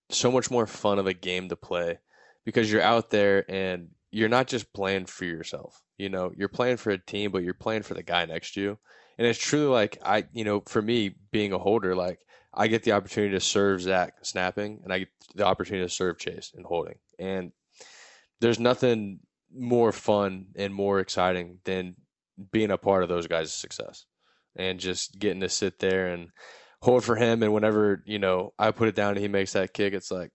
so 0.09 0.31
much 0.31 0.49
more 0.49 0.67
fun 0.67 0.99
of 0.99 1.07
a 1.07 1.13
game 1.13 1.49
to 1.49 1.55
play 1.55 1.99
because 2.45 2.71
you're 2.71 2.81
out 2.81 3.09
there 3.09 3.49
and 3.51 3.89
you're 4.11 4.29
not 4.29 4.47
just 4.47 4.73
playing 4.73 5.05
for 5.05 5.25
yourself. 5.25 5.81
You 5.97 6.09
know, 6.09 6.31
you're 6.35 6.47
playing 6.47 6.77
for 6.77 6.91
a 6.91 6.97
team, 6.97 7.31
but 7.31 7.43
you're 7.43 7.53
playing 7.53 7.83
for 7.83 7.93
the 7.93 8.03
guy 8.03 8.25
next 8.25 8.53
to 8.53 8.61
you. 8.61 8.77
And 9.17 9.25
it's 9.25 9.39
truly 9.39 9.67
like 9.67 9.97
I, 10.03 10.25
you 10.31 10.43
know, 10.43 10.61
for 10.67 10.81
me 10.81 11.15
being 11.31 11.53
a 11.53 11.57
holder, 11.57 11.95
like 11.95 12.19
I 12.53 12.67
get 12.67 12.83
the 12.83 12.93
opportunity 12.93 13.33
to 13.33 13.39
serve 13.39 13.81
Zach 13.81 14.13
snapping, 14.23 14.81
and 14.83 14.93
I 14.93 14.99
get 14.99 15.09
the 15.35 15.45
opportunity 15.45 15.85
to 15.85 15.93
serve 15.93 16.19
Chase 16.19 16.51
and 16.55 16.65
holding. 16.65 16.95
And 17.19 17.51
there's 18.39 18.59
nothing 18.59 19.19
more 19.53 19.91
fun 19.91 20.47
and 20.55 20.73
more 20.73 20.99
exciting 20.99 21.59
than 21.63 21.95
being 22.51 22.71
a 22.71 22.77
part 22.77 23.03
of 23.03 23.09
those 23.09 23.27
guys' 23.27 23.53
success 23.53 24.05
and 24.55 24.79
just 24.79 25.17
getting 25.17 25.41
to 25.41 25.49
sit 25.49 25.79
there 25.79 26.07
and 26.07 26.29
hold 26.81 27.03
for 27.03 27.15
him. 27.15 27.41
And 27.41 27.53
whenever, 27.53 28.03
you 28.05 28.19
know, 28.19 28.53
I 28.59 28.71
put 28.71 28.87
it 28.87 28.95
down 28.95 29.11
and 29.11 29.19
he 29.19 29.27
makes 29.27 29.53
that 29.53 29.73
kick, 29.73 29.93
it's 29.93 30.11
like, 30.11 30.31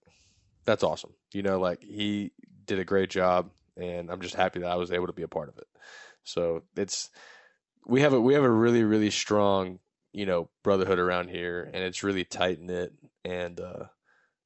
that's 0.65 0.83
awesome. 0.83 1.13
You 1.33 1.43
know, 1.43 1.59
like 1.59 1.81
he 1.81 2.31
did 2.65 2.79
a 2.79 2.85
great 2.85 3.09
job 3.09 3.51
and 3.77 4.09
I'm 4.09 4.21
just 4.21 4.35
happy 4.35 4.59
that 4.59 4.71
I 4.71 4.75
was 4.75 4.91
able 4.91 5.07
to 5.07 5.13
be 5.13 5.23
a 5.23 5.27
part 5.27 5.49
of 5.49 5.57
it. 5.57 5.67
So 6.23 6.63
it's, 6.75 7.09
we 7.85 8.01
have 8.01 8.13
a, 8.13 8.21
we 8.21 8.33
have 8.33 8.43
a 8.43 8.49
really, 8.49 8.83
really 8.83 9.09
strong, 9.11 9.79
you 10.11 10.25
know, 10.25 10.49
brotherhood 10.63 10.99
around 10.99 11.29
here 11.29 11.69
and 11.73 11.83
it's 11.83 12.03
really 12.03 12.23
tight 12.23 12.59
knit 12.59 12.93
and, 13.25 13.59
uh, 13.59 13.85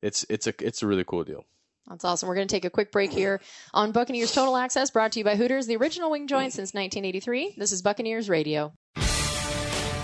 it's, 0.01 0.25
it's 0.29 0.47
a, 0.47 0.53
it's 0.59 0.83
a 0.83 0.87
really 0.87 1.03
cool 1.03 1.23
deal. 1.23 1.43
that's 1.87 2.05
awesome 2.05 2.27
we're 2.29 2.35
going 2.35 2.47
to 2.47 2.55
take 2.55 2.65
a 2.65 2.69
quick 2.69 2.91
break 2.91 3.11
here 3.11 3.39
on 3.73 3.91
buccaneers 3.91 4.31
total 4.33 4.55
access 4.57 4.91
brought 4.91 5.11
to 5.13 5.19
you 5.19 5.25
by 5.25 5.35
hooters 5.35 5.65
the 5.67 5.75
original 5.77 6.11
wing 6.11 6.27
joint 6.27 6.53
since 6.53 6.73
1983 6.73 7.55
this 7.57 7.71
is 7.71 7.81
buccaneers 7.81 8.29
radio 8.29 8.71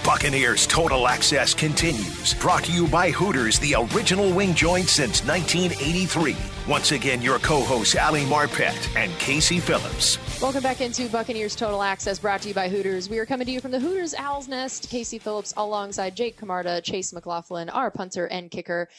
Buccaneers 0.04 0.68
Total 0.68 1.08
Access 1.08 1.54
continues. 1.54 2.34
Brought 2.34 2.66
to 2.66 2.74
you 2.74 2.88
by 2.88 3.10
Hooters, 3.10 3.58
the 3.60 3.76
original 3.96 4.34
wing 4.34 4.54
joint 4.54 4.89
since 4.89 5.24
1983. 5.24 6.36
Once 6.68 6.92
again, 6.92 7.22
your 7.22 7.39
co 7.39 7.62
hosts, 7.62 7.96
Ali 7.96 8.26
Marpet 8.26 8.76
and 8.98 9.18
Casey 9.18 9.62
Phillips. 9.62 10.18
Welcome 10.42 10.62
back 10.62 10.82
into 10.82 11.08
Buccaneers 11.08 11.56
Total 11.56 11.82
Access, 11.82 12.20
brought 12.20 12.42
to 12.42 12.50
you 12.50 12.54
by 12.54 12.68
Hooters. 12.68 13.08
We 13.08 13.18
are 13.20 13.26
coming 13.26 13.46
to 13.46 13.54
you 13.54 13.62
from 13.62 13.72
the 13.72 13.80
Hooters 13.80 14.13
Owl's 14.13 14.50
Nest. 14.50 14.89
Casey 14.89 15.20
Phillips 15.20 15.54
alongside 15.56 16.18
Jake 16.18 16.36
Camarda, 16.36 16.82
Chase 16.82 17.13
McLaughlin, 17.13 17.70
our 17.70 17.89
punter 17.89 18.26
and 18.26 18.52
kicker. 18.52 18.89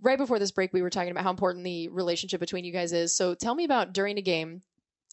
Right 0.00 0.16
before 0.16 0.38
this 0.38 0.50
break, 0.50 0.72
we 0.72 0.80
were 0.80 0.88
talking 0.88 1.10
about 1.10 1.24
how 1.24 1.30
important 1.30 1.64
the 1.64 1.88
relationship 1.88 2.40
between 2.40 2.64
you 2.64 2.72
guys 2.72 2.94
is. 2.94 3.14
So 3.14 3.34
tell 3.34 3.54
me 3.54 3.64
about 3.64 3.92
during 3.92 4.16
a 4.16 4.22
game. 4.22 4.62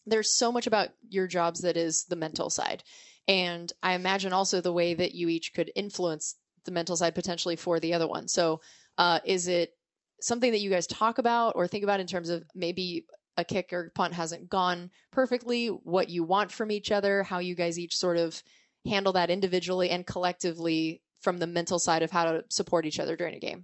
There's 0.06 0.34
so 0.34 0.50
much 0.50 0.66
about 0.66 0.90
your 1.10 1.28
jobs 1.28 1.60
that 1.62 1.76
is 1.76 2.06
the 2.06 2.16
mental 2.16 2.50
side. 2.50 2.84
And 3.28 3.72
I 3.82 3.94
imagine 3.94 4.34
also 4.34 4.62
the 4.62 4.74
way 4.74 4.94
that 4.94 5.14
you 5.14 5.30
each 5.30 5.54
could 5.54 5.72
influence 5.76 6.36
the 6.66 6.72
mental 6.72 6.96
side 6.96 7.16
potentially 7.16 7.56
for 7.56 7.80
the 7.80 7.94
other 7.94 8.08
one. 8.08 8.28
So 8.28 8.62
uh, 8.98 9.20
is 9.26 9.48
it 9.48 9.74
something 10.22 10.52
that 10.52 10.62
you 10.62 10.70
guys 10.70 10.88
talk 10.88 11.18
about 11.18 11.54
or 11.56 11.68
think 11.68 11.84
about 11.84 12.00
in 12.00 12.08
terms 12.08 12.30
of 12.30 12.44
maybe 12.54 13.06
a 13.38 13.44
kick 13.44 13.74
or 13.74 13.92
punt 13.96 14.14
hasn't 14.14 14.50
gone 14.50 14.92
perfectly, 15.12 15.68
what 15.68 16.10
you 16.10 16.24
want 16.24 16.52
from 16.52 16.72
each 16.72 16.92
other, 16.92 17.24
how 17.24 17.40
you 17.40 17.56
guys 17.56 17.80
each 17.80 17.98
sort 17.98 18.18
of 18.18 18.42
handle 18.86 19.14
that 19.14 19.30
individually 19.30 19.90
and 19.90 20.06
collectively 20.06 21.02
from 21.22 21.38
the 21.38 21.48
mental 21.48 21.80
side 21.80 22.04
of 22.04 22.12
how 22.12 22.26
to 22.26 22.44
support 22.50 22.86
each 22.86 23.00
other 23.00 23.16
during 23.16 23.36
a 23.36 23.40
game. 23.40 23.64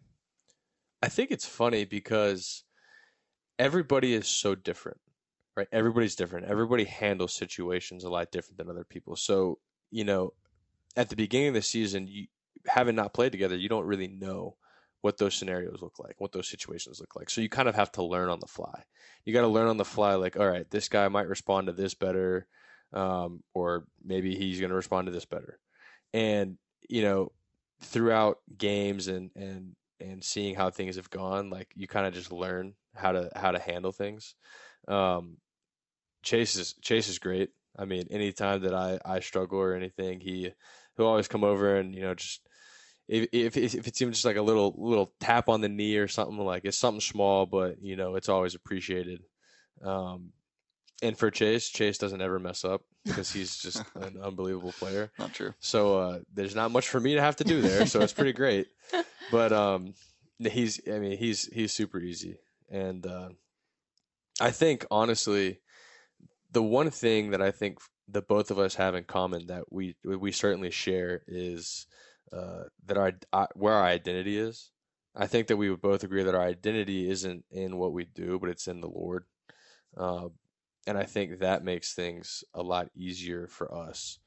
I 1.02 1.10
think 1.10 1.32
it's 1.32 1.46
funny 1.46 1.86
because 1.86 2.63
everybody 3.60 4.13
is 4.13 4.28
so 4.28 4.56
different, 4.56 5.00
right? 5.58 5.67
Everybody's 5.72 6.15
different. 6.15 6.46
Everybody 6.46 6.84
handles 6.84 7.34
situations 7.34 8.04
a 8.04 8.10
lot 8.10 8.32
different 8.32 8.60
than 8.60 8.70
other 8.70 8.86
people. 8.86 9.15
So, 9.15 9.58
you 9.89 10.04
know, 10.04 10.34
at 10.96 11.10
the 11.10 11.15
beginning 11.15 11.50
of 11.50 11.54
the 11.56 11.62
season, 11.63 12.08
you 12.08 12.28
having 12.67 12.96
not 12.96 13.13
played 13.13 13.32
together, 13.32 13.56
you 13.56 13.67
don't 13.67 13.86
really 13.86 14.08
know 14.08 14.56
what 15.02 15.17
those 15.17 15.36
scenarios 15.36 15.82
look 15.82 16.00
like, 16.00 16.15
what 16.20 16.32
those 16.32 16.48
situations 16.48 17.00
look 17.00 17.15
like. 17.15 17.30
So 17.30 17.41
you 17.41 17.50
kind 17.50 17.67
of 17.67 17.76
have 17.76 17.91
to 17.93 18.04
learn 18.04 18.30
on 18.30 18.39
the 18.39 18.48
fly. 18.48 18.84
You 19.26 19.34
got 19.34 19.41
to 19.41 19.48
learn 19.48 19.67
on 19.67 19.78
the 19.78 19.86
fly, 19.86 20.15
like, 20.15 20.38
all 20.38 20.48
right, 20.48 20.70
this 20.70 20.89
guy 20.89 21.08
might 21.08 21.28
respond 21.28 21.67
to 21.67 21.74
this 21.74 21.93
better, 21.93 22.48
um, 22.93 23.43
or 23.54 23.86
maybe 24.04 24.36
he's 24.36 24.60
going 24.60 24.70
to 24.70 24.76
respond 24.76 25.08
to 25.08 25.12
this 25.12 25.26
better. 25.26 25.60
And 26.13 26.58
you 26.88 27.02
know, 27.02 27.32
throughout 27.82 28.39
games 28.58 29.08
and 29.08 29.32
and 29.36 29.76
and 30.00 30.24
seeing 30.24 30.56
how 30.56 30.70
things 30.70 30.96
have 30.96 31.10
gone, 31.10 31.50
like 31.50 31.72
you 31.76 31.88
kind 31.88 32.06
of 32.06 32.13
just 32.13 32.32
learn 32.32 32.74
how 32.96 33.12
to 33.12 33.30
how 33.36 33.52
to 33.52 33.60
handle 33.60 33.91
things. 33.91 34.36
Um, 34.88 35.38
Chase 36.23 36.56
is 36.56 36.73
Chase 36.82 37.08
is 37.08 37.19
great. 37.19 37.51
I 37.77 37.86
mean, 37.86 38.08
anytime 38.10 38.62
that 38.62 38.73
I 38.73 38.99
I 39.06 39.19
struggle 39.19 39.60
or 39.60 39.73
anything, 39.73 40.19
he 40.19 40.51
he'll 40.95 41.06
always 41.08 41.27
come 41.27 41.43
over 41.43 41.77
and 41.77 41.93
you 41.93 42.01
know 42.01 42.15
just 42.15 42.41
if 43.08 43.27
if 43.32 43.58
if 43.58 43.88
it's 43.88 44.01
even 44.01 44.13
just 44.13 44.25
like 44.25 44.36
a 44.36 44.41
little 44.41 44.75
little 44.77 45.13
tap 45.19 45.49
on 45.49 45.62
the 45.62 45.69
knee 45.69 45.97
or 45.97 46.08
something 46.08 46.38
like 46.38 46.65
it's 46.65 46.77
something 46.77 47.01
small, 47.01 47.45
but 47.45 47.82
you 47.82 47.95
know 47.95 48.15
it's 48.15 48.30
always 48.30 48.56
appreciated. 48.56 49.21
Um, 49.84 50.32
and 51.01 51.17
for 51.17 51.30
Chase, 51.30 51.69
Chase 51.69 51.99
doesn't 51.99 52.21
ever 52.21 52.39
mess 52.39 52.65
up 52.65 52.82
because 53.06 53.32
he's 53.32 53.58
just 53.58 53.84
an 53.95 54.17
unbelievable 54.21 54.73
player. 54.73 55.12
Not 55.19 55.34
true. 55.34 55.53
So 55.60 55.99
uh, 55.99 56.19
there's 56.34 56.56
not 56.56 56.71
much 56.71 56.89
for 56.89 56.99
me 56.99 57.13
to 57.13 57.21
have 57.21 57.36
to 57.38 57.43
do 57.43 57.62
there, 57.62 57.86
so 57.86 58.01
it's 58.01 58.13
pretty 58.13 58.34
great. 58.34 58.67
But 59.30 59.51
um, 59.51 59.93
he's 60.39 60.80
I 60.88 60.99
mean 60.99 61.17
he's 61.17 61.47
he's 61.51 61.73
super 61.73 61.99
easy, 61.99 62.38
and 62.71 63.06
uh, 63.06 63.32
I 64.39 64.51
think 64.51 64.86
honestly, 64.89 65.60
the 66.51 66.63
one 66.63 66.89
thing 66.89 67.31
that 67.31 67.41
I 67.41 67.51
think 67.51 67.79
that 68.10 68.27
both 68.27 68.51
of 68.51 68.60
us 68.60 68.75
have 68.75 68.95
in 68.95 69.03
common 69.03 69.47
that 69.47 69.71
we 69.71 69.95
we 70.03 70.31
certainly 70.31 70.71
share 70.71 71.23
is 71.27 71.88
uh, 72.31 72.63
that 72.86 72.97
our 72.97 73.13
uh, 73.33 73.47
where 73.55 73.73
our 73.73 73.86
identity 73.86 74.38
is. 74.38 74.71
I 75.15 75.25
think 75.25 75.47
that 75.47 75.57
we 75.57 75.69
would 75.69 75.81
both 75.81 76.03
agree 76.03 76.23
that 76.23 76.36
our 76.36 76.45
identity 76.45 77.10
isn't 77.10 77.43
in 77.49 77.77
what 77.77 77.91
we 77.91 78.05
do, 78.05 78.38
but 78.39 78.49
it's 78.49 78.67
in 78.67 78.81
the 78.81 78.88
Lord. 78.88 79.23
Uh, 79.95 80.29
and 80.86 80.97
I 80.97 81.03
think 81.03 81.39
that 81.39 81.63
makes 81.63 81.93
things 81.93 82.43
a 82.53 82.62
lot 82.62 82.89
easier 82.95 83.47
for 83.47 83.73
us 83.73 84.19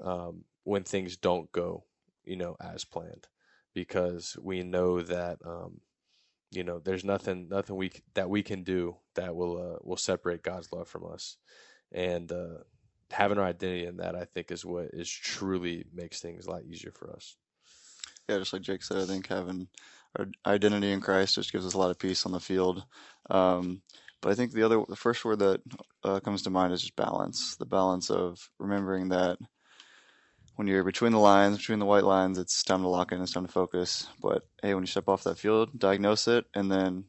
um, 0.00 0.44
when 0.62 0.84
things 0.84 1.16
don't 1.16 1.50
go, 1.50 1.84
you 2.24 2.36
know, 2.36 2.56
as 2.60 2.84
planned, 2.84 3.26
because 3.74 4.36
we 4.40 4.62
know 4.62 5.02
that 5.02 5.38
um, 5.44 5.80
you 6.50 6.64
know 6.64 6.78
there's 6.78 7.04
nothing 7.04 7.48
nothing 7.48 7.76
we 7.76 7.92
that 8.14 8.30
we 8.30 8.42
can 8.42 8.62
do 8.62 8.96
that 9.14 9.34
will 9.34 9.58
uh, 9.58 9.78
will 9.82 9.96
separate 9.96 10.42
God's 10.42 10.72
love 10.72 10.88
from 10.88 11.04
us, 11.12 11.36
and 11.92 12.30
uh, 12.30 12.58
having 13.10 13.38
our 13.38 13.44
identity 13.44 13.86
in 13.86 13.98
that 13.98 14.14
I 14.14 14.24
think 14.24 14.50
is 14.50 14.64
what 14.64 14.90
is 14.92 15.10
truly 15.10 15.84
makes 15.92 16.20
things 16.20 16.46
a 16.46 16.50
lot 16.50 16.64
easier 16.64 16.92
for 16.92 17.12
us. 17.12 17.36
Yeah, 18.28 18.38
just 18.38 18.52
like 18.52 18.62
Jake 18.62 18.82
said, 18.82 18.98
I 18.98 19.04
think 19.04 19.28
having 19.28 19.68
our 20.18 20.26
identity 20.44 20.90
in 20.90 21.00
Christ 21.00 21.36
just 21.36 21.52
gives 21.52 21.66
us 21.66 21.74
a 21.74 21.78
lot 21.78 21.90
of 21.90 21.98
peace 21.98 22.26
on 22.26 22.32
the 22.32 22.40
field. 22.40 22.84
Um, 23.30 23.82
but 24.20 24.32
I 24.32 24.34
think 24.34 24.52
the 24.52 24.64
other, 24.64 24.82
the 24.88 24.96
first 24.96 25.24
word 25.24 25.38
that 25.40 25.60
uh, 26.02 26.20
comes 26.20 26.42
to 26.42 26.50
mind 26.50 26.72
is 26.72 26.80
just 26.80 26.96
balance. 26.96 27.56
The 27.56 27.66
balance 27.66 28.10
of 28.10 28.50
remembering 28.58 29.10
that 29.10 29.38
when 30.56 30.66
you're 30.68 30.84
between 30.84 31.12
the 31.12 31.18
lines, 31.18 31.58
between 31.58 31.78
the 31.78 31.86
white 31.86 32.04
lines, 32.04 32.38
it's 32.38 32.62
time 32.62 32.82
to 32.82 32.88
lock 32.88 33.12
in, 33.12 33.22
it's 33.22 33.32
time 33.32 33.46
to 33.46 33.52
focus. 33.52 34.08
But 34.20 34.42
hey, 34.62 34.74
when 34.74 34.82
you 34.82 34.88
step 34.88 35.08
off 35.08 35.24
that 35.24 35.38
field, 35.38 35.78
diagnose 35.78 36.28
it, 36.28 36.46
and 36.54 36.70
then 36.70 37.04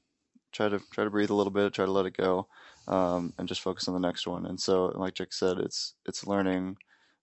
try 0.51 0.69
to 0.69 0.79
try 0.91 1.03
to 1.03 1.09
breathe 1.09 1.29
a 1.29 1.35
little 1.35 1.51
bit, 1.51 1.73
try 1.73 1.85
to 1.85 1.91
let 1.91 2.05
it 2.05 2.17
go, 2.17 2.47
um, 2.87 3.33
and 3.37 3.47
just 3.47 3.61
focus 3.61 3.87
on 3.87 3.93
the 3.93 4.05
next 4.07 4.27
one. 4.27 4.45
And 4.45 4.59
so, 4.59 4.87
like 4.95 5.15
Jake 5.15 5.33
said, 5.33 5.57
it's 5.59 5.95
it's 6.05 6.27
learning 6.27 6.77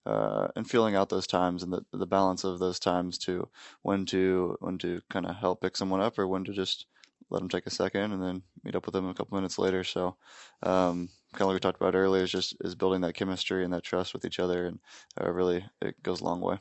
uh, 0.05 0.47
and 0.55 0.69
feeling 0.69 0.95
out 0.95 1.09
those 1.09 1.27
times 1.27 1.63
and 1.63 1.71
the 1.71 1.85
the 1.93 2.07
balance 2.07 2.43
of 2.43 2.59
those 2.59 2.79
times 2.79 3.17
to 3.19 3.47
when 3.83 4.05
to 4.07 4.57
when 4.61 4.77
to 4.79 5.01
kind 5.09 5.25
of 5.27 5.35
help 5.35 5.61
pick 5.61 5.77
someone 5.77 6.01
up 6.01 6.17
or 6.19 6.27
when 6.27 6.43
to 6.45 6.53
just 6.53 6.87
let 7.29 7.39
them 7.39 7.49
take 7.49 7.65
a 7.65 7.71
second 7.71 8.11
and 8.13 8.21
then 8.21 8.43
meet 8.63 8.75
up 8.75 8.85
with 8.85 8.93
them 8.93 9.09
a 9.09 9.13
couple 9.13 9.37
minutes 9.37 9.57
later. 9.57 9.83
So, 9.83 10.15
um, 10.63 11.09
kind 11.35 11.41
of 11.43 11.47
like 11.49 11.55
we 11.55 11.59
talked 11.59 11.81
about 11.81 11.95
earlier, 11.95 12.23
is 12.23 12.31
just 12.31 12.55
is 12.61 12.75
building 12.75 13.01
that 13.01 13.13
chemistry 13.13 13.63
and 13.63 13.73
that 13.73 13.83
trust 13.83 14.13
with 14.13 14.25
each 14.25 14.39
other, 14.39 14.67
and 14.67 14.79
uh, 15.21 15.29
really 15.29 15.65
it 15.81 16.01
goes 16.03 16.21
a 16.21 16.23
long 16.25 16.41
way. 16.41 16.57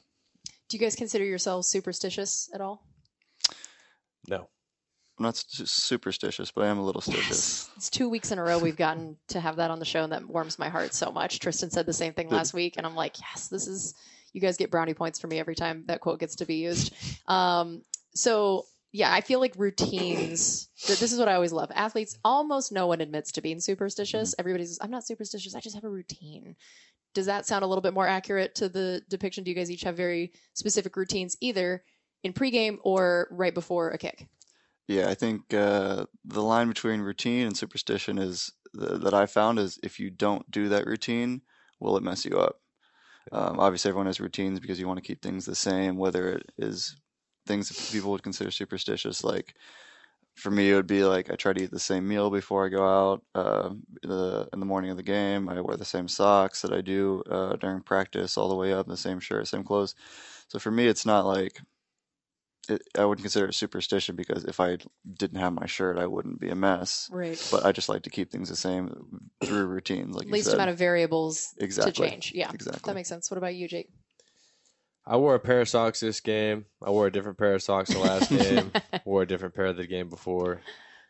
Do 0.69 0.77
you 0.77 0.81
guys 0.81 0.97
consider 0.97 1.25
yourselves 1.25 1.69
superstitious 1.69 2.51
at 2.55 2.61
all? 2.61 2.87
No. 4.29 4.49
I'm 5.19 5.25
not 5.27 5.37
superstitious, 5.37 6.51
but 6.51 6.65
I 6.65 6.69
am 6.69 6.79
a 6.79 6.85
little 6.85 7.01
stitious. 7.01 7.69
It's 7.77 7.89
two 7.89 8.09
weeks 8.09 8.33
in 8.33 8.39
a 8.39 8.43
row 8.43 8.59
we've 8.59 8.77
gotten 8.77 9.17
to 9.29 9.39
have 9.39 9.57
that 9.57 9.71
on 9.71 9.79
the 9.79 9.85
show, 9.85 10.03
and 10.03 10.13
that 10.13 10.27
warms 10.27 10.59
my 10.59 10.69
heart 10.69 10.93
so 10.93 11.13
much. 11.13 11.39
Tristan 11.39 11.71
said 11.71 11.87
the 11.87 11.93
same 11.93 12.15
thing 12.15 12.29
last 12.31 12.53
week, 12.53 12.75
and 12.77 12.87
I'm 12.87 12.97
like, 12.97 13.21
yes, 13.21 13.47
this 13.49 13.69
is. 13.69 13.95
You 14.33 14.41
guys 14.41 14.57
get 14.57 14.73
brownie 14.73 14.95
points 14.95 15.21
for 15.21 15.29
me 15.29 15.39
every 15.39 15.55
time 15.55 15.85
that 15.87 16.01
quote 16.01 16.19
gets 16.19 16.35
to 16.37 16.47
be 16.47 16.57
used. 16.57 16.93
Um, 17.29 17.83
so 18.17 18.67
yeah, 18.95 19.13
I 19.13 19.23
feel 19.23 19.41
like 19.41 19.55
routines. 19.57 20.69
this 20.87 21.03
is 21.03 21.19
what 21.19 21.27
I 21.27 21.35
always 21.35 21.53
love. 21.53 21.73
Athletes, 21.75 22.17
almost 22.25 22.71
no 22.71 22.87
one 22.87 23.01
admits 23.01 23.33
to 23.33 23.43
being 23.43 23.59
superstitious. 23.59 24.31
Mm-hmm. 24.31 24.41
Everybody's, 24.41 24.79
I'm 24.81 24.93
not 24.93 25.05
superstitious. 25.05 25.57
I 25.57 25.61
just 25.61 25.75
have 25.75 25.83
a 25.83 25.91
routine. 25.91 26.55
Does 27.13 27.27
that 27.27 27.45
sound 27.45 27.65
a 27.65 27.67
little 27.67 27.83
bit 27.83 27.93
more 27.93 28.07
accurate 28.07 28.55
to 28.57 28.69
the 28.69 29.03
depiction? 29.11 29.43
Do 29.43 29.51
you 29.51 29.57
guys 29.57 29.69
each 29.69 29.83
have 29.83 29.97
very 29.97 30.33
specific 30.53 30.97
routines, 30.97 31.37
either 31.41 31.83
in 32.23 32.33
pregame 32.33 32.79
or 32.85 33.27
right 33.33 33.53
before 33.53 33.91
a 33.91 33.99
kick? 33.99 34.29
Yeah, 34.87 35.09
I 35.09 35.15
think 35.15 35.53
uh, 35.53 36.07
the 36.25 36.43
line 36.43 36.69
between 36.69 37.01
routine 37.01 37.49
and 37.49 37.57
superstition 37.57 38.19
is 38.19 38.53
that 38.75 39.13
I 39.13 39.27
found 39.27 39.59
is 39.59 39.77
if 39.83 39.99
you 39.99 40.09
don't 40.09 40.49
do 40.53 40.69
that 40.69 40.87
routine, 40.87 41.43
will 41.81 41.97
it 41.97 42.05
mess 42.05 42.25
you 42.25 42.39
up? 42.39 42.61
Um, 43.33 43.59
obviously, 43.59 43.89
everyone 43.89 44.07
has 44.07 44.21
routines 44.21 44.61
because 44.61 44.79
you 44.79 44.87
want 44.87 44.99
to 44.99 45.07
keep 45.07 45.21
things 45.21 45.47
the 45.47 45.57
same, 45.57 45.97
whether 45.97 46.29
it 46.29 46.53
is 46.59 46.95
things 47.47 47.69
that 47.69 47.93
people 47.93 48.11
would 48.11 48.23
consider 48.23 48.51
superstitious. 48.51 49.25
Like 49.25 49.55
for 50.35 50.51
me, 50.51 50.71
it 50.71 50.75
would 50.75 50.87
be 50.87 51.05
like 51.05 51.31
I 51.31 51.37
try 51.37 51.53
to 51.53 51.63
eat 51.63 51.71
the 51.71 51.79
same 51.79 52.07
meal 52.07 52.31
before 52.31 52.67
I 52.67 52.69
go 52.69 52.87
out 52.87 53.23
uh, 53.35 53.71
the, 54.03 54.49
in 54.53 54.61
the 54.61 54.67
morning 54.67 54.91
of 54.91 54.97
the 54.97 55.03
game. 55.03 55.49
I 55.49 55.61
wear 55.61 55.77
the 55.77 55.85
same 55.85 56.09
socks 56.09 56.63
that 56.63 56.73
I 56.73 56.81
do 56.81 57.23
uh, 57.31 57.57
during 57.57 57.83
practice, 57.83 58.37
all 58.37 58.49
the 58.49 58.57
way 58.57 58.73
up, 58.73 58.87
the 58.87 58.97
same 58.97 59.21
shirt, 59.21 59.47
same 59.47 59.65
clothes. 59.65 59.95
So 60.49 60.59
for 60.59 60.71
me, 60.71 60.87
it's 60.87 61.07
not 61.07 61.25
like 61.25 61.61
it, 62.69 62.83
I 62.99 63.05
wouldn't 63.05 63.23
consider 63.23 63.47
it 63.47 63.55
superstition 63.55 64.17
because 64.17 64.45
if 64.45 64.59
I 64.61 64.79
didn't 65.19 65.39
have 65.39 65.53
my 65.53 65.67
shirt, 65.67 65.99
I 65.99 66.07
wouldn't 66.07 66.41
be 66.41 66.51
a 66.51 66.55
mess. 66.55 67.09
Right. 67.13 67.41
But 67.51 67.65
I 67.65 67.73
just 67.73 67.89
like 67.89 68.03
to 68.03 68.11
keep 68.11 68.31
things 68.31 68.49
the 68.49 68.57
same 68.57 69.31
through 69.45 69.67
routines, 69.67 70.17
like 70.17 70.29
least 70.29 70.53
amount 70.53 70.71
of 70.71 70.79
variables 70.79 71.55
exactly. 71.59 71.93
to 71.93 72.11
change. 72.11 72.33
Yeah, 72.35 72.51
exactly. 72.53 72.91
That 72.91 72.95
makes 72.95 73.09
sense. 73.09 73.31
What 73.31 73.39
about 73.39 73.55
you, 73.55 73.69
Jake? 73.69 73.89
I 75.07 75.17
wore 75.17 75.35
a 75.35 75.41
pair 75.41 75.61
of 75.61 75.69
socks 75.69 76.01
this 76.01 76.21
game. 76.21 76.65
I 76.83 76.91
wore 76.91 77.07
a 77.07 77.13
different 77.13 77.39
pair 77.39 77.55
of 77.55 77.63
socks 77.63 77.91
the 77.91 77.99
last 77.99 78.31
game. 78.31 78.73
wore 79.05 79.23
a 79.23 79.27
different 79.27 79.55
pair 79.55 79.73
the 79.73 79.87
game 79.87 80.09
before. 80.09 80.61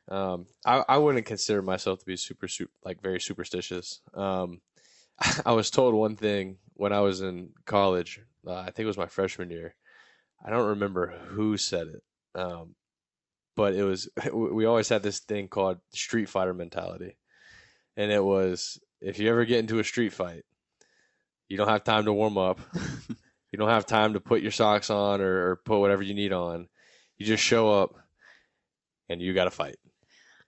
Um, 0.09 0.47
I, 0.67 0.85
I 0.89 0.99
wouldn't 0.99 1.27
consider 1.27 1.63
myself 1.63 2.01
to 2.01 2.05
be 2.07 2.17
super, 2.17 2.49
super 2.49 2.73
like 2.85 3.01
very 3.01 3.21
superstitious. 3.21 4.01
Um, 4.13 4.61
I 5.47 5.53
was 5.53 5.71
told 5.71 5.95
one 5.95 6.17
thing 6.17 6.59
when 6.75 6.93
I 6.93 7.01
was 7.01 7.21
in 7.21 7.51
college. 7.65 8.21
Uh, 8.47 8.55
I 8.55 8.65
think 8.67 8.81
it 8.81 8.87
was 8.87 8.99
my 8.99 9.07
freshman 9.07 9.51
year 9.51 9.75
I 10.45 10.51
don't 10.51 10.69
remember 10.69 11.07
who 11.29 11.57
said 11.57 11.87
it, 11.87 12.03
um, 12.35 12.75
but 13.57 13.75
it 13.75 13.83
was 13.83 14.09
we 14.33 14.67
always 14.67 14.89
had 14.89 15.03
this 15.03 15.21
thing 15.21 15.49
called 15.49 15.79
Street 15.93 16.29
Fighter 16.29 16.53
mentality, 16.53 17.17
and 17.97 18.13
it 18.13 18.23
was 18.23 18.79
if 19.01 19.19
you 19.19 19.31
ever 19.31 19.47
get 19.47 19.61
into 19.61 19.79
a 19.79 19.85
street 19.85 20.13
fight, 20.13 20.45
you 21.49 21.57
don't 21.57 21.69
have 21.69 21.85
time 21.85 22.05
to 22.05 22.13
warm 22.13 22.37
up, 22.37 22.61
you 23.55 23.59
don't 23.59 23.69
have 23.69 23.87
time 23.87 24.15
to 24.15 24.21
put 24.21 24.43
your 24.43 24.51
socks 24.51 24.91
on 24.91 25.21
or, 25.21 25.51
or 25.51 25.57
put 25.65 25.79
whatever 25.79 26.03
you 26.03 26.13
need 26.13 26.33
on, 26.33 26.67
you 27.19 27.25
just 27.25 27.45
show 27.45 27.71
up, 27.71 27.95
and 29.09 29.23
you 29.23 29.33
got 29.33 29.45
to 29.45 29.53
fight. 29.53 29.77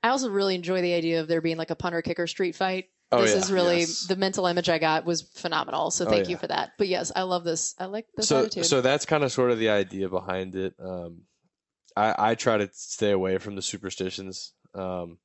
I 0.02 0.08
also 0.08 0.28
really 0.28 0.56
enjoy 0.56 0.82
the 0.82 0.92
idea 0.92 1.20
of 1.20 1.28
there 1.28 1.40
being 1.40 1.56
like 1.56 1.70
a 1.70 1.76
punter 1.76 2.02
kicker 2.02 2.26
street 2.26 2.56
fight 2.56 2.86
Oh, 3.12 3.22
this 3.22 3.30
yeah. 3.34 3.38
is 3.38 3.52
really 3.52 3.78
Yes. 3.80 4.06
the 4.08 4.16
mental 4.16 4.46
image 4.46 4.68
I 4.68 4.78
got 4.78 5.04
was 5.04 5.22
phenomenal. 5.22 5.92
So 5.92 6.04
Oh, 6.04 6.10
thank 6.10 6.24
yeah. 6.24 6.30
you 6.30 6.36
for 6.36 6.48
that. 6.48 6.72
But 6.78 6.88
yes, 6.88 7.12
I 7.14 7.22
love 7.22 7.44
this. 7.44 7.76
I 7.78 7.84
like 7.84 8.06
this 8.16 8.26
so 8.26 8.40
attitude. 8.40 8.66
so 8.66 8.80
that's 8.80 9.06
kind 9.06 9.22
of 9.22 9.30
sort 9.30 9.52
of 9.52 9.60
the 9.60 9.68
idea 9.68 10.08
behind 10.08 10.56
it. 10.56 10.74
Um, 10.80 11.20
I 11.96 12.30
I 12.30 12.34
try 12.34 12.56
to 12.58 12.68
stay 12.72 13.12
away 13.12 13.38
from 13.38 13.54
the 13.54 13.62
superstitions 13.62 14.52
um, 14.74 15.18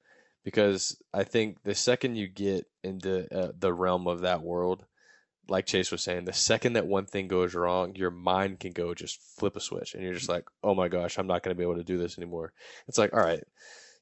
because 0.46 1.02
I 1.12 1.24
think 1.24 1.64
the 1.64 1.74
second 1.74 2.18
you 2.18 2.28
get 2.28 2.68
into 2.84 3.26
uh, 3.36 3.52
the 3.58 3.74
realm 3.74 4.06
of 4.08 4.22
that 4.22 4.44
world, 4.44 4.86
like 5.48 5.66
Chase 5.66 5.92
was 5.92 6.02
saying, 6.02 6.26
the 6.26 6.34
second 6.34 6.74
that 6.74 6.88
one 6.88 7.06
thing 7.06 7.28
goes 7.28 7.54
wrong, 7.54 7.96
your 7.96 8.12
mind 8.12 8.60
can 8.60 8.72
go 8.72 8.94
just 8.94 9.22
flip 9.38 9.56
a 9.56 9.60
switch, 9.60 9.94
and 9.94 10.04
you're 10.04 10.14
just 10.14 10.30
like, 10.30 10.46
oh 10.64 10.76
my 10.76 10.88
gosh, 10.88 11.18
I'm 11.18 11.28
not 11.28 11.44
going 11.44 11.56
to 11.56 11.58
be 11.58 11.64
able 11.64 11.78
to 11.78 11.84
do 11.84 11.98
this 11.98 12.18
anymore. 12.18 12.54
It's 12.88 12.98
like, 12.98 13.14
all 13.14 13.20
right, 13.20 13.44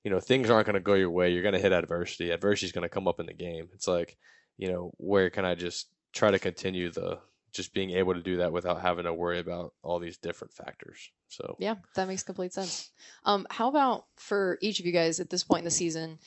you 0.04 0.12
know, 0.12 0.20
things 0.20 0.50
aren't 0.50 0.66
going 0.66 0.76
to 0.76 0.80
go 0.80 0.94
your 0.94 1.10
way. 1.10 1.32
You're 1.32 1.44
going 1.44 1.54
to 1.54 1.60
hit 1.60 1.74
adversity. 1.74 2.32
Adversity 2.32 2.68
is 2.68 2.72
going 2.72 2.84
to 2.84 2.90
come 2.90 3.08
up 3.08 3.20
in 3.20 3.26
the 3.26 3.34
game. 3.34 3.70
It's 3.74 3.88
like, 3.88 4.18
you 4.58 4.72
know, 4.72 4.92
where 4.98 5.30
can 5.30 5.46
I 5.46 5.56
just 5.56 5.88
try 6.14 6.32
to 6.32 6.40
continue 6.40 6.92
the 6.92 7.20
just 7.52 7.74
being 7.74 7.92
able 7.92 8.14
to 8.14 8.22
do 8.22 8.38
that 8.38 8.52
without 8.52 8.82
having 8.82 9.06
to 9.06 9.14
worry 9.14 9.40
about 9.40 9.74
all 9.82 10.00
these 10.00 10.18
different 10.18 10.54
factors. 10.54 11.10
So 11.30 11.56
yeah, 11.60 11.76
that 11.96 12.08
makes 12.08 12.24
complete 12.24 12.54
sense. 12.54 12.92
Um, 13.26 13.48
how 13.50 13.70
about 13.70 14.06
for 14.18 14.58
each 14.62 14.80
of 14.80 14.86
you 14.86 14.92
guys 14.92 15.20
at 15.20 15.30
this 15.30 15.44
point 15.44 15.60
in 15.60 15.66
the 15.66 15.72
season? 15.72 16.20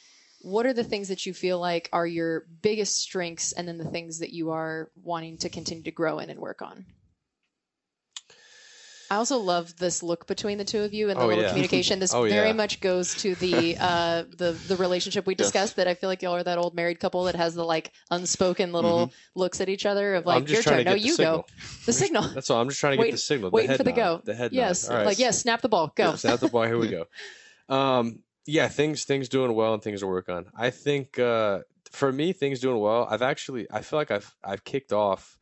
What 0.42 0.66
are 0.66 0.72
the 0.72 0.84
things 0.84 1.08
that 1.08 1.24
you 1.24 1.32
feel 1.34 1.58
like 1.58 1.88
are 1.92 2.06
your 2.06 2.46
biggest 2.62 2.98
strengths, 2.98 3.52
and 3.52 3.66
then 3.66 3.78
the 3.78 3.84
things 3.90 4.18
that 4.18 4.32
you 4.32 4.50
are 4.50 4.90
wanting 5.02 5.38
to 5.38 5.48
continue 5.48 5.84
to 5.84 5.90
grow 5.90 6.18
in 6.18 6.30
and 6.30 6.40
work 6.40 6.62
on? 6.62 6.84
I 9.10 9.16
also 9.16 9.36
love 9.38 9.76
this 9.76 10.02
look 10.02 10.26
between 10.26 10.56
the 10.56 10.64
two 10.64 10.80
of 10.80 10.94
you 10.94 11.10
and 11.10 11.20
the 11.20 11.24
Oh, 11.24 11.26
little 11.26 11.42
yeah. 11.44 11.50
communication. 11.50 11.98
This 11.98 12.14
Oh, 12.14 12.22
very 12.26 12.48
yeah. 12.48 12.52
much 12.54 12.80
goes 12.80 13.14
to 13.16 13.34
the 13.34 13.76
uh, 13.78 14.24
the 14.38 14.52
the 14.68 14.76
relationship 14.76 15.26
we 15.26 15.34
Yes. 15.34 15.38
discussed. 15.38 15.76
That 15.76 15.86
I 15.86 15.92
feel 15.94 16.08
like 16.08 16.22
y'all 16.22 16.34
are 16.34 16.42
that 16.42 16.56
old 16.56 16.74
married 16.74 16.98
couple 16.98 17.24
that 17.24 17.34
has 17.36 17.54
the 17.54 17.64
like 17.64 17.92
unspoken 18.10 18.72
little 18.72 19.12
looks 19.34 19.60
at 19.60 19.68
each 19.68 19.84
other 19.84 20.14
of 20.14 20.24
like 20.24 20.48
your 20.50 20.62
turn. 20.62 20.84
No, 20.84 20.94
you 20.94 21.14
signal. 21.14 21.38
go. 21.38 21.46
The 21.84 21.92
signal. 21.92 22.22
That's 22.34 22.48
all. 22.48 22.60
I'm 22.62 22.68
just 22.70 22.80
trying 22.80 22.94
to 22.94 23.00
Wait- 23.00 23.06
get 23.08 23.12
the 23.12 23.18
signal. 23.18 23.50
Waiting 23.50 23.66
the 23.66 23.72
head 23.72 23.76
for 23.76 23.82
the 23.84 23.90
nod, 23.90 23.96
go. 23.96 24.20
The 24.24 24.34
head 24.34 24.52
Yes, 24.52 24.88
right. 24.88 25.04
like 25.04 25.18
yes, 25.18 25.38
snap 25.42 25.60
the 25.60 25.68
ball, 25.68 25.92
go. 25.94 26.14
Snap 26.16 26.40
the 26.40 26.48
ball. 26.48 26.62
Here 26.62 26.78
we 26.78 26.88
go. 26.88 27.04
Um, 27.68 28.22
yeah, 28.46 28.68
things 28.68 29.04
things 29.04 29.28
doing 29.28 29.54
well 29.54 29.74
and 29.74 29.82
things 29.82 30.00
to 30.00 30.06
work 30.06 30.28
on. 30.28 30.46
I 30.54 30.70
think 30.70 31.18
uh, 31.18 31.60
for 31.90 32.12
me, 32.12 32.32
things 32.32 32.60
doing 32.60 32.80
well. 32.80 33.06
I've 33.08 33.22
actually 33.22 33.66
I 33.70 33.82
feel 33.82 33.98
like 33.98 34.10
I've 34.10 34.34
I've 34.42 34.64
kicked 34.64 34.92
off 34.92 35.38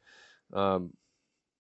um, 0.53 0.95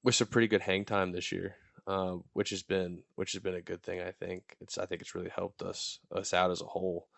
with 0.03 0.15
some 0.15 0.29
pretty 0.29 0.49
good 0.49 0.63
hang 0.63 0.85
time 0.85 1.13
this 1.13 1.33
year, 1.33 1.57
um, 1.87 2.25
which 2.33 2.51
has 2.51 2.63
been 2.63 3.03
which 3.15 3.33
has 3.33 3.43
been 3.43 3.55
a 3.55 3.63
good 3.63 3.83
thing. 3.83 4.01
I 4.01 4.11
think 4.11 4.57
it's 4.61 4.79
I 4.79 4.87
think 4.87 5.01
it's 5.01 5.15
really 5.15 5.31
helped 5.31 5.63
us 5.63 5.99
us 6.15 6.35
out 6.35 6.51
as 6.51 6.61
a 6.61 6.67
whole. 6.67 7.09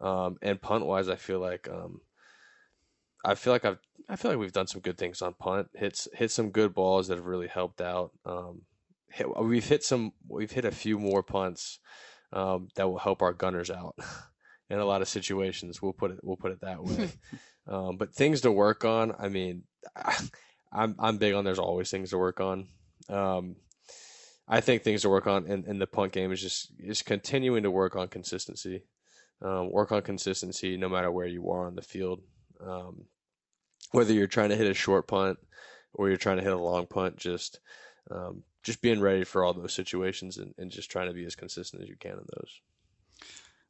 Um, 0.00 0.38
and 0.40 0.60
punt 0.60 0.86
wise, 0.86 1.08
I 1.08 1.16
feel 1.16 1.40
like 1.40 1.68
um, 1.68 2.00
I 3.24 3.34
feel 3.34 3.52
like 3.52 3.64
I've 3.64 3.78
I 4.08 4.16
feel 4.16 4.32
like 4.32 4.40
we've 4.40 4.52
done 4.52 4.66
some 4.66 4.80
good 4.80 4.98
things 4.98 5.22
on 5.22 5.34
punt. 5.34 5.68
Hits 5.74 6.08
hit 6.12 6.32
some 6.32 6.50
good 6.50 6.74
balls 6.74 7.08
that 7.08 7.18
have 7.18 7.26
really 7.26 7.48
helped 7.48 7.80
out. 7.80 8.10
Um, 8.24 8.62
hit, 9.10 9.28
we've 9.38 9.68
hit 9.68 9.84
some 9.84 10.12
we've 10.26 10.50
hit 10.50 10.64
a 10.64 10.72
few 10.72 10.98
more 10.98 11.22
punts 11.22 11.78
um, 12.32 12.68
that 12.76 12.88
will 12.88 12.98
help 12.98 13.22
our 13.22 13.32
gunners 13.32 13.70
out 13.70 13.96
in 14.70 14.78
a 14.78 14.84
lot 14.84 15.02
of 15.02 15.08
situations. 15.08 15.82
We'll 15.82 15.92
put 15.92 16.12
it 16.12 16.18
we'll 16.22 16.36
put 16.36 16.52
it 16.52 16.60
that 16.62 16.82
way. 16.84 17.10
um, 17.68 17.96
but 17.96 18.14
things 18.14 18.42
to 18.42 18.52
work 18.52 18.84
on. 18.84 19.14
I 19.18 19.28
mean, 19.28 19.64
I'm 20.72 20.94
I'm 20.98 21.18
big 21.18 21.34
on. 21.34 21.44
There's 21.44 21.58
always 21.58 21.90
things 21.90 22.10
to 22.10 22.18
work 22.18 22.40
on. 22.40 22.68
Um, 23.08 23.56
I 24.46 24.60
think 24.60 24.82
things 24.82 25.02
to 25.02 25.08
work 25.08 25.26
on 25.26 25.46
in, 25.46 25.64
in 25.66 25.78
the 25.78 25.86
punt 25.86 26.12
game 26.12 26.32
is 26.32 26.40
just 26.40 26.72
is 26.78 27.02
continuing 27.02 27.62
to 27.62 27.70
work 27.70 27.96
on 27.96 28.08
consistency. 28.08 28.84
Um, 29.42 29.70
work 29.70 29.90
on 29.90 30.02
consistency 30.02 30.76
no 30.76 30.88
matter 30.88 31.10
where 31.10 31.26
you 31.26 31.50
are 31.50 31.66
on 31.66 31.74
the 31.74 31.82
field. 31.82 32.20
Um, 32.64 33.04
whether 33.92 34.12
you're 34.12 34.26
trying 34.26 34.50
to 34.50 34.56
hit 34.56 34.66
a 34.70 34.74
short 34.74 35.08
punt 35.08 35.38
or 35.94 36.08
you're 36.08 36.18
trying 36.18 36.36
to 36.36 36.42
hit 36.42 36.52
a 36.52 36.58
long 36.58 36.86
punt, 36.86 37.16
just 37.16 37.60
um, 38.10 38.42
just 38.62 38.80
being 38.82 39.00
ready 39.00 39.24
for 39.24 39.44
all 39.44 39.52
those 39.52 39.72
situations 39.72 40.36
and, 40.38 40.54
and 40.58 40.70
just 40.70 40.90
trying 40.90 41.08
to 41.08 41.14
be 41.14 41.24
as 41.24 41.34
consistent 41.34 41.82
as 41.82 41.88
you 41.88 41.96
can 41.96 42.12
in 42.12 42.26
those. 42.36 42.60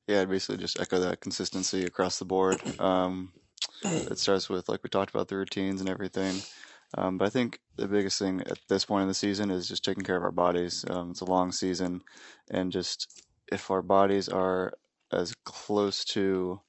Yeah, 0.06 0.22
I'd 0.22 0.30
basically 0.30 0.56
just 0.56 0.80
echo 0.80 0.98
that 1.00 1.20
consistency 1.20 1.84
across 1.84 2.18
the 2.18 2.24
board. 2.24 2.60
Um, 2.80 3.32
it 3.84 4.18
starts 4.18 4.48
with 4.48 4.68
like 4.68 4.82
we 4.82 4.90
talked 4.90 5.14
about 5.14 5.28
the 5.28 5.36
routines 5.36 5.80
and 5.80 5.88
everything. 5.88 6.34
Um, 6.98 7.18
but 7.18 7.26
I 7.26 7.30
think 7.30 7.60
the 7.76 7.86
biggest 7.86 8.18
thing 8.18 8.40
at 8.40 8.58
this 8.68 8.84
point 8.84 9.02
in 9.02 9.08
the 9.08 9.14
season 9.14 9.50
is 9.50 9.68
just 9.68 9.84
taking 9.84 10.02
care 10.02 10.16
of 10.16 10.24
our 10.24 10.32
bodies. 10.32 10.84
Um, 10.90 11.12
it's 11.12 11.20
a 11.20 11.26
long 11.26 11.52
season, 11.52 12.02
and 12.50 12.72
just 12.72 13.22
if 13.52 13.70
our 13.70 13.82
bodies 13.82 14.28
are 14.28 14.72
as 15.12 15.34
close 15.44 16.04
to 16.06 16.60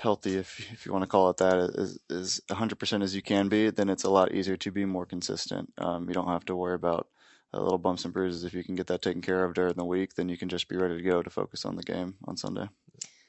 healthy, 0.00 0.36
if 0.36 0.58
if 0.72 0.86
you 0.86 0.92
want 0.92 1.02
to 1.02 1.08
call 1.08 1.30
it 1.30 1.36
that, 1.38 1.58
is 1.74 1.98
is 2.08 2.40
100% 2.50 3.02
as 3.02 3.14
you 3.14 3.22
can 3.22 3.48
be, 3.48 3.70
then 3.70 3.88
it's 3.88 4.04
a 4.04 4.10
lot 4.10 4.32
easier 4.32 4.56
to 4.56 4.70
be 4.70 4.84
more 4.84 5.06
consistent. 5.06 5.72
Um, 5.78 6.08
you 6.08 6.14
don't 6.14 6.28
have 6.28 6.44
to 6.46 6.56
worry 6.56 6.74
about 6.74 7.08
uh, 7.52 7.60
little 7.60 7.78
bumps 7.78 8.04
and 8.04 8.14
bruises. 8.14 8.44
If 8.44 8.54
you 8.54 8.64
can 8.64 8.74
get 8.74 8.86
that 8.88 9.02
taken 9.02 9.22
care 9.22 9.44
of 9.44 9.54
during 9.54 9.74
the 9.74 9.84
week, 9.84 10.14
then 10.14 10.28
you 10.28 10.36
can 10.36 10.48
just 10.48 10.68
be 10.68 10.76
ready 10.76 10.96
to 10.96 11.02
go 11.02 11.22
to 11.22 11.30
focus 11.30 11.64
on 11.64 11.76
the 11.76 11.82
game 11.82 12.14
on 12.26 12.36
Sunday. 12.36 12.68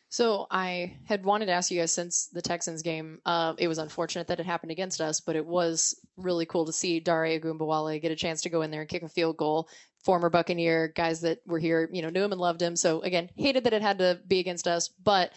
So 0.09 0.45
I 0.51 0.97
had 1.05 1.23
wanted 1.23 1.45
to 1.45 1.53
ask 1.53 1.71
you 1.71 1.79
guys 1.79 1.93
since 1.93 2.27
the 2.27 2.41
Texans 2.41 2.81
game. 2.81 3.21
Uh, 3.25 3.53
it 3.57 3.69
was 3.69 3.77
unfortunate 3.77 4.27
that 4.27 4.41
it 4.41 4.45
happened 4.45 4.71
against 4.71 4.99
us, 4.99 5.21
but 5.21 5.37
it 5.37 5.45
was 5.45 5.95
really 6.17 6.45
cool 6.45 6.65
to 6.65 6.73
see 6.73 6.99
Dare 6.99 7.39
Ogunbowale 7.39 8.01
get 8.01 8.11
a 8.11 8.15
chance 8.17 8.41
to 8.41 8.49
go 8.49 8.61
in 8.61 8.71
there 8.71 8.81
and 8.81 8.89
kick 8.89 9.03
a 9.03 9.09
field 9.09 9.37
goal. 9.37 9.69
Former 10.03 10.29
Buccaneer 10.29 10.89
guys 10.89 11.21
that 11.21 11.39
were 11.45 11.59
here, 11.59 11.89
you 11.93 12.01
know, 12.01 12.09
knew 12.09 12.25
him 12.25 12.33
and 12.33 12.41
loved 12.41 12.61
him. 12.61 12.75
So 12.75 13.01
again, 13.01 13.29
hated 13.37 13.63
that 13.63 13.73
it 13.73 13.81
had 13.81 13.99
to 13.99 14.19
be 14.27 14.39
against 14.39 14.67
us, 14.67 14.89
but 14.89 15.31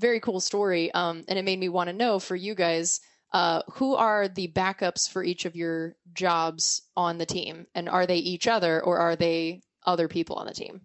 very 0.00 0.18
cool 0.20 0.40
story. 0.40 0.90
Um, 0.92 1.24
and 1.28 1.38
it 1.38 1.44
made 1.44 1.58
me 1.58 1.68
want 1.68 1.88
to 1.88 1.92
know 1.92 2.18
for 2.18 2.34
you 2.34 2.54
guys, 2.54 3.00
uh, 3.32 3.62
who 3.74 3.94
are 3.94 4.26
the 4.26 4.48
backups 4.48 5.08
for 5.08 5.22
each 5.22 5.44
of 5.44 5.54
your 5.54 5.94
jobs 6.14 6.82
on 6.96 7.18
the 7.18 7.26
team, 7.26 7.66
and 7.74 7.88
are 7.88 8.06
they 8.06 8.16
each 8.16 8.48
other 8.48 8.82
or 8.82 8.98
are 8.98 9.14
they 9.14 9.60
other 9.86 10.08
people 10.08 10.36
on 10.36 10.46
the 10.46 10.54
team? 10.54 10.80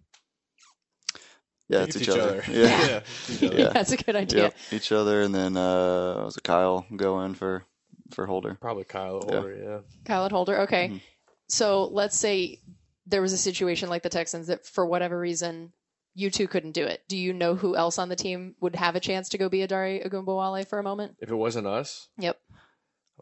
Yeah, 1.68 1.78
Think 1.80 1.88
it's 1.96 2.02
each, 2.02 2.08
other. 2.10 2.44
Yeah. 2.48 2.62
yeah. 2.68 3.00
it's 3.00 3.42
each 3.42 3.42
other. 3.50 3.58
Yeah. 3.58 3.68
That's 3.70 3.90
a 3.92 3.96
good 3.96 4.14
idea. 4.14 4.42
Yep, 4.44 4.54
each 4.70 4.92
other, 4.92 5.22
and 5.22 5.34
then 5.34 5.56
uh, 5.56 6.22
was 6.24 6.36
it 6.36 6.44
Kyle 6.44 6.86
going 6.94 7.34
for 7.34 7.64
for 8.12 8.26
Holder? 8.26 8.56
Probably 8.60 8.84
Kyle 8.84 9.24
Yeah. 9.26 9.34
Holder, 9.34 9.56
yeah. 9.56 9.78
Kyle 10.04 10.24
at 10.26 10.30
Holder. 10.30 10.60
Okay. 10.60 10.88
Mhm. 10.90 11.00
So 11.48 11.86
let's 11.86 12.16
say 12.16 12.60
there 13.06 13.22
was 13.22 13.32
a 13.32 13.38
situation 13.38 13.88
like 13.88 14.02
the 14.02 14.08
Texans 14.08 14.46
that 14.48 14.64
for 14.66 14.86
whatever 14.86 15.18
reason 15.18 15.72
you 16.16 16.30
two 16.30 16.48
couldn't 16.48 16.72
do 16.72 16.84
it. 16.84 17.02
Do 17.08 17.16
you 17.16 17.32
know 17.32 17.54
who 17.54 17.76
else 17.76 17.98
on 17.98 18.08
the 18.08 18.16
team 18.16 18.56
would 18.60 18.74
have 18.74 18.96
a 18.96 19.00
chance 19.00 19.28
to 19.28 19.38
go 19.38 19.48
be 19.48 19.62
a 19.62 19.68
Dare 19.68 20.00
Ogunbowale 20.04 20.66
for 20.66 20.78
a 20.78 20.82
moment? 20.82 21.16
If 21.20 21.30
it 21.30 21.34
wasn't 21.36 21.66
us, 21.68 22.08
Yep. 22.18 22.36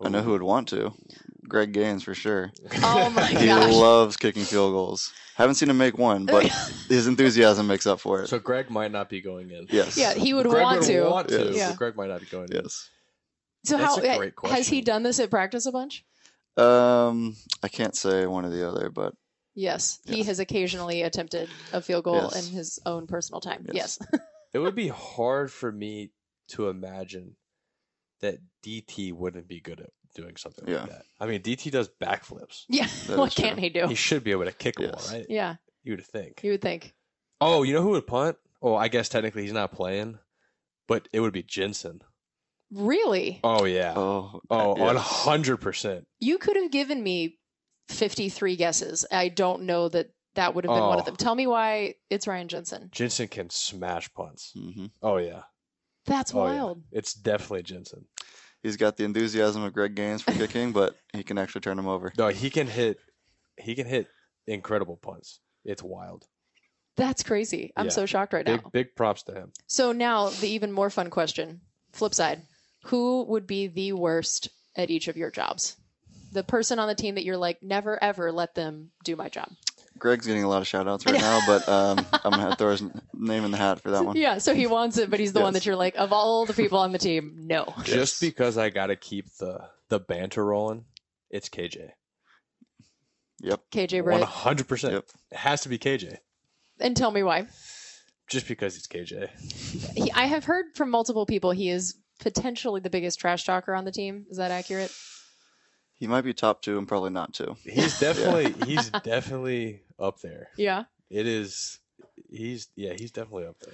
I 0.02 0.08
know 0.08 0.22
who 0.22 0.32
would 0.32 0.42
want 0.42 0.66
to. 0.70 0.92
Greg 1.48 1.72
Gaines 1.72 2.02
for 2.02 2.14
sure. 2.14 2.50
Oh 2.82 3.10
my 3.10 3.26
He 3.26 3.46
gosh. 3.46 3.72
loves 3.72 4.16
kicking 4.16 4.42
field 4.44 4.72
goals. 4.72 5.12
Haven't 5.36 5.54
seen 5.56 5.70
him 5.70 5.78
make 5.78 5.98
one, 5.98 6.24
but 6.26 6.46
his 6.88 7.06
enthusiasm 7.06 7.66
makes 7.68 7.86
up 7.86 8.00
for 8.00 8.22
it. 8.22 8.28
So 8.28 8.38
Greg 8.40 8.70
might 8.70 8.90
not 8.90 9.08
be 9.08 9.20
going 9.20 9.50
in. 9.50 9.66
yes. 9.70 9.96
yeah, 9.96 10.14
he 10.14 10.32
would 10.34 10.46
Greg 10.46 10.62
want 10.62 10.80
would 10.80 10.86
to. 10.88 11.02
want 11.04 11.28
to, 11.28 11.44
Yes. 11.46 11.56
Yeah. 11.56 11.74
Greg 11.76 11.96
might 11.96 12.08
not 12.08 12.20
be 12.20 12.26
going 12.26 12.48
in. 12.50 12.62
Yes. 12.62 12.88
So 13.64 13.76
That's 13.78 13.96
how 13.96 14.02
a 14.02 14.16
great 14.18 14.32
has 14.50 14.66
he 14.68 14.80
done 14.80 15.02
this 15.04 15.18
at 15.20 15.30
practice 15.30 15.66
a 15.66 15.72
bunch? 15.72 16.04
Um, 16.56 17.34
I 17.62 17.68
can't 17.68 17.96
say 17.96 18.26
one 18.26 18.44
or 18.44 18.50
the 18.50 18.68
other, 18.68 18.90
but 18.90 19.14
Yes, 19.54 20.00
he 20.04 20.18
Yes. 20.18 20.26
has 20.26 20.38
occasionally 20.40 21.02
attempted 21.02 21.50
a 21.72 21.80
field 21.80 22.04
goal 22.04 22.30
Yes. 22.32 22.46
in 22.48 22.52
his 22.54 22.78
own 22.84 23.06
personal 23.06 23.40
time. 23.40 23.66
Yes. 23.72 23.98
Yes. 24.12 24.20
It 24.54 24.60
would 24.60 24.76
be 24.76 24.86
hard 24.86 25.50
for 25.50 25.72
me 25.72 26.12
to 26.50 26.68
imagine 26.68 27.34
that 28.20 28.38
DT 28.64 29.12
wouldn't 29.12 29.48
be 29.48 29.60
good 29.60 29.80
at 29.80 29.90
doing 30.14 30.36
something 30.36 30.68
Yeah. 30.68 30.82
like 30.82 30.90
that. 30.90 31.02
I 31.18 31.26
mean, 31.26 31.42
DT 31.42 31.70
does 31.72 31.88
backflips. 32.00 32.64
yeah. 32.68 32.86
That 33.08 33.18
what 33.18 33.28
is 33.28 33.34
can't 33.34 33.58
he 33.58 33.68
do? 33.68 33.88
He 33.88 33.96
should 33.96 34.22
be 34.22 34.30
able 34.30 34.44
to 34.44 34.52
kick 34.52 34.78
a 34.78 34.82
Yes. 34.84 35.08
ball, 35.10 35.18
right? 35.18 35.26
yeah, 35.28 35.56
You 35.82 35.94
would 35.96 36.06
think. 36.06 36.40
you 36.44 36.52
would 36.52 36.62
think. 36.62 36.94
Oh, 37.40 37.64
you 37.64 37.72
know 37.74 37.82
who 37.82 37.90
would 37.90 38.06
punt? 38.06 38.36
Oh, 38.62 38.76
I 38.76 38.86
guess 38.86 39.08
technically 39.08 39.42
he's 39.42 39.52
not 39.52 39.72
playing, 39.72 40.20
but 40.86 41.08
it 41.12 41.18
would 41.18 41.32
be 41.32 41.42
Jensen. 41.42 42.00
Really? 42.70 43.40
Oh 43.44 43.64
yeah. 43.64 43.94
oh, 43.96 44.40
Oh, 44.50 44.76
yeah. 44.76 44.82
one 44.84 44.96
hundred 44.96 45.56
percent. 45.58 46.06
You 46.20 46.38
could 46.38 46.56
have 46.56 46.70
given 46.70 47.02
me 47.02 47.38
53 47.88 48.56
guesses. 48.56 49.04
I 49.10 49.28
don't 49.28 49.62
know 49.62 49.88
that 49.88 50.10
that 50.34 50.54
would 50.54 50.64
have 50.64 50.74
been 50.74 50.82
one 50.84 50.98
of 50.98 51.02
Oh. 51.02 51.06
them. 51.06 51.16
Tell 51.16 51.34
me 51.34 51.46
why 51.46 51.94
it's 52.10 52.26
Ryan 52.26 52.48
Jensen. 52.48 52.88
Jensen 52.92 53.28
can 53.28 53.50
smash 53.50 54.12
punts. 54.14 54.52
hmm 54.52 54.86
Oh 55.02 55.18
yeah. 55.18 55.42
That's 56.06 56.34
Oh, 56.34 56.38
yeah. 56.46 56.54
wild. 56.62 56.82
It's 56.92 57.14
definitely 57.14 57.62
Jensen. 57.62 58.06
He's 58.62 58.76
got 58.76 58.96
the 58.96 59.04
enthusiasm 59.04 59.62
of 59.62 59.72
Greg 59.72 59.94
Gaines 59.94 60.22
for 60.22 60.32
kicking, 60.32 60.72
but 60.72 60.96
he 61.12 61.22
can 61.22 61.38
actually 61.38 61.60
turn 61.60 61.78
him 61.78 61.86
over. 61.86 62.12
No, 62.18 62.28
he 62.28 62.50
can 62.50 62.66
hit. 62.66 62.98
He 63.58 63.74
can 63.74 63.86
hit 63.86 64.08
incredible 64.46 64.96
punts. 64.96 65.40
It's 65.64 65.82
wild. 65.82 66.26
That's 66.96 67.22
crazy. 67.22 67.72
I'm 67.76 67.86
Yeah. 67.86 67.90
so 67.92 68.06
shocked 68.06 68.32
right 68.32 68.44
Big 68.46 68.62
now. 68.62 68.70
big 68.70 68.94
props 68.96 69.22
to 69.24 69.34
him. 69.34 69.52
So 69.66 69.92
now 69.92 70.28
the 70.30 70.48
even 70.48 70.72
more 70.72 70.90
fun 70.90 71.10
question. 71.10 71.60
Flip 71.92 72.14
side. 72.14 72.42
Who 72.86 73.24
would 73.24 73.46
be 73.46 73.66
the 73.68 73.92
worst 73.92 74.48
at 74.76 74.90
each 74.90 75.08
of 75.08 75.16
your 75.16 75.30
jobs? 75.30 75.76
The 76.34 76.42
person 76.44 76.78
on 76.80 76.88
the 76.88 76.94
team 76.94 77.14
that 77.14 77.24
you're 77.24 77.36
like, 77.36 77.62
never 77.62 78.02
ever 78.02 78.32
let 78.32 78.54
them 78.54 78.90
do 79.04 79.14
my 79.16 79.28
job. 79.28 79.50
Greg's 79.96 80.26
getting 80.26 80.42
a 80.42 80.48
lot 80.48 80.60
of 80.60 80.66
shout 80.66 80.88
outs 80.88 81.06
right 81.10 81.14
now, 81.14 81.40
but 81.46 81.68
um, 81.68 82.04
I'm 82.24 82.32
going 82.32 82.50
to 82.50 82.56
throw 82.56 82.72
his 82.72 82.82
name 83.14 83.44
in 83.44 83.52
the 83.52 83.56
hat 83.56 83.80
for 83.80 83.92
that 83.92 84.04
one. 84.04 84.16
Yeah, 84.16 84.38
so 84.38 84.52
he 84.52 84.66
wants 84.66 84.98
it, 84.98 85.08
but 85.08 85.20
he's 85.20 85.32
the 85.32 85.40
one 85.40 85.52
that 85.54 85.64
you're 85.64 85.76
like, 85.76 85.94
of 85.96 86.12
all 86.12 86.44
the 86.44 86.52
people 86.52 86.78
on 86.78 86.90
the 86.90 86.98
team, 86.98 87.34
no. 87.46 87.72
Just 87.84 88.20
Yes. 88.20 88.20
because 88.20 88.58
I 88.58 88.70
got 88.70 88.88
to 88.88 88.96
keep 88.96 89.26
the 89.38 89.60
the 89.88 90.00
banter 90.00 90.44
rolling, 90.44 90.86
it's 91.30 91.48
KJ. 91.48 91.90
Yep. 93.40 93.60
KJ 93.72 94.02
One 94.04 94.18
Britt. 94.18 94.22
hundred 94.24 94.66
percent. 94.68 94.94
Yep. 94.94 95.04
It 95.32 95.36
has 95.36 95.60
to 95.62 95.68
be 95.68 95.78
KJ. 95.78 96.16
And 96.80 96.96
tell 96.96 97.10
me 97.12 97.22
why. 97.22 97.46
Just 98.28 98.48
because 98.48 98.74
he's 98.74 98.86
KJ. 98.88 99.28
He, 99.96 100.10
I 100.12 100.24
have 100.26 100.44
heard 100.44 100.66
from 100.74 100.90
multiple 100.90 101.26
people 101.26 101.50
he 101.52 101.68
is 101.68 101.94
potentially 102.20 102.80
the 102.80 102.90
biggest 102.90 103.20
trash 103.20 103.44
talker 103.44 103.74
on 103.74 103.84
the 103.84 103.92
team. 103.92 104.26
Is 104.30 104.38
that 104.38 104.50
accurate? 104.50 104.90
He 106.04 106.08
might 106.08 106.20
be 106.20 106.34
top 106.34 106.60
two 106.60 106.76
and 106.76 106.86
probably 106.86 107.08
not 107.08 107.32
two. 107.32 107.56
He's 107.62 107.98
definitely 108.08 108.52
he's 108.66 108.90
definitely 108.90 109.80
up 109.98 110.20
there. 110.20 110.48
Yeah. 110.54 110.84
It 111.08 111.26
is. 111.26 111.78
He's 112.30 112.68
yeah. 112.76 112.92
He's 112.92 113.10
definitely 113.10 113.46
up 113.46 113.58
there. 113.60 113.72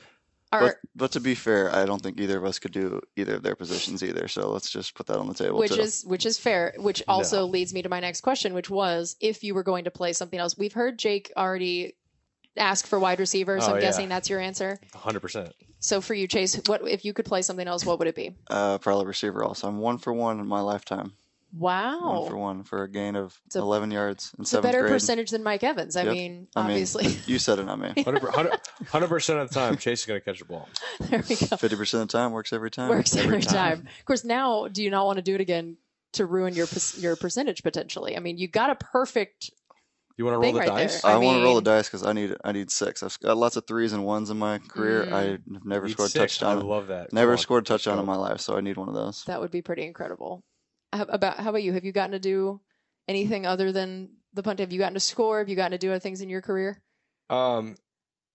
Are, 0.52 0.60
But, 0.60 0.76
but 0.94 1.12
to 1.12 1.20
be 1.20 1.34
fair, 1.34 1.74
I 1.74 1.86
don't 1.86 2.00
think 2.00 2.20
either 2.20 2.38
of 2.38 2.44
us 2.44 2.60
could 2.60 2.70
do 2.70 3.00
either 3.16 3.34
of 3.34 3.42
their 3.42 3.56
positions 3.56 4.04
either. 4.04 4.28
So 4.28 4.48
let's 4.48 4.70
just 4.70 4.94
put 4.94 5.08
that 5.08 5.18
on 5.18 5.26
the 5.26 5.34
table. 5.34 5.58
which 5.58 5.72
too. 5.74 5.80
is 5.80 6.04
which 6.06 6.24
is 6.24 6.38
fair. 6.38 6.72
Which 6.78 7.02
also 7.08 7.38
No. 7.40 7.46
leads 7.46 7.74
me 7.74 7.82
to 7.82 7.88
my 7.88 7.98
next 7.98 8.20
question, 8.20 8.54
which 8.54 8.70
was 8.70 9.16
if 9.18 9.42
you 9.42 9.52
were 9.56 9.64
going 9.64 9.82
to 9.86 9.90
play 9.90 10.12
something 10.12 10.38
else. 10.38 10.56
We've 10.56 10.72
heard 10.72 11.00
Jake 11.00 11.32
already 11.36 11.94
ask 12.56 12.86
for 12.86 13.00
wide 13.00 13.18
receiver, 13.18 13.58
so 13.58 13.66
Oh, 13.66 13.70
I'm 13.70 13.74
yeah. 13.76 13.80
guessing 13.88 14.08
that's 14.08 14.30
your 14.30 14.38
answer. 14.38 14.78
hundred 14.94 15.18
percent. 15.18 15.52
So 15.80 16.00
for 16.00 16.14
you, 16.14 16.28
Chase, 16.28 16.54
what 16.66 16.86
if 16.86 17.04
you 17.04 17.12
could 17.12 17.24
play 17.24 17.42
something 17.42 17.66
else? 17.66 17.84
What 17.84 17.98
would 17.98 18.06
it 18.06 18.14
be? 18.14 18.36
uh, 18.50 18.78
probably 18.78 19.06
receiver 19.06 19.42
also. 19.42 19.66
I'm 19.66 19.78
one 19.78 19.98
for 19.98 20.12
one 20.12 20.38
in 20.38 20.46
my 20.46 20.60
lifetime. 20.60 21.14
Wow, 21.52 22.20
One 22.20 22.28
for 22.30 22.36
one 22.36 22.62
for 22.64 22.82
a 22.84 22.88
gain 22.88 23.16
of 23.16 23.38
It's 23.46 23.56
a- 23.56 23.60
11 23.60 23.90
yards 23.90 24.32
in 24.38 24.42
it's 24.42 24.54
a 24.54 24.62
better 24.62 24.82
grade. 24.82 24.92
percentage 24.92 25.30
than 25.30 25.42
Mike 25.42 25.64
Evans. 25.64 25.96
I 25.96 26.04
Yep. 26.04 26.12
mean, 26.12 26.32
I 26.54 26.62
mean, 26.62 26.70
obviously. 26.70 27.06
you 27.26 27.38
said 27.40 27.58
it, 27.58 27.64
not 27.64 27.78
me. 27.80 27.92
100 28.04 29.08
percent 29.08 29.40
of 29.40 29.48
the 29.48 29.54
time, 29.54 29.76
Chase 29.76 30.00
is 30.00 30.06
going 30.06 30.20
to 30.20 30.24
catch 30.24 30.38
the 30.38 30.44
ball. 30.44 30.68
there 31.00 31.18
we 31.28 31.34
go. 31.36 31.46
50% 31.56 31.94
of 31.94 32.00
the 32.00 32.06
time 32.06 32.32
works 32.32 32.52
every 32.52 32.70
time. 32.70 32.88
Works 32.88 33.16
every 33.16 33.40
time. 33.42 33.86
Of 33.98 34.04
course, 34.04 34.24
now 34.24 34.68
do 34.68 34.82
you 34.82 34.90
not 34.90 35.06
want 35.06 35.16
to 35.16 35.22
do 35.22 35.34
it 35.34 35.40
again 35.40 35.76
to 36.12 36.26
ruin 36.26 36.54
your 36.54 36.66
your 36.98 37.16
percentage 37.16 37.62
potentially? 37.62 38.16
I 38.16 38.20
mean, 38.20 38.38
you 38.38 38.46
got 38.48 38.70
a 38.70 38.74
perfect. 38.76 39.50
You 40.16 40.24
want 40.26 40.34
to 40.34 40.38
roll 40.38 40.52
the 40.52 40.58
right 40.58 40.68
there. 40.68 40.76
dice? 40.86 41.02
I 41.02 41.12
I, 41.12 41.16
want 41.16 41.38
to 41.38 41.42
roll 41.44 41.54
the 41.54 41.62
dice 41.62 41.88
because 41.88 42.04
I 42.04 42.12
need 42.12 42.36
I 42.44 42.52
need 42.52 42.70
six. 42.70 43.02
I've 43.02 43.18
got 43.20 43.38
lots 43.38 43.56
of 43.56 43.66
threes 43.66 43.92
and 43.94 44.04
ones 44.04 44.28
in 44.28 44.38
my 44.38 44.58
career. 44.58 45.06
Mm. 45.06 45.12
I've 45.12 45.40
never 45.64 45.86
Need 45.86 45.92
scored 45.92 46.08
a 46.08 46.10
six. 46.10 46.42
I 46.42 46.52
love 46.52 46.88
that. 46.88 47.12
Never 47.12 47.32
Come 47.32 47.38
on, 47.38 47.42
scored 47.42 47.64
a 47.64 47.66
touchdown 47.66 47.98
in 47.98 48.04
my 48.06 48.16
life, 48.16 48.40
so 48.40 48.56
I 48.56 48.60
need 48.60 48.76
one 48.76 48.88
of 48.88 48.94
those. 48.94 49.24
That 49.24 49.40
would 49.40 49.50
be 49.50 49.62
pretty 49.62 49.84
incredible. 49.84 50.44
How 50.92 51.02
about 51.04 51.36
how 51.38 51.50
about 51.50 51.62
you? 51.62 51.72
Have 51.72 51.84
you 51.84 51.92
gotten 51.92 52.12
to 52.12 52.18
do 52.18 52.60
anything 53.08 53.46
other 53.46 53.72
than 53.72 54.10
the 54.34 54.42
punt? 54.42 54.58
Have 54.60 54.72
you 54.72 54.78
gotten 54.78 54.94
to 54.94 55.00
score? 55.00 55.38
Have 55.38 55.48
you 55.48 55.56
gotten 55.56 55.72
to 55.72 55.78
do 55.78 55.90
other 55.90 56.00
things 56.00 56.20
in 56.20 56.28
your 56.28 56.40
career 56.42 56.82
Um, 57.28 57.76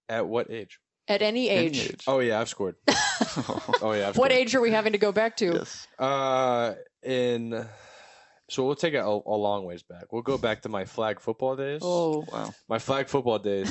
at 0.09 0.25
what 0.27 0.49
age? 0.49 0.79
at 1.07 1.21
any 1.21 1.49
Any 1.49 1.65
age? 1.67 1.89
age. 1.91 2.03
Oh 2.07 2.19
yeah, 2.19 2.39
I've 2.39 2.49
scored. 2.49 2.75
Oh 3.81 3.91
yeah, 3.91 4.07
I've 4.09 4.17
What 4.17 4.31
scored. 4.31 4.31
age 4.31 4.55
are 4.55 4.61
we 4.61 4.71
having 4.71 4.93
to 4.93 4.97
go 4.97 5.11
back 5.11 5.35
to? 5.37 5.53
yes. 5.55 5.87
Uh, 5.99 6.73
in 7.03 7.67
so 8.49 8.65
we'll 8.65 8.75
take 8.75 8.93
it 8.93 8.97
a, 8.99 9.05
a 9.05 9.37
long 9.37 9.65
ways 9.65 9.83
back. 9.83 10.13
We'll 10.13 10.21
go 10.21 10.37
back 10.37 10.61
to 10.61 10.69
my 10.69 10.85
flag 10.85 11.19
football 11.19 11.55
days. 11.57 11.81
Oh, 11.83 12.23
Wow. 12.31 12.53
My 12.69 12.79
flag 12.79 13.07
football 13.09 13.39
days, 13.39 13.69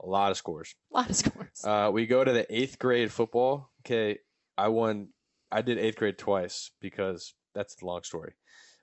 a 0.00 0.06
lot 0.06 0.30
of 0.30 0.36
scores. 0.36 0.74
a 0.92 0.94
lot 0.98 1.08
of 1.10 1.16
scores. 1.16 1.64
Uh, 1.64 1.90
we 1.92 2.06
go 2.06 2.22
to 2.24 2.32
the 2.32 2.46
eighth 2.54 2.78
grade 2.78 3.10
football. 3.10 3.70
Okay, 3.86 4.18
I 4.58 4.68
won. 4.68 5.08
I 5.50 5.62
did 5.62 5.78
eighth 5.78 5.96
grade 5.96 6.18
twice 6.18 6.70
because 6.80 7.32
that's 7.58 7.74
the 7.74 7.86
long 7.86 8.02
story. 8.04 8.32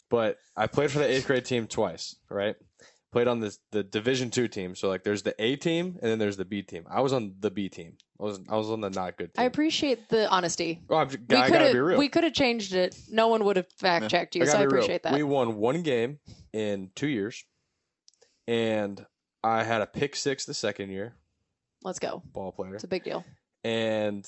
But 0.09 0.37
I 0.55 0.67
played 0.67 0.91
for 0.91 0.99
the 0.99 1.09
eighth 1.09 1.25
grade 1.27 1.45
team 1.45 1.65
twice. 1.67 2.15
Right, 2.29 2.55
played 3.11 3.27
on 3.27 3.39
the 3.39 3.55
the 3.71 3.83
Division 3.83 4.29
two 4.29 4.47
team. 4.47 4.75
So 4.75 4.87
like, 4.87 5.03
there's 5.03 5.23
the 5.23 5.33
A 5.43 5.55
team 5.55 5.97
and 6.01 6.11
then 6.11 6.19
there's 6.19 6.37
the 6.37 6.45
B 6.45 6.61
team. 6.61 6.85
I 6.89 7.01
was 7.01 7.13
on 7.13 7.33
the 7.39 7.49
B 7.49 7.69
team. 7.69 7.93
I 8.19 8.23
was 8.23 8.39
I 8.49 8.55
was 8.55 8.69
on 8.69 8.81
the 8.81 8.89
not 8.89 9.17
good 9.17 9.33
team. 9.33 9.41
I 9.41 9.45
appreciate 9.45 10.07
the 10.09 10.29
honesty. 10.29 10.81
Oh, 10.89 10.97
I'm, 10.97 11.07
We 11.09 11.15
I 11.35 11.45
could 11.47 11.53
gotta 11.53 11.71
be 11.71 11.77
have 11.77 11.85
real. 11.85 11.97
we 11.97 12.07
could 12.09 12.23
have 12.23 12.33
changed 12.33 12.73
it. 12.75 12.95
No 13.09 13.27
one 13.29 13.43
would 13.45 13.55
have 13.57 13.67
fact 13.79 14.09
checked 14.09 14.35
you, 14.35 14.43
I 14.43 14.45
so 14.45 14.51
gotta 14.53 14.63
I 14.63 14.67
be 14.67 14.73
real. 14.73 14.83
appreciate 14.83 15.03
that. 15.03 15.13
We 15.13 15.23
won 15.23 15.55
one 15.57 15.81
game 15.81 16.19
in 16.53 16.91
two 16.95 17.07
years. 17.07 17.43
and 18.47 19.05
I 19.43 19.63
had 19.63 19.81
a 19.81 19.85
pick 19.87 20.15
six 20.15 20.45
the 20.45 20.53
second 20.53 20.89
year, 20.89 21.15
Let's 21.83 21.99
go. 21.99 22.21
ball 22.33 22.51
player, 22.51 22.75
It's 22.75 22.83
a 22.83 22.87
big 22.87 23.03
deal. 23.03 23.23
and 23.63 24.25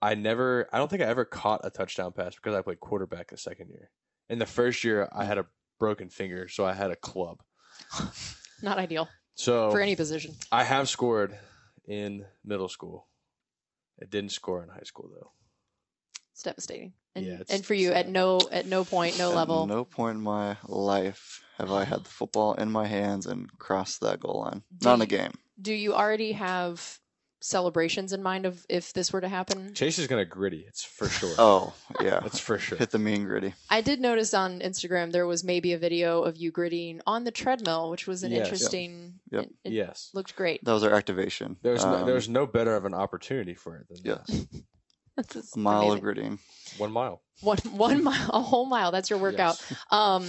I 0.00 0.14
never, 0.14 0.68
I 0.72 0.78
don't 0.78 0.88
think 0.88 1.02
I 1.02 1.06
ever 1.06 1.24
caught 1.24 1.60
a 1.64 1.70
touchdown 1.70 2.12
pass 2.12 2.34
because 2.36 2.54
I 2.54 2.62
played 2.62 2.80
quarterback 2.80 3.28
the 3.30 3.36
second 3.36 3.70
year. 3.70 3.90
In 4.28 4.38
the 4.38 4.46
first 4.46 4.84
year, 4.84 5.08
I 5.12 5.24
had 5.24 5.38
a 5.38 5.46
broken 5.78 6.08
finger, 6.08 6.48
so 6.48 6.64
I 6.64 6.72
had 6.74 6.90
a 6.90 6.96
club. 6.96 7.42
Not 8.62 8.78
ideal 8.78 9.08
So 9.34 9.70
for 9.70 9.80
any 9.80 9.96
position. 9.96 10.34
I 10.52 10.64
have 10.64 10.88
scored 10.88 11.36
in 11.86 12.24
middle 12.44 12.68
school. 12.68 13.06
I 14.00 14.04
didn't 14.06 14.30
score 14.32 14.62
in 14.62 14.68
high 14.68 14.82
school 14.84 15.10
though. 15.12 15.32
It's 16.32 16.42
devastating. 16.42 16.92
And, 17.14 17.24
Yeah, 17.26 17.38
it's 17.40 17.52
and 17.52 17.64
for 17.64 17.74
you, 17.74 17.92
at 17.92 18.08
no 18.08 18.38
at 18.52 18.66
no 18.66 18.84
point, 18.84 19.18
no 19.18 19.30
At 19.30 19.36
level. 19.36 19.66
no 19.66 19.84
point 19.84 20.18
in 20.18 20.22
my 20.22 20.56
life 20.66 21.42
have 21.56 21.72
I 21.72 21.84
had 21.84 22.04
the 22.04 22.10
football 22.10 22.54
in 22.54 22.70
my 22.70 22.86
hands 22.86 23.26
and 23.26 23.50
crossed 23.58 24.00
that 24.02 24.20
goal 24.20 24.40
line. 24.44 24.62
Do 24.76 24.88
Not 24.88 24.94
in 24.94 25.02
a 25.02 25.06
game. 25.06 25.32
Do 25.60 25.72
you 25.72 25.94
already 25.94 26.32
have 26.32 26.98
celebrations 27.40 28.12
in 28.12 28.22
mind 28.22 28.46
of 28.46 28.64
if 28.68 28.92
this 28.92 29.12
were 29.12 29.20
to 29.20 29.28
happen? 29.28 29.72
Chase 29.74 29.98
is 29.98 30.06
gonna 30.06 30.24
gritty. 30.24 30.64
It's 30.66 30.82
for 30.82 31.08
sure. 31.18 31.34
Oh 31.38 31.72
yeah, 32.00 32.20
It's 32.24 32.38
for 32.40 32.58
sure. 32.58 32.78
hit 32.78 32.90
the 32.90 32.98
mean 32.98 33.24
gritty. 33.24 33.54
I 33.70 33.80
did 33.80 34.00
notice 34.00 34.34
on 34.34 34.60
Instagram 34.60 35.12
there 35.12 35.26
was 35.26 35.44
maybe 35.44 35.72
a 35.72 35.78
video 35.78 36.22
of 36.22 36.36
you 36.36 36.50
gritting 36.50 37.00
on 37.06 37.24
the 37.24 37.30
treadmill, 37.30 37.90
which 37.90 38.06
was 38.06 38.22
an 38.22 38.32
Yes. 38.32 38.46
Interesting. 38.46 39.14
Yep. 39.30 39.44
It, 39.44 39.50
it 39.64 39.72
Yes. 39.72 40.10
looked 40.14 40.34
great. 40.36 40.64
That 40.64 40.72
was 40.72 40.82
our 40.84 40.92
activation. 40.94 41.56
There's 41.62 41.84
no, 41.84 41.94
Um, 41.94 42.06
there's 42.06 42.28
no 42.28 42.46
better 42.46 42.74
of 42.74 42.84
an 42.84 42.94
opportunity 42.94 43.54
for 43.54 43.76
it 43.76 43.86
than 43.88 43.98
yes, 44.04 44.26
that. 44.26 44.62
That's 45.34 45.56
a 45.56 45.58
mile 45.58 45.80
of 45.82 45.86
amazing. 45.86 46.02
gritting. 46.02 46.38
one 46.78 46.92
mile. 46.92 47.22
One 47.40 47.58
one 47.70 48.02
mile, 48.04 48.30
a 48.32 48.40
whole 48.40 48.66
mile. 48.66 48.90
That's 48.90 49.10
your 49.10 49.18
workout. 49.20 49.60
Yes. 49.70 49.78
Um, 49.90 50.28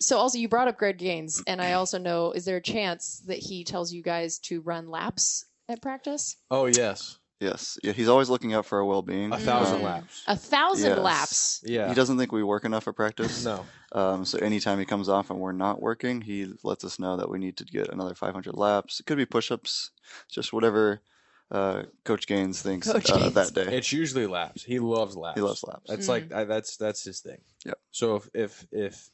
so 0.00 0.18
also 0.18 0.36
you 0.38 0.48
brought 0.48 0.68
up 0.68 0.76
Greg 0.78 0.98
Gaines, 0.98 1.42
and 1.46 1.60
I 1.60 1.72
also 1.72 1.98
know 1.98 2.32
is 2.32 2.44
there 2.44 2.56
a 2.58 2.62
chance 2.62 3.22
that 3.26 3.38
he 3.38 3.64
tells 3.64 3.92
you 3.92 4.02
guys 4.02 4.38
to 4.40 4.60
run 4.60 4.88
laps 4.88 5.44
at 5.68 5.82
practice? 5.82 6.36
Oh 6.50 6.66
yes, 6.66 7.18
Yes, 7.38 7.76
yeah, 7.84 7.92
he's 7.92 8.08
always 8.08 8.30
looking 8.30 8.54
out 8.54 8.64
for 8.64 8.78
our 8.78 8.84
well-being. 8.86 9.30
a 9.30 9.38
thousand 9.38 9.80
Mm. 9.80 9.84
laps. 9.84 10.22
A 10.26 10.34
thousand 10.36 10.88
Yes. 10.92 10.98
laps. 10.98 11.60
Yeah. 11.64 11.88
He 11.90 11.94
doesn't 11.94 12.16
think 12.16 12.32
we 12.32 12.42
work 12.42 12.64
enough 12.64 12.88
at 12.88 12.96
practice. 12.96 13.44
No. 13.44 13.66
Um, 13.92 14.24
so 14.24 14.38
anytime 14.38 14.78
he 14.78 14.86
comes 14.86 15.10
off 15.10 15.28
and 15.28 15.38
we're 15.38 15.52
not 15.52 15.82
working, 15.82 16.22
he 16.22 16.50
lets 16.62 16.82
us 16.82 16.98
know 16.98 17.18
that 17.18 17.28
we 17.28 17.38
need 17.38 17.58
to 17.58 17.64
get 17.66 17.90
another 17.90 18.14
500 18.14 18.54
laps. 18.56 19.00
It 19.00 19.04
could 19.06 19.18
be 19.18 19.26
push-ups, 19.26 19.90
just 20.30 20.54
whatever 20.54 21.02
uh, 21.50 21.82
Coach 22.04 22.26
Gaines 22.26 22.62
thinks 22.62 22.90
Coach 22.90 23.10
uh, 23.10 23.18
Gaines. 23.18 23.34
that 23.34 23.52
day. 23.52 23.76
It's 23.76 23.92
usually 23.92 24.26
laps. 24.26 24.62
He 24.64 24.78
loves 24.78 25.14
laps. 25.14 25.36
He 25.38 25.42
loves 25.42 25.62
laps. 25.62 25.82
That's 25.88 26.06
Mm. 26.06 26.08
like 26.08 26.32
I, 26.32 26.44
that's 26.44 26.78
that's 26.78 27.04
his 27.04 27.20
thing. 27.20 27.42
Yep. 27.66 27.78
So 27.90 28.16
if 28.16 28.30
if 28.34 28.66
if 28.72 29.10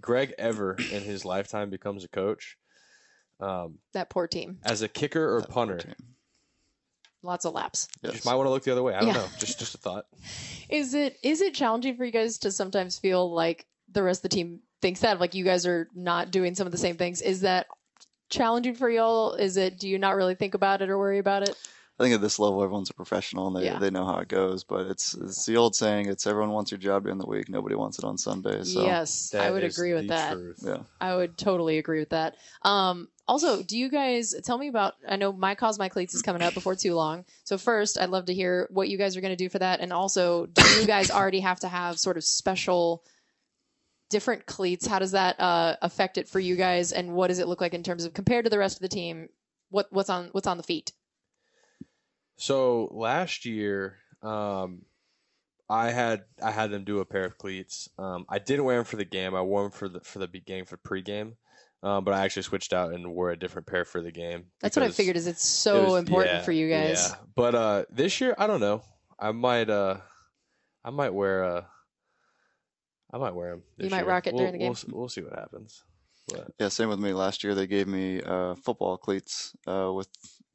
Greg 0.00 0.34
ever 0.38 0.74
in 0.92 1.02
his 1.02 1.24
lifetime 1.24 1.70
becomes 1.70 2.04
a 2.04 2.08
coach, 2.08 2.58
um, 3.40 3.78
That 3.92 4.10
poor 4.10 4.26
team. 4.26 4.58
as 4.64 4.82
a 4.82 4.88
kicker 4.88 5.36
or 5.36 5.40
That 5.42 5.50
punter. 5.50 5.80
Lots 7.22 7.44
of 7.44 7.54
laps. 7.54 7.88
you 8.02 8.08
Yes. 8.08 8.14
just 8.16 8.26
might 8.26 8.34
want 8.36 8.46
to 8.46 8.50
look 8.50 8.62
the 8.62 8.72
other 8.72 8.82
way. 8.82 8.94
I 8.94 9.00
don't 9.00 9.08
Yeah. 9.08 9.14
know. 9.14 9.28
Just 9.38 9.58
just 9.58 9.74
a 9.74 9.78
thought. 9.78 10.06
Is 10.68 10.94
it 10.94 11.18
is 11.22 11.40
it 11.40 11.54
challenging 11.54 11.96
for 11.96 12.04
you 12.04 12.10
guys 12.12 12.38
to 12.38 12.50
sometimes 12.50 12.98
feel 12.98 13.32
like 13.32 13.66
the 13.92 14.02
rest 14.02 14.18
of 14.24 14.30
the 14.30 14.36
team 14.36 14.60
thinks 14.82 15.00
that 15.00 15.20
like 15.20 15.34
you 15.34 15.44
guys 15.44 15.64
are 15.66 15.88
not 15.94 16.30
doing 16.30 16.54
some 16.54 16.66
of 16.66 16.72
the 16.72 16.78
same 16.78 16.96
things? 16.96 17.22
Is 17.22 17.40
that 17.42 17.66
challenging 18.30 18.74
for 18.74 18.90
y'all? 18.90 19.34
Is 19.34 19.56
it 19.56 19.78
do 19.78 19.88
you 19.88 19.98
not 19.98 20.16
really 20.16 20.34
think 20.34 20.54
about 20.54 20.82
it 20.82 20.90
or 20.90 20.98
worry 20.98 21.18
about 21.18 21.42
it? 21.42 21.56
I 21.98 22.02
think 22.02 22.14
at 22.14 22.20
this 22.20 22.38
level, 22.38 22.62
everyone's 22.62 22.90
a 22.90 22.94
professional 22.94 23.46
and 23.46 23.56
they, 23.56 23.64
Yeah. 23.64 23.78
they 23.78 23.90
know 23.90 24.04
how 24.04 24.18
it 24.18 24.28
goes. 24.28 24.64
But 24.64 24.86
it's 24.88 25.14
it's 25.14 25.46
the 25.46 25.56
old 25.56 25.74
saying: 25.74 26.08
it's 26.08 26.26
everyone 26.26 26.50
wants 26.52 26.70
your 26.70 26.78
job 26.78 27.04
during 27.04 27.18
the 27.18 27.26
week, 27.26 27.48
nobody 27.48 27.74
wants 27.74 27.98
it 27.98 28.04
on 28.04 28.18
Sunday. 28.18 28.62
So 28.64 28.82
yes, 28.82 29.32
I 29.34 29.50
would 29.50 29.64
agree 29.64 29.94
with 29.94 30.08
that. 30.08 30.32
truth. 30.32 30.58
yeah, 30.62 30.82
I 31.00 31.14
would 31.16 31.38
totally 31.38 31.78
agree 31.78 32.00
with 32.00 32.10
that. 32.10 32.36
Um, 32.62 33.08
also, 33.28 33.62
do 33.62 33.76
you 33.76 33.88
guys 33.88 34.34
tell 34.44 34.56
me 34.56 34.68
about? 34.68 34.94
I 35.08 35.16
know 35.16 35.32
my 35.32 35.54
cause 35.54 35.78
my 35.78 35.88
cleats 35.88 36.14
is 36.14 36.22
coming 36.22 36.42
up 36.42 36.54
before 36.54 36.76
too 36.76 36.94
long. 36.94 37.24
So 37.44 37.58
first, 37.58 37.98
I'd 37.98 38.10
love 38.10 38.26
to 38.26 38.34
hear 38.34 38.68
what 38.70 38.88
you 38.88 38.98
guys 38.98 39.16
are 39.16 39.20
going 39.20 39.32
to 39.32 39.36
do 39.36 39.48
for 39.48 39.58
that, 39.58 39.80
and 39.80 39.92
also, 39.92 40.46
do 40.46 40.62
you 40.80 40.86
guys 40.86 41.10
already 41.10 41.40
have 41.40 41.60
to 41.60 41.68
have 41.68 41.98
sort 41.98 42.16
of 42.16 42.24
special, 42.24 43.02
different 44.10 44.46
cleats? 44.46 44.86
How 44.86 45.00
does 45.00 45.12
that 45.12 45.40
uh, 45.40 45.76
affect 45.82 46.18
it 46.18 46.28
for 46.28 46.38
you 46.38 46.56
guys, 46.56 46.92
and 46.92 47.14
what 47.14 47.28
does 47.28 47.40
it 47.40 47.48
look 47.48 47.60
like 47.60 47.74
in 47.74 47.82
terms 47.82 48.04
of 48.04 48.14
compared 48.14 48.44
to 48.44 48.50
the 48.50 48.58
rest 48.58 48.76
of 48.76 48.82
the 48.82 48.88
team? 48.88 49.28
What 49.70 49.88
what's 49.90 50.10
on 50.10 50.28
what's 50.32 50.46
on 50.46 50.56
the 50.56 50.62
feet? 50.62 50.92
So 52.36 52.88
last 52.92 53.44
year, 53.44 53.96
um, 54.22 54.82
I 55.68 55.90
had 55.90 56.24
I 56.40 56.52
had 56.52 56.70
them 56.70 56.84
do 56.84 57.00
a 57.00 57.04
pair 57.04 57.24
of 57.24 57.38
cleats. 57.38 57.88
Um, 57.98 58.24
I 58.28 58.38
didn't 58.38 58.64
wear 58.64 58.76
them 58.76 58.84
for 58.84 58.96
the 58.96 59.04
game. 59.04 59.34
I 59.34 59.42
wore 59.42 59.62
them 59.62 59.72
for 59.72 59.88
the 59.88 60.00
for 60.00 60.20
the 60.20 60.28
game 60.28 60.64
for 60.64 60.76
pregame. 60.76 61.32
Um, 61.82 62.04
but 62.04 62.14
I 62.14 62.24
actually 62.24 62.42
switched 62.42 62.72
out 62.72 62.94
and 62.94 63.12
wore 63.12 63.30
a 63.30 63.38
different 63.38 63.66
pair 63.66 63.84
for 63.84 64.00
the 64.00 64.10
game. 64.10 64.46
That's 64.60 64.76
what 64.76 64.84
I 64.84 64.90
figured. 64.90 65.16
Is 65.16 65.26
it's 65.26 65.44
it 65.44 65.46
so 65.46 65.84
was- 65.84 65.94
important 66.00 66.36
yeah, 66.36 66.42
for 66.42 66.52
you 66.52 66.68
guys? 66.68 67.08
Yeah. 67.10 67.16
But 67.34 67.54
uh, 67.54 67.84
this 67.90 68.20
year, 68.20 68.34
I 68.38 68.46
don't 68.46 68.60
know. 68.60 68.82
I 69.18 69.32
might 69.32 69.70
uh, 69.70 69.98
I 70.84 70.90
might 70.90 71.14
wear 71.14 71.44
uh, 71.44 71.64
I 73.12 73.18
might 73.18 73.34
wear 73.34 73.50
them. 73.50 73.62
You 73.78 73.90
might 73.90 74.06
rock 74.06 74.26
it 74.26 74.34
we'll, 74.34 74.40
during 74.40 74.52
the 74.52 74.58
game. 74.58 74.74
We'll, 74.88 75.00
we'll 75.00 75.08
see 75.08 75.22
what 75.22 75.38
happens. 75.38 75.84
But 76.28 76.48
yeah. 76.58 76.68
Same 76.68 76.88
with 76.88 76.98
me. 76.98 77.12
Last 77.12 77.44
year, 77.44 77.54
they 77.54 77.66
gave 77.66 77.86
me 77.86 78.20
uh, 78.20 78.56
football 78.56 78.96
cleats 78.96 79.54
uh, 79.66 79.92
with 79.92 80.08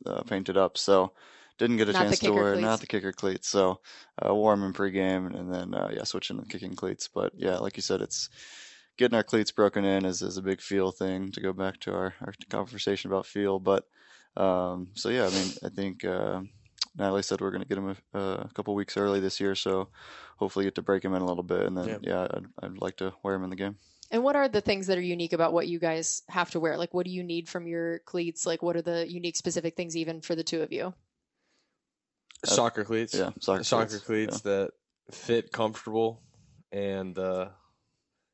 uh, 0.06 0.22
painted 0.24 0.58
up. 0.58 0.78
So 0.78 1.14
didn't 1.58 1.78
get 1.78 1.90
a 1.90 1.94
Not 1.94 2.04
chance 2.04 2.20
to 2.20 2.32
wear 2.32 2.54
cleats. 2.54 2.66
not 2.66 2.80
the 2.82 2.88
kicker 2.88 3.14
cleats. 3.14 3.48
So 3.48 3.80
uh, 4.24 4.34
wore 4.34 4.56
them 4.56 4.66
in 4.66 4.74
pregame 4.74 5.34
and 5.34 5.54
then 5.54 5.74
uh, 5.74 5.90
yeah, 5.94 6.04
switching 6.04 6.40
to 6.40 6.46
kicking 6.46 6.76
cleats. 6.76 7.08
But 7.08 7.34
yeah, 7.36 7.58
like 7.58 7.78
you 7.78 7.84
said, 7.84 8.02
it's 8.02 8.30
getting 9.02 9.18
our 9.18 9.24
cleats 9.24 9.52
broken 9.52 9.84
in 9.84 10.06
is, 10.06 10.22
is 10.22 10.38
a 10.38 10.44
big 10.44 10.62
feel 10.62 10.92
thing 10.92 11.32
to 11.32 11.42
go 11.42 11.52
back 11.52 11.80
to 11.80 11.92
our, 11.92 12.14
our 12.22 12.34
conversation 12.50 13.10
about 13.10 13.26
feel. 13.26 13.60
But 13.60 13.86
um, 14.38 14.90
so 14.94 15.10
yeah, 15.10 15.26
I 15.26 15.30
mean, 15.32 15.52
I 15.64 15.70
think 15.70 16.06
uh, 16.06 16.42
Natalie 16.96 17.24
said 17.24 17.42
we're 17.42 17.50
going 17.50 17.64
to 17.64 17.68
get 17.68 17.80
him 17.80 17.96
a, 18.14 18.20
a 18.20 18.50
couple 18.54 18.76
weeks 18.76 18.98
early 18.98 19.20
this 19.20 19.40
year, 19.40 19.56
so 19.56 19.90
hopefully 20.38 20.66
get 20.66 20.76
to 20.76 20.84
break 20.84 21.04
him 21.04 21.16
in 21.16 21.22
a 21.24 21.26
little 21.26 21.44
bit, 21.44 21.66
and 21.66 21.76
then 21.76 21.88
Yeah. 21.90 21.98
yeah, 22.04 22.28
I'd, 22.32 22.46
I'd 22.62 22.78
like 22.78 22.98
to 22.98 23.12
wear 23.24 23.34
him 23.34 23.44
in 23.44 23.50
the 23.50 23.56
game. 23.56 23.78
And 24.12 24.24
what 24.24 24.36
are 24.36 24.48
the 24.48 24.62
things 24.62 24.86
that 24.88 24.98
are 25.00 25.02
unique 25.02 25.34
about 25.34 25.52
what 25.52 25.68
you 25.68 25.80
guys 25.80 26.22
have 26.30 26.52
to 26.52 26.60
wear? 26.60 26.78
Like, 26.78 26.94
what 26.94 27.06
do 27.06 27.12
you 27.12 27.24
need 27.24 27.50
from 27.50 27.66
your 27.66 28.00
cleats? 28.00 28.46
Like, 28.46 28.62
what 28.62 28.76
are 28.76 28.82
the 28.82 29.12
unique 29.12 29.38
specific 29.38 29.76
things 29.76 29.98
even 29.98 30.22
for 30.22 30.36
the 30.36 30.44
two 30.44 30.62
of 30.62 30.72
you? 30.72 30.94
soccer 32.46 32.84
cleats. 32.84 33.14
Yeah, 33.16 33.32
soccer, 33.40 33.64
soccer 33.64 33.88
cleats. 33.88 34.06
cleats 34.06 34.42
that 34.42 34.72
fit 35.12 35.52
comfortable 35.52 36.22
and 36.72 37.18
uh 37.18 37.50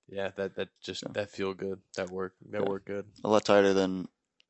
yeah 0.09 0.31
that 0.35 0.55
that 0.55 0.69
just 0.81 1.03
Yeah. 1.03 1.11
that 1.13 1.29
feel 1.29 1.53
good 1.53 1.79
that 1.95 2.09
work 2.09 2.33
that 2.51 2.61
Yeah. 2.61 2.69
work 2.69 2.85
good 2.85 3.05
a 3.23 3.29
lot 3.29 3.45
tighter 3.45 3.73
than 3.73 4.07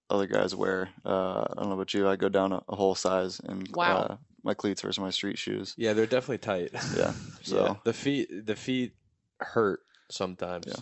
other 0.10 0.26
guys 0.28 0.55
wear. 0.55 0.89
Uh, 1.05 1.41
I 1.41 1.53
don't 1.58 1.68
know 1.68 1.74
about 1.76 1.93
you. 1.93 2.08
I 2.08 2.16
go 2.16 2.30
down 2.30 2.53
a, 2.53 2.62
a 2.70 2.76
whole 2.78 2.95
size 2.95 3.41
in 3.41 3.66
Wow. 3.74 3.97
uh, 4.03 4.16
my 4.43 4.53
cleats 4.53 4.82
versus 4.82 4.99
my 4.99 5.10
street 5.10 5.38
shoes. 5.38 5.74
yeah 5.78 5.91
they're 5.93 6.05
definitely 6.05 6.38
tight 6.38 6.72
Yeah, 6.95 7.12
so 7.41 7.66
yeah, 7.66 7.76
the 7.84 7.93
feet 7.93 8.45
the 8.45 8.55
feet 8.55 8.93
hurt 9.41 9.82
sometimes 10.10 10.68
Yeah. 10.68 10.82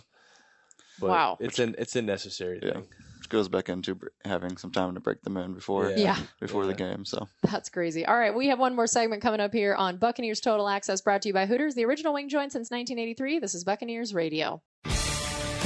but 1.00 1.08
Wow. 1.10 1.36
it's 1.40 1.58
an 1.58 1.74
it's 1.78 1.96
a 1.96 2.02
necessary 2.02 2.60
Yeah. 2.62 2.72
thing 2.72 2.86
which 3.26 3.30
goes 3.32 3.48
back 3.48 3.68
into 3.68 3.96
br- 3.96 4.06
having 4.24 4.56
some 4.56 4.70
time 4.70 4.94
to 4.94 5.00
break 5.00 5.20
them 5.22 5.36
in 5.36 5.52
before 5.52 5.90
Yeah. 5.90 5.96
Yeah, 5.96 6.16
before 6.38 6.64
the 6.66 6.74
game. 6.74 7.04
So 7.04 7.26
that's 7.42 7.68
crazy. 7.68 8.06
All 8.06 8.16
right, 8.16 8.32
we 8.32 8.46
have 8.48 8.60
one 8.60 8.76
more 8.76 8.86
segment 8.86 9.20
coming 9.20 9.40
up 9.40 9.52
here 9.52 9.74
on 9.74 9.96
Buccaneers 9.96 10.40
Total 10.40 10.68
Access, 10.68 11.00
brought 11.00 11.22
to 11.22 11.28
you 11.28 11.34
by 11.34 11.46
Hooters, 11.46 11.74
the 11.74 11.84
original 11.86 12.14
wing 12.14 12.28
joint 12.28 12.52
since 12.52 12.70
1983. 12.70 13.40
This 13.40 13.56
is 13.56 13.64
Buccaneers 13.64 14.14
Radio. 14.14 14.62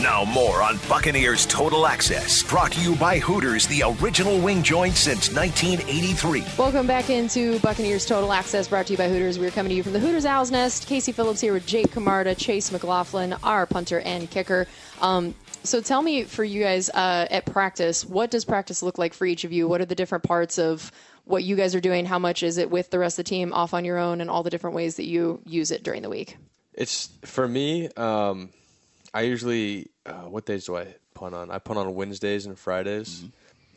Now 0.00 0.24
more 0.24 0.62
on 0.62 0.78
Buccaneers 0.88 1.44
Total 1.44 1.86
Access, 1.86 2.42
brought 2.44 2.72
to 2.72 2.80
you 2.80 2.96
by 2.96 3.18
Hooters, 3.18 3.66
the 3.66 3.82
original 4.00 4.40
wing 4.40 4.62
joint 4.62 4.96
since 4.96 5.30
1983. 5.30 6.42
Welcome 6.56 6.86
back 6.86 7.10
into 7.10 7.58
Buccaneers 7.58 8.06
Total 8.06 8.32
Access, 8.32 8.68
brought 8.68 8.86
to 8.86 8.94
you 8.94 8.96
by 8.96 9.10
Hooters. 9.10 9.38
We're 9.38 9.50
coming 9.50 9.68
to 9.68 9.76
you 9.76 9.82
from 9.82 9.92
the 9.92 10.00
Hooters 10.00 10.24
Owl's 10.24 10.50
Nest. 10.50 10.86
Casey 10.86 11.12
Phillips 11.12 11.42
here 11.42 11.52
with 11.52 11.66
Jake 11.66 11.92
Camarda, 11.92 12.34
Chase 12.34 12.72
McLaughlin, 12.72 13.34
our 13.42 13.66
punter 13.66 14.00
and 14.00 14.30
kicker. 14.30 14.66
Um, 15.02 15.34
so 15.62 15.80
tell 15.80 16.02
me, 16.02 16.24
for 16.24 16.44
you 16.44 16.62
guys 16.62 16.90
uh, 16.90 17.26
at 17.30 17.46
practice, 17.46 18.04
what 18.04 18.30
does 18.30 18.44
practice 18.44 18.82
look 18.82 18.98
like 18.98 19.14
for 19.14 19.26
each 19.26 19.44
of 19.44 19.52
you? 19.52 19.68
What 19.68 19.80
are 19.80 19.86
the 19.86 19.94
different 19.94 20.24
parts 20.24 20.58
of 20.58 20.90
what 21.24 21.44
you 21.44 21.56
guys 21.56 21.74
are 21.74 21.80
doing? 21.80 22.06
How 22.06 22.18
much 22.18 22.42
is 22.42 22.58
it 22.58 22.70
with 22.70 22.90
the 22.90 22.98
rest 22.98 23.18
of 23.18 23.24
the 23.24 23.28
team, 23.28 23.52
off 23.52 23.74
on 23.74 23.84
your 23.84 23.98
own, 23.98 24.20
and 24.20 24.30
all 24.30 24.42
the 24.42 24.50
different 24.50 24.76
ways 24.76 24.96
that 24.96 25.06
you 25.06 25.40
use 25.44 25.70
it 25.70 25.82
during 25.82 26.02
the 26.02 26.10
week? 26.10 26.36
it's 26.74 27.10
for 27.24 27.46
me 27.46 27.88
um 27.96 28.48
i 29.12 29.22
usually 29.22 29.88
uh, 30.06 30.22
what 30.22 30.46
days 30.46 30.64
do 30.64 30.76
i 30.76 30.86
punt 31.14 31.34
on 31.34 31.50
i 31.50 31.58
punt 31.58 31.78
on 31.78 31.94
wednesdays 31.94 32.46
and 32.46 32.58
fridays 32.58 33.24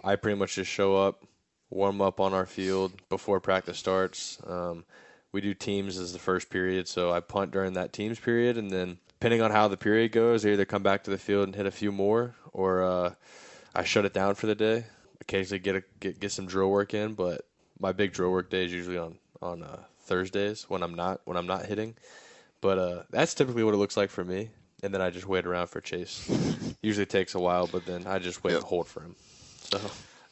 i 0.03 0.15
pretty 0.15 0.38
much 0.38 0.55
just 0.55 0.71
show 0.71 0.95
up 0.95 1.23
warm 1.69 2.01
up 2.01 2.19
on 2.19 2.34
our 2.34 2.45
field 2.45 2.93
before 3.09 3.39
practice 3.39 3.77
starts 3.77 4.38
um, 4.47 4.86
we 5.31 5.41
do 5.41 5.53
teams 5.53 5.97
as 5.97 6.13
the 6.13 6.19
first 6.19 6.49
period 6.49 6.88
so 6.88 7.11
i 7.11 7.19
punt 7.19 7.51
during 7.51 7.73
that 7.73 7.91
teams 7.93 8.19
period 8.19 8.57
and 8.57 8.71
then 8.71 8.97
depending 9.24 9.41
on 9.41 9.51
how 9.51 9.69
the 9.69 9.78
period 9.78 10.11
goes 10.11 10.45
i 10.45 10.49
either 10.49 10.65
come 10.65 10.84
back 10.84 11.01
to 11.05 11.09
the 11.09 11.17
field 11.17 11.45
and 11.45 11.55
hit 11.55 11.65
a 11.65 11.71
few 11.71 11.93
more 11.93 12.36
or 12.51 12.84
uh, 12.84 13.13
i 13.74 13.82
shut 13.82 14.03
it 14.03 14.13
down 14.13 14.36
for 14.36 14.47
the 14.47 14.55
day 14.55 14.84
occasionally 15.21 15.59
get 15.59 15.78
a 15.78 15.84
get, 16.01 16.19
get 16.19 16.30
some 16.30 16.45
drill 16.45 16.69
work 16.69 16.93
in 16.93 17.13
but 17.13 17.47
my 17.80 17.93
big 17.93 18.11
drill 18.11 18.32
work 18.32 18.49
day 18.49 18.65
is 18.65 18.74
usually 18.74 18.97
on 18.97 19.17
on 19.41 19.63
uh, 19.63 19.80
thursdays 20.01 20.69
when 20.69 20.84
i'm 20.84 20.93
not 20.93 21.21
when 21.24 21.38
i'm 21.38 21.47
not 21.47 21.65
hitting 21.65 21.95
but 22.59 22.78
uh, 22.78 23.03
that's 23.11 23.34
typically 23.34 23.63
what 23.63 23.74
it 23.74 23.78
looks 23.78 23.97
like 23.97 24.09
for 24.09 24.24
me. 24.24 24.49
And 24.84 24.93
then 24.93 25.01
I 25.01 25.09
just 25.09 25.28
wait 25.28 25.45
around 25.45 25.67
for 25.67 25.82
Chase 25.82 26.32
Usually 26.82 27.05
takes 27.05 27.36
a 27.36 27.39
while, 27.39 27.67
but 27.67 27.86
then 27.86 28.07
I 28.07 28.19
just 28.19 28.41
wait 28.41 28.51
Yep. 28.53 28.61
and 28.61 28.67
hold 28.69 28.88
for 28.88 29.01
him. 29.01 29.15
So 29.69 29.80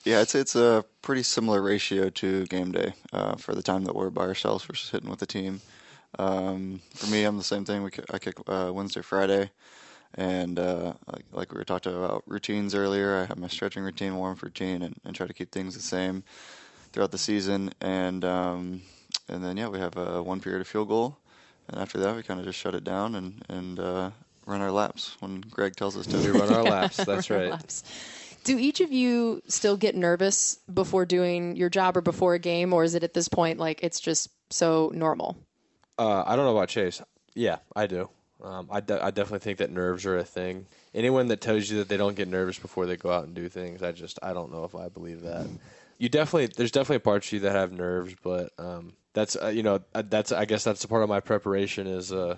Yeah, 0.05 0.21
I'd 0.21 0.33
it's 0.33 0.55
a 0.55 0.85
pretty 1.01 1.23
similar 1.23 1.61
ratio 1.61 2.09
to 2.09 2.45
game 2.45 2.71
day 2.71 2.93
uh, 3.11 3.35
for 3.35 3.53
the 3.53 3.61
time 3.61 3.83
that 3.83 3.95
we're 3.95 4.09
by 4.09 4.21
ourselves 4.21 4.63
versus 4.63 4.89
hitting 4.89 5.09
with 5.09 5.19
the 5.19 5.25
team. 5.25 5.59
Um, 6.19 6.81
for 6.95 7.07
me, 7.07 7.23
I'm 7.23 7.37
the 7.37 7.43
same 7.43 7.65
thing. 7.65 7.83
We 7.83 7.91
I 8.11 8.19
kick 8.19 8.35
uh, 8.47 8.71
Wednesday, 8.73 9.01
Friday, 9.01 9.51
and 10.15 10.59
uh, 10.59 10.93
like, 11.11 11.25
like 11.31 11.51
we 11.53 11.57
were 11.57 11.63
talking 11.63 11.95
about 11.95 12.23
routines 12.27 12.75
earlier. 12.75 13.17
I 13.17 13.25
have 13.25 13.37
my 13.37 13.47
stretching 13.47 13.83
routine, 13.83 14.15
warm 14.17 14.37
routine, 14.41 14.81
and, 14.81 14.95
and 15.05 15.15
try 15.15 15.27
to 15.27 15.33
keep 15.33 15.51
things 15.51 15.75
the 15.75 15.81
same 15.81 16.23
throughout 16.91 17.11
the 17.11 17.17
season. 17.17 17.71
And 17.79 18.25
um, 18.25 18.81
and 19.27 19.43
then 19.43 19.57
yeah, 19.57 19.69
we 19.69 19.79
have 19.79 19.95
a 19.97 20.21
one 20.21 20.41
period 20.41 20.61
of 20.61 20.67
field 20.67 20.89
goal, 20.89 21.17
and 21.69 21.79
after 21.79 21.97
that, 21.99 22.15
we 22.15 22.23
kind 22.23 22.39
of 22.39 22.45
just 22.45 22.59
shut 22.59 22.75
it 22.75 22.83
down 22.83 23.15
and 23.15 23.43
and 23.47 23.79
uh, 23.79 24.11
run 24.45 24.61
our 24.61 24.71
laps 24.71 25.15
when 25.19 25.41
Greg 25.41 25.75
tells 25.75 25.95
us 25.97 26.05
to. 26.07 26.17
we 26.17 26.37
run 26.37 26.49
our 26.53 26.63
laps. 26.63 26.97
That's 27.05 27.29
Run 27.29 27.39
right. 27.39 27.51
laps. 27.51 27.83
Do 28.43 28.57
each 28.57 28.81
of 28.81 28.91
you 28.91 29.41
still 29.47 29.77
get 29.77 29.95
nervous 29.95 30.57
before 30.73 31.05
doing 31.05 31.55
your 31.55 31.69
job 31.69 31.95
or 31.95 32.01
before 32.01 32.33
a 32.33 32.39
game, 32.39 32.73
or 32.73 32.83
is 32.83 32.95
it 32.95 33.03
at 33.03 33.13
this 33.13 33.27
point 33.27 33.59
like 33.59 33.83
it's 33.83 33.99
just 33.99 34.29
so 34.49 34.91
normal? 34.95 35.37
Uh, 35.97 36.23
I 36.25 36.35
don't 36.35 36.45
know 36.45 36.55
about 36.55 36.69
Chase. 36.69 37.01
Yeah, 37.33 37.57
I 37.75 37.87
do. 37.87 38.09
Um, 38.43 38.69
I, 38.71 38.79
de- 38.79 39.03
I 39.03 39.11
definitely 39.11 39.39
think 39.39 39.59
that 39.59 39.69
nerves 39.69 40.05
are 40.05 40.17
a 40.17 40.23
thing. 40.23 40.65
Anyone 40.95 41.27
that 41.27 41.41
tells 41.41 41.69
you 41.69 41.77
that 41.77 41.89
they 41.89 41.97
don't 41.97 42.15
get 42.15 42.27
nervous 42.27 42.57
before 42.57 42.85
they 42.87 42.97
go 42.97 43.11
out 43.11 43.25
and 43.25 43.35
do 43.35 43.47
things, 43.49 43.83
I 43.83 43.91
just 43.91 44.17
I 44.23 44.33
don't 44.33 44.51
know 44.51 44.63
if 44.63 44.73
I 44.73 44.89
believe 44.89 45.21
that. 45.21 45.45
You 45.99 46.09
definitely 46.09 46.47
there's 46.57 46.71
definitely 46.71 46.99
parts 46.99 47.27
of 47.27 47.33
you 47.33 47.39
that 47.41 47.51
have 47.51 47.71
nerves, 47.71 48.15
but 48.23 48.51
um, 48.57 48.93
that's 49.13 49.35
uh, 49.35 49.49
you 49.49 49.61
know 49.61 49.81
uh, 49.93 50.01
that's 50.07 50.31
I 50.31 50.45
guess 50.45 50.63
that's 50.63 50.83
a 50.83 50.87
part 50.87 51.03
of 51.03 51.09
my 51.09 51.19
preparation 51.19 51.85
is 51.85 52.11
uh, 52.11 52.37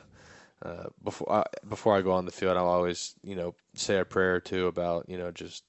uh, 0.62 0.86
before 1.02 1.32
I, 1.32 1.44
before 1.68 1.96
I 1.96 2.02
go 2.02 2.12
on 2.12 2.26
the 2.26 2.32
field, 2.32 2.58
I'll 2.58 2.68
always 2.68 3.16
you 3.24 3.36
know 3.36 3.56
say 3.76 3.98
a 3.98 4.06
prayer 4.06 4.36
or 4.36 4.40
two 4.42 4.68
about 4.68 5.08
you 5.08 5.18
know 5.18 5.32
just 5.32 5.64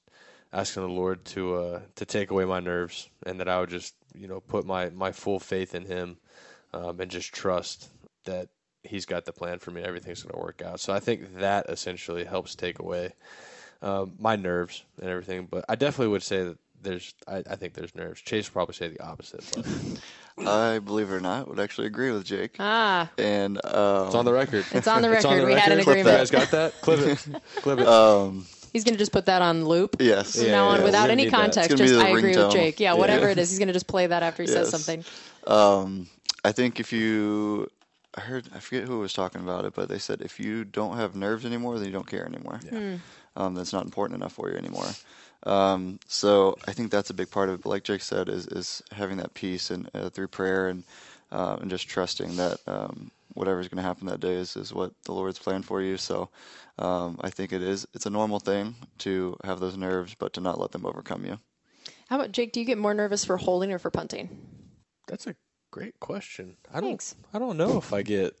asking 0.51 0.83
the 0.83 0.89
Lord 0.89 1.23
to 1.25 1.55
uh, 1.55 1.79
to 1.95 2.05
take 2.05 2.31
away 2.31 2.43
my 2.43 2.59
nerves, 2.59 3.09
and 3.25 3.39
that 3.39 3.47
I 3.47 3.61
would 3.61 3.69
just 3.69 3.95
you 4.13 4.27
know 4.27 4.41
put 4.41 4.65
my 4.65 4.89
my 4.89 5.13
full 5.13 5.39
faith 5.39 5.73
in 5.73 5.85
Him, 5.85 6.17
um, 6.75 6.99
and 6.99 7.09
just 7.09 7.33
trust 7.33 7.89
that 8.25 8.49
He's 8.87 9.07
got 9.07 9.25
the 9.25 9.33
plan 9.33 9.57
for 9.57 9.71
me. 9.71 9.81
and 9.81 9.87
Everything's 9.87 10.21
going 10.21 10.35
to 10.35 10.39
work 10.39 10.61
out. 10.63 10.79
So 10.79 10.93
I 10.93 10.99
think 10.99 11.37
that 11.39 11.65
essentially 11.69 12.23
helps 12.23 12.53
take 12.53 12.77
away 12.77 13.13
um, 13.81 14.13
my 14.19 14.35
nerves 14.35 14.83
and 15.01 15.09
everything. 15.09 15.47
But 15.49 15.65
I 15.67 15.73
definitely 15.73 16.09
would 16.11 16.21
say 16.21 16.43
that 16.43 16.57
there's 16.83 17.15
I, 17.27 17.37
I 17.49 17.55
think 17.55 17.73
there's 17.73 17.95
nerves. 17.95 18.21
Chase 18.21 18.47
would 18.47 18.53
probably 18.53 18.75
say 18.75 18.89
the 18.89 19.01
opposite. 19.03 19.43
I 20.37 20.77
believe 20.77 21.09
it 21.09 21.15
or 21.15 21.19
not 21.19 21.47
would 21.47 21.59
actually 21.59 21.87
agree 21.87 22.11
with 22.11 22.25
Jake. 22.25 22.57
Ah, 22.59 23.09
And 23.17 23.57
um, 23.65 24.05
it's 24.05 24.13
on 24.15 24.25
the 24.25 24.33
record. 24.33 24.65
it's 24.71 24.87
on 24.87 25.01
the 25.01 25.09
record. 25.09 25.25
on 25.25 25.37
the 25.39 25.45
we 25.45 25.53
had 25.53 25.71
an 25.71 25.79
agreement. 25.79 26.05
You 26.07 26.11
guys 26.17 26.29
got 26.29 26.51
that? 26.51 26.73
Clip 26.81 26.99
it. 26.99 27.27
Clip 27.63 27.79
it. 27.79 27.87
um, 27.87 28.45
He's 28.71 28.83
going 28.83 28.93
to 28.93 28.99
just 28.99 29.13
put 29.13 29.25
that 29.25 29.41
on 29.41 29.65
loop. 29.65 29.95
yes. 29.99 30.35
From 30.35 30.45
Yeah, 30.45 30.51
now 30.51 30.67
on, 30.67 30.79
yeah, 30.79 30.83
without 30.85 31.09
any 31.09 31.27
context, 31.31 31.75
just 31.75 31.95
I 31.95 32.11
the 32.11 32.17
agree 32.17 32.35
with. 32.37 32.51
Jake. 32.51 32.79
Yeah, 32.79 32.93
Yeah. 32.93 32.99
whatever 32.99 33.29
it 33.29 33.39
is, 33.39 33.49
he's 33.49 33.57
going 33.57 33.69
to 33.69 33.73
just 33.73 33.87
play 33.87 34.05
that 34.05 34.21
after 34.21 34.43
he 34.43 34.47
says 34.47 34.69
something. 34.69 35.03
Um, 35.47 36.07
I 36.45 36.51
think 36.51 36.79
if 36.79 36.93
you, 36.93 37.67
I 38.13 38.21
heard, 38.21 38.47
I 38.53 38.59
forget 38.59 38.87
who 38.87 38.99
was 38.99 39.13
talking 39.13 39.41
about 39.41 39.65
it, 39.65 39.73
but 39.73 39.89
they 39.89 39.97
said 39.97 40.21
if 40.21 40.39
you 40.39 40.63
don't 40.63 40.97
have 40.97 41.15
nerves 41.15 41.43
anymore, 41.43 41.79
then 41.79 41.87
you 41.87 41.93
don't 41.93 42.07
care 42.07 42.25
anymore. 42.25 42.59
Hmm. 42.69 42.95
Um, 43.35 43.55
that's 43.55 43.73
not 43.73 43.83
important 43.83 44.19
enough 44.19 44.33
for 44.33 44.49
you 44.49 44.55
anymore. 44.55 44.87
Um, 45.43 45.99
so 46.07 46.55
I 46.67 46.71
think 46.71 46.91
that's 46.91 47.09
a 47.09 47.15
big 47.15 47.31
part 47.31 47.49
of 47.49 47.55
it. 47.55 47.63
But 47.63 47.69
like 47.69 47.83
Jake 47.83 48.01
said, 48.01 48.29
is 48.29 48.45
is 48.47 48.83
having 48.91 49.17
that 49.17 49.33
peace 49.33 49.71
and 49.71 49.89
uh, 49.95 50.09
through 50.09 50.27
prayer 50.27 50.67
and 50.69 50.83
uh, 51.31 51.57
and 51.59 51.69
just 51.69 51.87
trusting 51.87 52.35
that 52.37 52.59
um, 52.67 53.09
whatever's 53.33 53.67
going 53.67 53.81
to 53.81 53.87
happen 53.87 54.07
that 54.07 54.19
day 54.19 54.35
is, 54.35 54.55
is 54.55 54.71
what 54.71 54.91
the 55.03 55.13
Lord's 55.13 55.39
planned 55.39 55.65
for 55.65 55.81
you. 55.81 55.97
So 55.97 56.29
um, 56.77 57.19
I 57.21 57.31
think 57.31 57.53
it 57.53 57.61
is 57.63 57.87
it's 57.93 58.05
a 58.05 58.11
normal 58.11 58.39
thing 58.39 58.75
to 58.99 59.35
have 59.43 59.59
those 59.59 59.77
nerves, 59.77 60.15
but 60.17 60.33
to 60.33 60.41
not 60.41 60.59
let 60.59 60.71
them 60.71 60.85
overcome 60.85 61.25
you. 61.25 61.39
How 62.07 62.17
about 62.17 62.31
Jake? 62.31 62.53
Do 62.53 62.59
you 62.59 62.65
get 62.65 62.77
more 62.77 62.93
nervous 62.93 63.25
for 63.25 63.37
holding 63.37 63.73
or 63.73 63.79
for 63.79 63.89
punting? 63.89 64.29
That's 65.07 65.27
a 65.27 65.35
great 65.75 65.99
question. 65.99 66.55
I 66.73 66.79
don't. 66.79 66.91
Thanks. 66.91 67.15
I 67.33 67.39
don't 67.39 67.57
know 67.57 67.77
if 67.77 67.91
I 67.91 68.01
get 68.01 68.33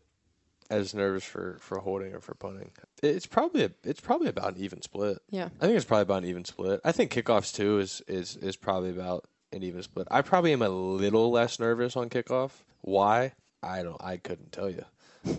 as 0.69 0.93
nervous 0.93 1.25
for, 1.25 1.57
for 1.59 1.79
holding 1.79 2.13
or 2.13 2.21
for 2.21 2.33
punting. 2.33 2.71
It's 3.03 3.25
probably 3.25 3.65
a, 3.65 3.71
it's 3.83 3.99
probably 3.99 4.29
about 4.29 4.55
an 4.55 4.63
even 4.63 4.81
split. 4.81 5.17
Yeah. 5.29 5.49
I 5.59 5.65
think 5.65 5.75
it's 5.75 5.83
probably 5.83 6.03
about 6.03 6.23
an 6.23 6.29
even 6.29 6.45
split. 6.45 6.79
I 6.85 6.93
think 6.93 7.11
kickoffs 7.11 7.53
too 7.53 7.79
is 7.79 8.01
is 8.07 8.37
is 8.37 8.55
probably 8.55 8.89
about 8.89 9.25
an 9.51 9.63
even 9.63 9.83
split. 9.83 10.07
I 10.09 10.21
probably 10.21 10.53
am 10.53 10.61
a 10.61 10.69
little 10.69 11.29
less 11.29 11.59
nervous 11.59 11.97
on 11.97 12.09
kickoff. 12.09 12.51
Why? 12.79 13.33
I 13.61 13.83
don't. 13.83 14.01
I 14.01 14.15
couldn't 14.15 14.53
tell 14.53 14.69
you. 14.69 14.85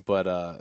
But 0.05 0.27
uh, 0.27 0.59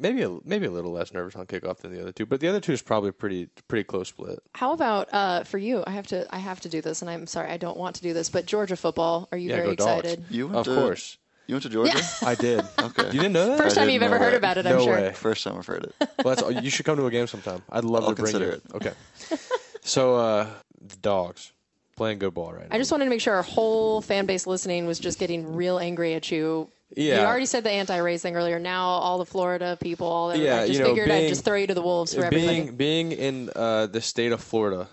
maybe 0.00 0.22
a, 0.22 0.38
maybe 0.44 0.66
a 0.66 0.70
little 0.70 0.92
less 0.92 1.12
nervous 1.12 1.36
on 1.36 1.46
kickoff 1.46 1.78
than 1.78 1.92
the 1.92 2.00
other 2.00 2.12
two. 2.12 2.26
But 2.26 2.40
the 2.40 2.48
other 2.48 2.60
two 2.60 2.72
is 2.72 2.82
probably 2.82 3.12
pretty 3.12 3.46
pretty 3.68 3.84
close 3.84 4.08
split. 4.08 4.38
How 4.54 4.72
about 4.72 5.08
uh, 5.12 5.44
for 5.44 5.58
you? 5.58 5.84
I 5.86 5.90
have 5.90 6.06
to 6.08 6.26
I 6.34 6.38
have 6.38 6.60
to 6.60 6.68
do 6.68 6.80
this, 6.80 7.02
and 7.02 7.10
I'm 7.10 7.26
sorry 7.26 7.50
I 7.50 7.56
don't 7.56 7.76
want 7.76 7.96
to 7.96 8.02
do 8.02 8.12
this, 8.12 8.28
but 8.30 8.46
Georgia 8.46 8.76
football. 8.76 9.28
Are 9.32 9.38
you 9.38 9.50
Yeah, 9.50 9.56
very 9.56 9.70
excited? 9.72 10.24
You 10.30 10.46
went 10.48 10.58
Of 10.58 10.64
to, 10.66 10.74
course, 10.74 11.18
You 11.46 11.54
went 11.54 11.62
to 11.64 11.68
Georgia. 11.70 12.00
I 12.22 12.34
did. 12.34 12.64
Okay. 12.78 13.06
You 13.06 13.20
didn't 13.20 13.32
know 13.32 13.46
that? 13.46 13.58
First 13.58 13.78
I 13.78 13.82
time 13.82 13.90
you've 13.90 14.02
ever 14.02 14.18
heard 14.18 14.32
that. 14.34 14.38
about 14.38 14.58
it, 14.58 14.66
I'm 14.66 14.76
No 14.76 14.84
sure. 14.84 14.94
way. 14.94 15.12
First 15.14 15.44
time 15.44 15.56
I've 15.58 15.66
heard 15.66 15.84
it. 15.84 15.94
Well, 16.24 16.34
that's, 16.34 16.62
you 16.64 16.68
should 16.70 16.84
come 16.84 16.96
to 16.96 17.06
a 17.06 17.10
game 17.10 17.26
sometime. 17.28 17.62
I'd 17.70 17.84
love 17.84 18.02
I'll 18.04 18.10
to 18.10 18.16
bring 18.16 18.32
consider 18.32 18.46
you. 18.46 18.52
it. 18.52 18.62
Okay. 18.74 18.92
So 19.82 20.16
uh, 20.16 20.46
the 20.86 20.96
dogs 20.96 21.52
playing 21.96 22.18
good 22.18 22.34
ball 22.34 22.52
right 22.52 22.68
now. 22.68 22.74
I 22.74 22.78
just 22.78 22.92
wanted 22.92 23.04
to 23.04 23.10
make 23.10 23.20
sure 23.22 23.34
our 23.34 23.42
whole 23.42 24.02
fan 24.02 24.26
base 24.26 24.46
listening 24.46 24.86
was 24.86 24.98
just 24.98 25.18
getting 25.18 25.54
real 25.56 25.78
angry 25.78 26.12
at 26.14 26.30
you. 26.30 26.68
Yeah. 26.96 27.20
You 27.20 27.26
already 27.26 27.46
said 27.46 27.64
the 27.64 27.70
anti-race 27.70 28.22
thing 28.22 28.34
earlier. 28.34 28.58
Now 28.58 28.86
all 28.86 29.18
the 29.18 29.26
Florida 29.26 29.76
people, 29.80 30.06
all 30.06 30.28
that. 30.28 30.38
Yeah, 30.38 30.60
I 30.60 30.66
just 30.66 30.78
you 30.78 30.84
know, 30.84 30.90
figured 30.90 31.10
I'd 31.10 31.28
just 31.28 31.44
throw 31.44 31.56
you 31.56 31.66
to 31.66 31.74
the 31.74 31.82
wolves 31.82 32.14
for 32.14 32.24
everybody. 32.24 32.46
being 32.46 32.76
being 32.76 33.12
in 33.12 33.50
uh, 33.54 33.86
the 33.86 34.00
state 34.00 34.32
of 34.32 34.40
Florida, 34.40 34.88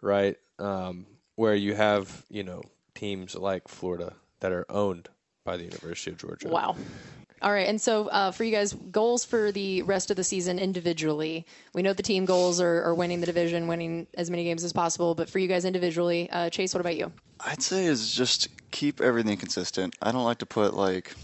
right, 0.00 0.36
um, 0.58 1.06
where 1.36 1.54
you 1.54 1.74
have 1.74 2.24
you 2.28 2.44
know 2.44 2.62
teams 2.94 3.34
like 3.34 3.68
Florida 3.68 4.14
that 4.40 4.52
are 4.52 4.66
owned 4.68 5.08
by 5.44 5.56
the 5.56 5.64
University 5.64 6.12
of 6.12 6.18
Georgia. 6.18 6.48
Wow. 6.48 6.76
All 7.42 7.52
right, 7.52 7.66
and 7.66 7.80
so 7.80 8.06
uh, 8.06 8.30
for 8.30 8.44
you 8.44 8.52
guys, 8.52 8.72
goals 8.72 9.24
for 9.24 9.50
the 9.50 9.82
rest 9.82 10.12
of 10.12 10.16
the 10.16 10.22
season 10.22 10.60
individually. 10.60 11.44
We 11.74 11.82
know 11.82 11.92
the 11.92 12.02
team 12.04 12.24
goals 12.24 12.60
are, 12.60 12.84
are 12.84 12.94
winning 12.94 13.18
the 13.18 13.26
division, 13.26 13.66
winning 13.66 14.06
as 14.14 14.30
many 14.30 14.44
games 14.44 14.62
as 14.62 14.72
possible. 14.72 15.16
But 15.16 15.28
for 15.28 15.40
you 15.40 15.48
guys 15.48 15.64
individually, 15.64 16.30
uh, 16.30 16.50
Chase, 16.50 16.72
what 16.72 16.80
about 16.80 16.96
you? 16.96 17.10
I'd 17.40 17.60
say 17.60 17.86
is 17.86 18.14
just 18.14 18.46
keep 18.70 19.00
everything 19.00 19.36
consistent. 19.38 19.96
I 20.00 20.12
don't 20.12 20.22
like 20.22 20.38
to 20.38 20.46
put 20.46 20.74
like 20.74 21.16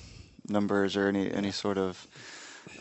numbers 0.51 0.97
or 0.97 1.09
any 1.09 1.31
any 1.31 1.51
sort 1.51 1.79
of 1.79 2.07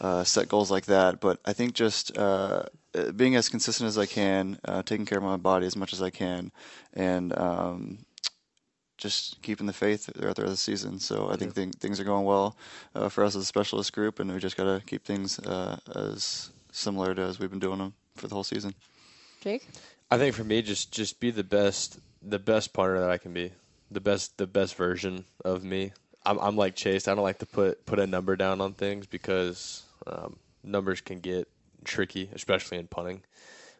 uh, 0.01 0.23
set 0.23 0.47
goals 0.47 0.69
like 0.69 0.85
that, 0.85 1.19
but 1.19 1.39
I 1.45 1.53
think 1.53 1.73
just 1.73 2.17
uh, 2.17 2.63
uh, 2.93 3.11
being 3.11 3.35
as 3.35 3.49
consistent 3.49 3.87
as 3.87 3.97
I 3.97 4.05
can, 4.05 4.59
uh, 4.65 4.83
taking 4.83 5.05
care 5.05 5.17
of 5.17 5.23
my 5.23 5.37
body 5.37 5.65
as 5.65 5.75
much 5.75 5.93
as 5.93 6.01
I 6.01 6.09
can, 6.09 6.51
and 6.93 7.37
um, 7.37 7.99
just 8.97 9.41
keeping 9.41 9.67
the 9.67 9.73
faith 9.73 10.09
throughout 10.17 10.35
the 10.35 10.43
the 10.43 10.57
season. 10.57 10.99
So 10.99 11.29
I 11.29 11.35
think 11.35 11.53
thing, 11.53 11.71
things 11.71 11.99
are 11.99 12.03
going 12.03 12.25
well 12.25 12.57
uh, 12.95 13.09
for 13.09 13.23
us 13.23 13.35
as 13.35 13.43
a 13.43 13.45
specialist 13.45 13.93
group, 13.93 14.19
and 14.19 14.31
we 14.31 14.39
just 14.39 14.57
got 14.57 14.65
to 14.65 14.83
keep 14.85 15.03
things 15.03 15.39
uh, 15.39 15.77
as 15.95 16.49
similar 16.71 17.13
to 17.15 17.21
as 17.21 17.39
we've 17.39 17.49
been 17.49 17.59
doing 17.59 17.79
them 17.79 17.93
for 18.15 18.27
the 18.27 18.33
whole 18.33 18.43
season. 18.43 18.73
Jake? 19.41 19.67
I 20.09 20.17
think 20.17 20.35
for 20.35 20.43
me, 20.43 20.61
just 20.61 20.91
just 20.91 21.19
be 21.19 21.31
the 21.31 21.43
best 21.43 21.99
the 22.21 22.39
best 22.39 22.73
punter 22.73 22.99
that 22.99 23.09
I 23.09 23.17
can 23.17 23.33
be, 23.33 23.51
the 23.91 24.01
best 24.01 24.37
the 24.37 24.47
best 24.47 24.75
version 24.75 25.25
of 25.43 25.63
me. 25.63 25.91
I'm 26.27 26.37
I'm 26.39 26.55
like 26.55 26.75
Chase. 26.75 27.07
I 27.07 27.15
don't 27.15 27.23
like 27.23 27.39
to 27.39 27.45
put 27.45 27.85
put 27.85 27.99
a 27.99 28.05
number 28.07 28.35
down 28.35 28.61
on 28.61 28.73
things 28.73 29.07
because 29.07 29.83
um, 30.05 30.37
numbers 30.63 31.01
can 31.01 31.19
get 31.21 31.47
tricky, 31.85 32.29
especially 32.33 32.77
in 32.77 32.87
punting. 32.87 33.21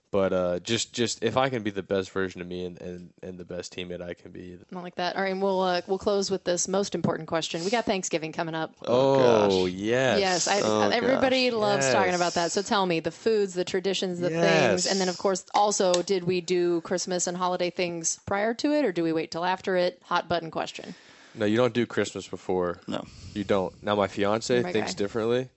But 0.09 0.31
uh, 0.31 0.59
just 0.61 0.93
just 0.93 1.21
if 1.21 1.35
I 1.35 1.49
can 1.49 1.63
be 1.63 1.69
the 1.69 1.83
best 1.83 2.11
version 2.11 2.39
of 2.39 2.47
me 2.47 2.63
and, 2.63 2.81
and, 2.81 3.09
and 3.21 3.37
the 3.37 3.43
best 3.43 3.75
teammate 3.75 4.01
I 4.01 4.13
can 4.13 4.31
be. 4.31 4.57
Not 4.71 4.81
like 4.81 4.95
that. 4.95 5.17
All 5.17 5.21
right, 5.21 5.33
and 5.33 5.41
we'll 5.41 5.59
uh, 5.59 5.81
we'll 5.85 5.97
close 5.97 6.31
with 6.31 6.45
this 6.45 6.69
most 6.69 6.95
important 6.95 7.27
question. 7.27 7.65
We 7.65 7.71
got 7.71 7.85
Thanksgiving 7.85 8.31
coming 8.31 8.55
up. 8.55 8.73
Oh, 8.87 9.17
gosh. 9.17 9.51
Oh 9.51 9.65
yes, 9.65 10.19
Yes, 10.19 10.47
I, 10.47 10.61
Oh, 10.61 10.89
everybody 10.89 11.49
gosh. 11.49 11.59
loves 11.59 11.85
Yes. 11.87 11.93
talking 11.93 12.15
about 12.15 12.35
that. 12.35 12.53
So 12.53 12.61
tell 12.61 12.85
me 12.85 13.01
the 13.01 13.11
foods, 13.11 13.53
the 13.53 13.65
traditions, 13.65 14.19
the 14.19 14.29
Yes. 14.29 14.39
things, 14.39 14.87
and 14.87 15.01
then 15.01 15.09
of 15.09 15.17
course 15.17 15.45
also 15.53 16.01
did 16.01 16.23
we 16.23 16.39
do 16.39 16.79
Christmas 16.81 17.27
and 17.27 17.35
holiday 17.35 17.69
things 17.69 18.19
prior 18.25 18.53
to 18.53 18.71
it, 18.71 18.85
or 18.85 18.93
do 18.93 19.03
we 19.03 19.11
wait 19.11 19.29
till 19.31 19.43
after 19.43 19.75
it? 19.75 20.01
Hot 20.05 20.29
button 20.29 20.51
question. 20.51 20.95
No, 21.37 21.45
you 21.45 21.57
don't 21.57 21.73
do 21.73 21.85
Christmas 21.85 22.27
before. 22.27 22.79
No. 22.87 23.05
You 23.33 23.43
don't. 23.43 23.73
Now 23.83 23.95
my 23.95 24.07
fiance 24.07 24.61
My 24.61 24.71
thinks 24.71 24.93
guy. 24.93 24.97
differently. 24.97 25.49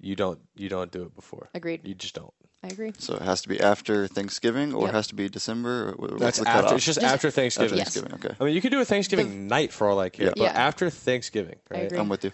You 0.00 0.16
don't. 0.16 0.40
You 0.56 0.68
don't 0.68 0.90
do 0.90 1.02
it 1.02 1.14
before. 1.14 1.50
Agreed. 1.54 1.80
You 1.86 1.94
just 1.94 2.14
don't. 2.14 2.32
I 2.62 2.68
agree. 2.68 2.92
So 2.98 3.14
it 3.14 3.22
has 3.22 3.40
to 3.42 3.48
be 3.48 3.58
after 3.60 4.06
Thanksgiving, 4.06 4.74
or 4.74 4.82
Yep. 4.82 4.90
it 4.90 4.94
has 4.94 5.06
to 5.08 5.14
be 5.14 5.28
December. 5.30 5.90
Or 5.90 5.92
wh- 5.92 6.00
what's 6.12 6.20
That's 6.20 6.38
the 6.40 6.48
after. 6.48 6.62
cutoff? 6.62 6.76
It's 6.76 6.84
just, 6.84 7.00
Just- 7.00 7.14
after 7.14 7.30
Thanksgiving. 7.30 7.78
Yes. 7.78 7.94
Thanksgiving. 7.94 8.12
Okay, 8.24 8.36
I 8.38 8.44
mean, 8.44 8.54
you 8.54 8.60
could 8.60 8.70
do 8.72 8.80
a 8.80 8.84
Thanksgiving 8.84 9.46
night 9.48 9.72
for 9.72 9.88
all 9.88 9.98
I 9.98 10.10
care, 10.10 10.26
Yeah. 10.26 10.32
but 10.36 10.42
Yeah. 10.42 10.50
after 10.52 10.90
Thanksgiving, 10.90 11.56
I 11.70 11.74
right? 11.74 11.86
agree. 11.86 11.98
I'm 11.98 12.08
with 12.10 12.24
you. 12.24 12.32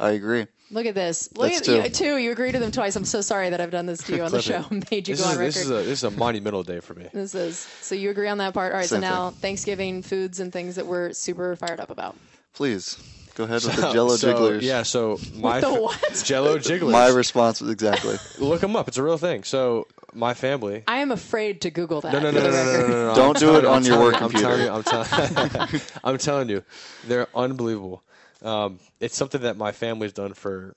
I 0.00 0.10
agree. 0.10 0.46
Look 0.70 0.86
at 0.86 0.94
this. 0.94 1.28
Look 1.36 1.52
That's 1.52 1.68
at 1.68 1.84
you 1.84 1.90
two. 1.90 2.16
You 2.16 2.32
agreed 2.32 2.54
with 2.54 2.62
him 2.62 2.72
twice. 2.72 2.96
I'm 2.96 3.04
so 3.04 3.20
sorry 3.20 3.50
that 3.50 3.60
I've 3.60 3.70
done 3.70 3.86
this 3.86 4.02
to 4.04 4.16
you 4.16 4.22
on 4.24 4.32
the 4.32 4.42
show. 4.42 4.64
Made 4.90 5.06
you 5.06 5.14
This 5.14 5.22
go 5.22 5.30
is, 5.30 5.36
on 5.36 5.44
this 5.44 5.56
record. 5.56 5.60
is 5.60 5.70
a 5.70 5.74
this 5.74 5.98
is 5.98 6.04
a 6.04 6.10
monumental 6.10 6.62
day 6.62 6.80
for 6.80 6.94
me. 6.94 7.08
This 7.12 7.34
is 7.34 7.58
so 7.58 7.94
you 7.94 8.10
agree 8.10 8.28
on 8.28 8.38
that 8.38 8.54
part. 8.54 8.72
All 8.72 8.78
right, 8.78 8.88
so 8.88 8.96
Same 8.96 9.02
now 9.02 9.30
Thanksgiving 9.30 10.02
foods 10.02 10.40
and 10.40 10.52
things 10.52 10.76
that 10.76 10.86
we're 10.86 11.12
super 11.12 11.54
fired 11.56 11.80
up 11.80 11.90
about. 11.90 12.16
Please 12.54 12.98
go 13.34 13.44
ahead 13.44 13.62
with 13.62 13.76
the 13.76 13.92
Jello 13.92 14.16
so, 14.16 14.32
jigglers. 14.32 14.64
Yeah, 14.64 14.82
so 14.82 15.18
my 15.36 15.60
the 15.60 15.72
what? 15.74 16.22
Jello 16.24 16.58
jigglers. 16.58 16.92
My 16.92 17.08
response 17.08 17.60
was 17.60 17.70
exactly. 17.70 18.16
Look 18.38 18.60
them 18.60 18.74
up. 18.74 18.88
It's 18.88 18.96
a 18.98 19.02
real 19.02 19.18
thing. 19.18 19.44
So 19.44 19.86
my 20.12 20.34
family. 20.34 20.82
I 20.88 20.98
am 20.98 21.12
afraid 21.12 21.60
to 21.62 21.70
Google 21.70 22.00
that. 22.00 22.12
No, 22.12 22.18
no, 22.18 22.30
no, 22.30 22.40
no, 22.40 22.50
no, 22.50 22.64
no, 22.64 22.86
no, 22.86 23.08
no. 23.08 23.14
Don't 23.14 23.36
I'm 23.36 23.40
do 23.40 23.46
telling 23.46 23.58
it 23.58 23.64
on 23.66 23.76
I'm 23.76 23.82
your 23.84 23.94
telling 23.94 24.04
work 24.04 24.20
you, 24.20 24.26
I'm 24.26 24.32
telling 24.32 24.62
you. 24.62 24.70
I'm 24.70 24.82
telling, 24.82 25.80
I'm 26.04 26.18
telling 26.18 26.48
you, 26.48 26.64
they're 27.06 27.28
unbelievable. 27.34 28.02
Um, 28.44 28.78
it's 29.00 29.16
something 29.16 29.40
that 29.42 29.56
my 29.56 29.72
family's 29.72 30.12
done 30.12 30.34
for, 30.34 30.76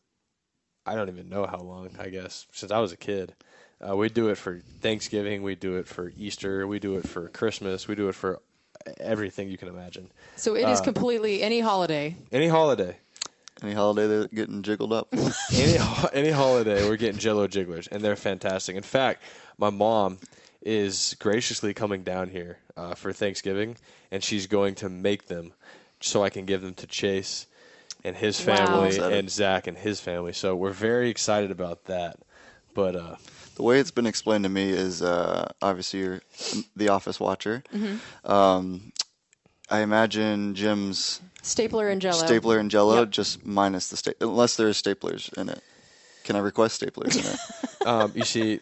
I 0.85 0.95
don't 0.95 1.09
even 1.09 1.29
know 1.29 1.45
how 1.45 1.59
long. 1.59 1.89
I 1.99 2.07
guess 2.09 2.47
since 2.53 2.71
I 2.71 2.79
was 2.79 2.91
a 2.91 2.97
kid. 2.97 3.33
Uh, 3.87 3.95
we 3.95 4.09
do 4.09 4.29
it 4.29 4.35
for 4.37 4.61
Thanksgiving. 4.81 5.43
We 5.43 5.53
do 5.55 5.75
it 5.77 5.85
for 5.87 6.11
Easter. 6.17 6.65
We 6.65 6.79
do 6.79 6.97
it 6.97 7.07
for 7.07 7.27
Christmas. 7.29 7.87
We 7.87 7.93
do 7.95 8.09
it 8.09 8.15
for 8.15 8.41
everything 8.99 9.49
you 9.49 9.57
can 9.57 9.67
imagine. 9.67 10.09
So 10.35 10.55
it 10.55 10.67
is 10.67 10.79
Uh, 10.79 10.83
completely 10.83 11.43
any 11.43 11.59
holiday. 11.59 12.15
Any 12.31 12.47
holiday. 12.47 12.97
Any 13.61 13.73
holiday 13.73 14.07
they're 14.07 14.27
getting 14.27 14.61
jiggled 14.63 14.93
up. 14.93 15.13
any 15.53 15.77
any 16.13 16.29
holiday, 16.31 16.87
we're 16.87 16.95
getting 16.95 17.19
Jello 17.19 17.47
jigglers, 17.47 17.87
and 17.87 18.03
they're 18.03 18.15
fantastic. 18.15 18.75
In 18.75 18.83
fact, 18.83 19.21
my 19.57 19.69
mom 19.71 20.19
is 20.61 21.15
graciously 21.19 21.73
coming 21.73 22.03
down 22.03 22.29
here 22.29 22.59
uh, 22.75 22.93
for 22.93 23.11
Thanksgiving, 23.13 23.75
and 24.11 24.23
she's 24.23 24.47
going 24.47 24.75
to 24.75 24.89
make 24.89 25.27
them 25.27 25.53
so 26.01 26.23
I 26.23 26.29
can 26.29 26.45
give 26.45 26.61
them 26.61 26.75
to 26.75 26.87
Chase 26.87 27.47
and 28.07 28.15
his 28.15 28.39
family 28.39 28.87
Excited. 28.95 29.17
and 29.17 29.29
Zach 29.29 29.67
and 29.67 29.77
his 29.77 29.99
family. 29.99 30.33
So 30.33 30.55
we're 30.55 30.71
very 30.71 31.09
excited 31.09 31.51
about 31.51 31.85
that. 31.85 32.17
But 32.73 32.95
uh, 32.95 33.15
The 33.55 33.63
way 33.63 33.79
it's 33.79 33.91
been 33.91 34.05
explained 34.07 34.43
to 34.45 34.49
me 34.49 34.69
is 34.69 35.01
uh, 35.01 35.51
obviously 35.61 35.99
you're 35.99 36.21
the 36.75 36.89
office 36.89 37.19
watcher. 37.19 37.63
Mm-hmm. 37.73 38.31
Um, 38.31 38.91
I 39.69 39.81
imagine 39.81 40.55
Jim's 40.55 41.19
Stapler 41.41 41.89
and 41.89 42.01
Jello. 42.01 42.25
stapler 42.25 42.59
and 42.59 42.71
Jello 42.71 42.99
Yep. 42.99 43.09
just 43.09 43.45
minus 43.45 43.89
the 43.89 43.97
sta- 43.97 44.13
unless 44.21 44.55
there's 44.55 44.81
staplers 44.81 45.31
in 45.37 45.49
it. 45.49 45.61
Can 46.23 46.35
I 46.35 46.39
request 46.39 46.81
staplers 46.81 47.15
in 47.17 47.25
it? 47.33 47.39
um, 47.87 48.11
you 48.15 48.23
see, 48.23 48.59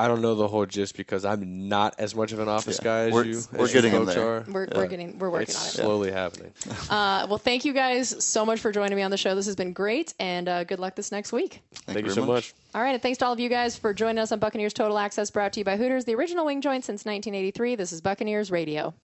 I 0.00 0.08
don't 0.08 0.22
know 0.22 0.34
the 0.34 0.48
whole 0.48 0.66
gist 0.66 0.96
because 0.96 1.24
I'm 1.24 1.68
not 1.68 1.94
as 1.98 2.14
much 2.14 2.32
of 2.32 2.38
an 2.38 2.48
office 2.48 2.78
Yeah. 2.80 2.84
guy 2.84 3.00
as 3.08 3.12
We're- 3.12 3.28
you. 3.28 3.42
we're 3.52 3.64
as 3.64 3.72
getting 3.72 3.92
you 3.92 4.00
in 4.00 4.06
there. 4.06 4.20
Are. 4.38 4.44
We're, 4.48 4.68
we're 4.74 4.86
getting 4.86 5.18
we're 5.18 5.30
working 5.30 5.48
It's 5.48 5.60
on 5.62 5.66
it. 5.68 5.84
slowly 5.84 6.10
happening. 6.12 6.52
Uh, 6.90 7.26
well, 7.28 7.38
thank 7.38 7.64
you 7.64 7.72
guys 7.72 8.24
so 8.24 8.44
much 8.44 8.58
for 8.60 8.72
joining 8.72 8.96
me 8.96 9.02
on 9.02 9.10
the 9.10 9.16
show. 9.16 9.34
This 9.34 9.46
has 9.46 9.54
been 9.54 9.72
great, 9.72 10.12
and 10.18 10.48
uh, 10.48 10.64
good 10.64 10.80
luck 10.80 10.96
this 10.96 11.12
next 11.12 11.32
week. 11.32 11.60
Thank, 11.72 11.86
Thank 11.86 11.98
you 11.98 12.02
very 12.14 12.14
so 12.14 12.26
much. 12.26 12.52
All 12.74 12.82
right, 12.82 12.92
and 12.94 13.02
thanks 13.02 13.18
to 13.18 13.26
all 13.26 13.32
of 13.32 13.38
you 13.38 13.48
guys 13.48 13.76
for 13.76 13.94
joining 13.94 14.18
us 14.18 14.32
on 14.32 14.38
Buccaneers 14.40 14.72
Total 14.72 14.98
Access, 14.98 15.30
brought 15.30 15.52
to 15.52 15.60
you 15.60 15.64
by 15.64 15.76
Hooters, 15.76 16.04
the 16.04 16.14
original 16.16 16.44
wing 16.46 16.60
joint 16.62 16.84
since 16.84 17.04
1983. 17.04 17.76
This 17.76 17.92
is 17.92 18.00
Buccaneers 18.00 18.50
Radio. 18.50 18.92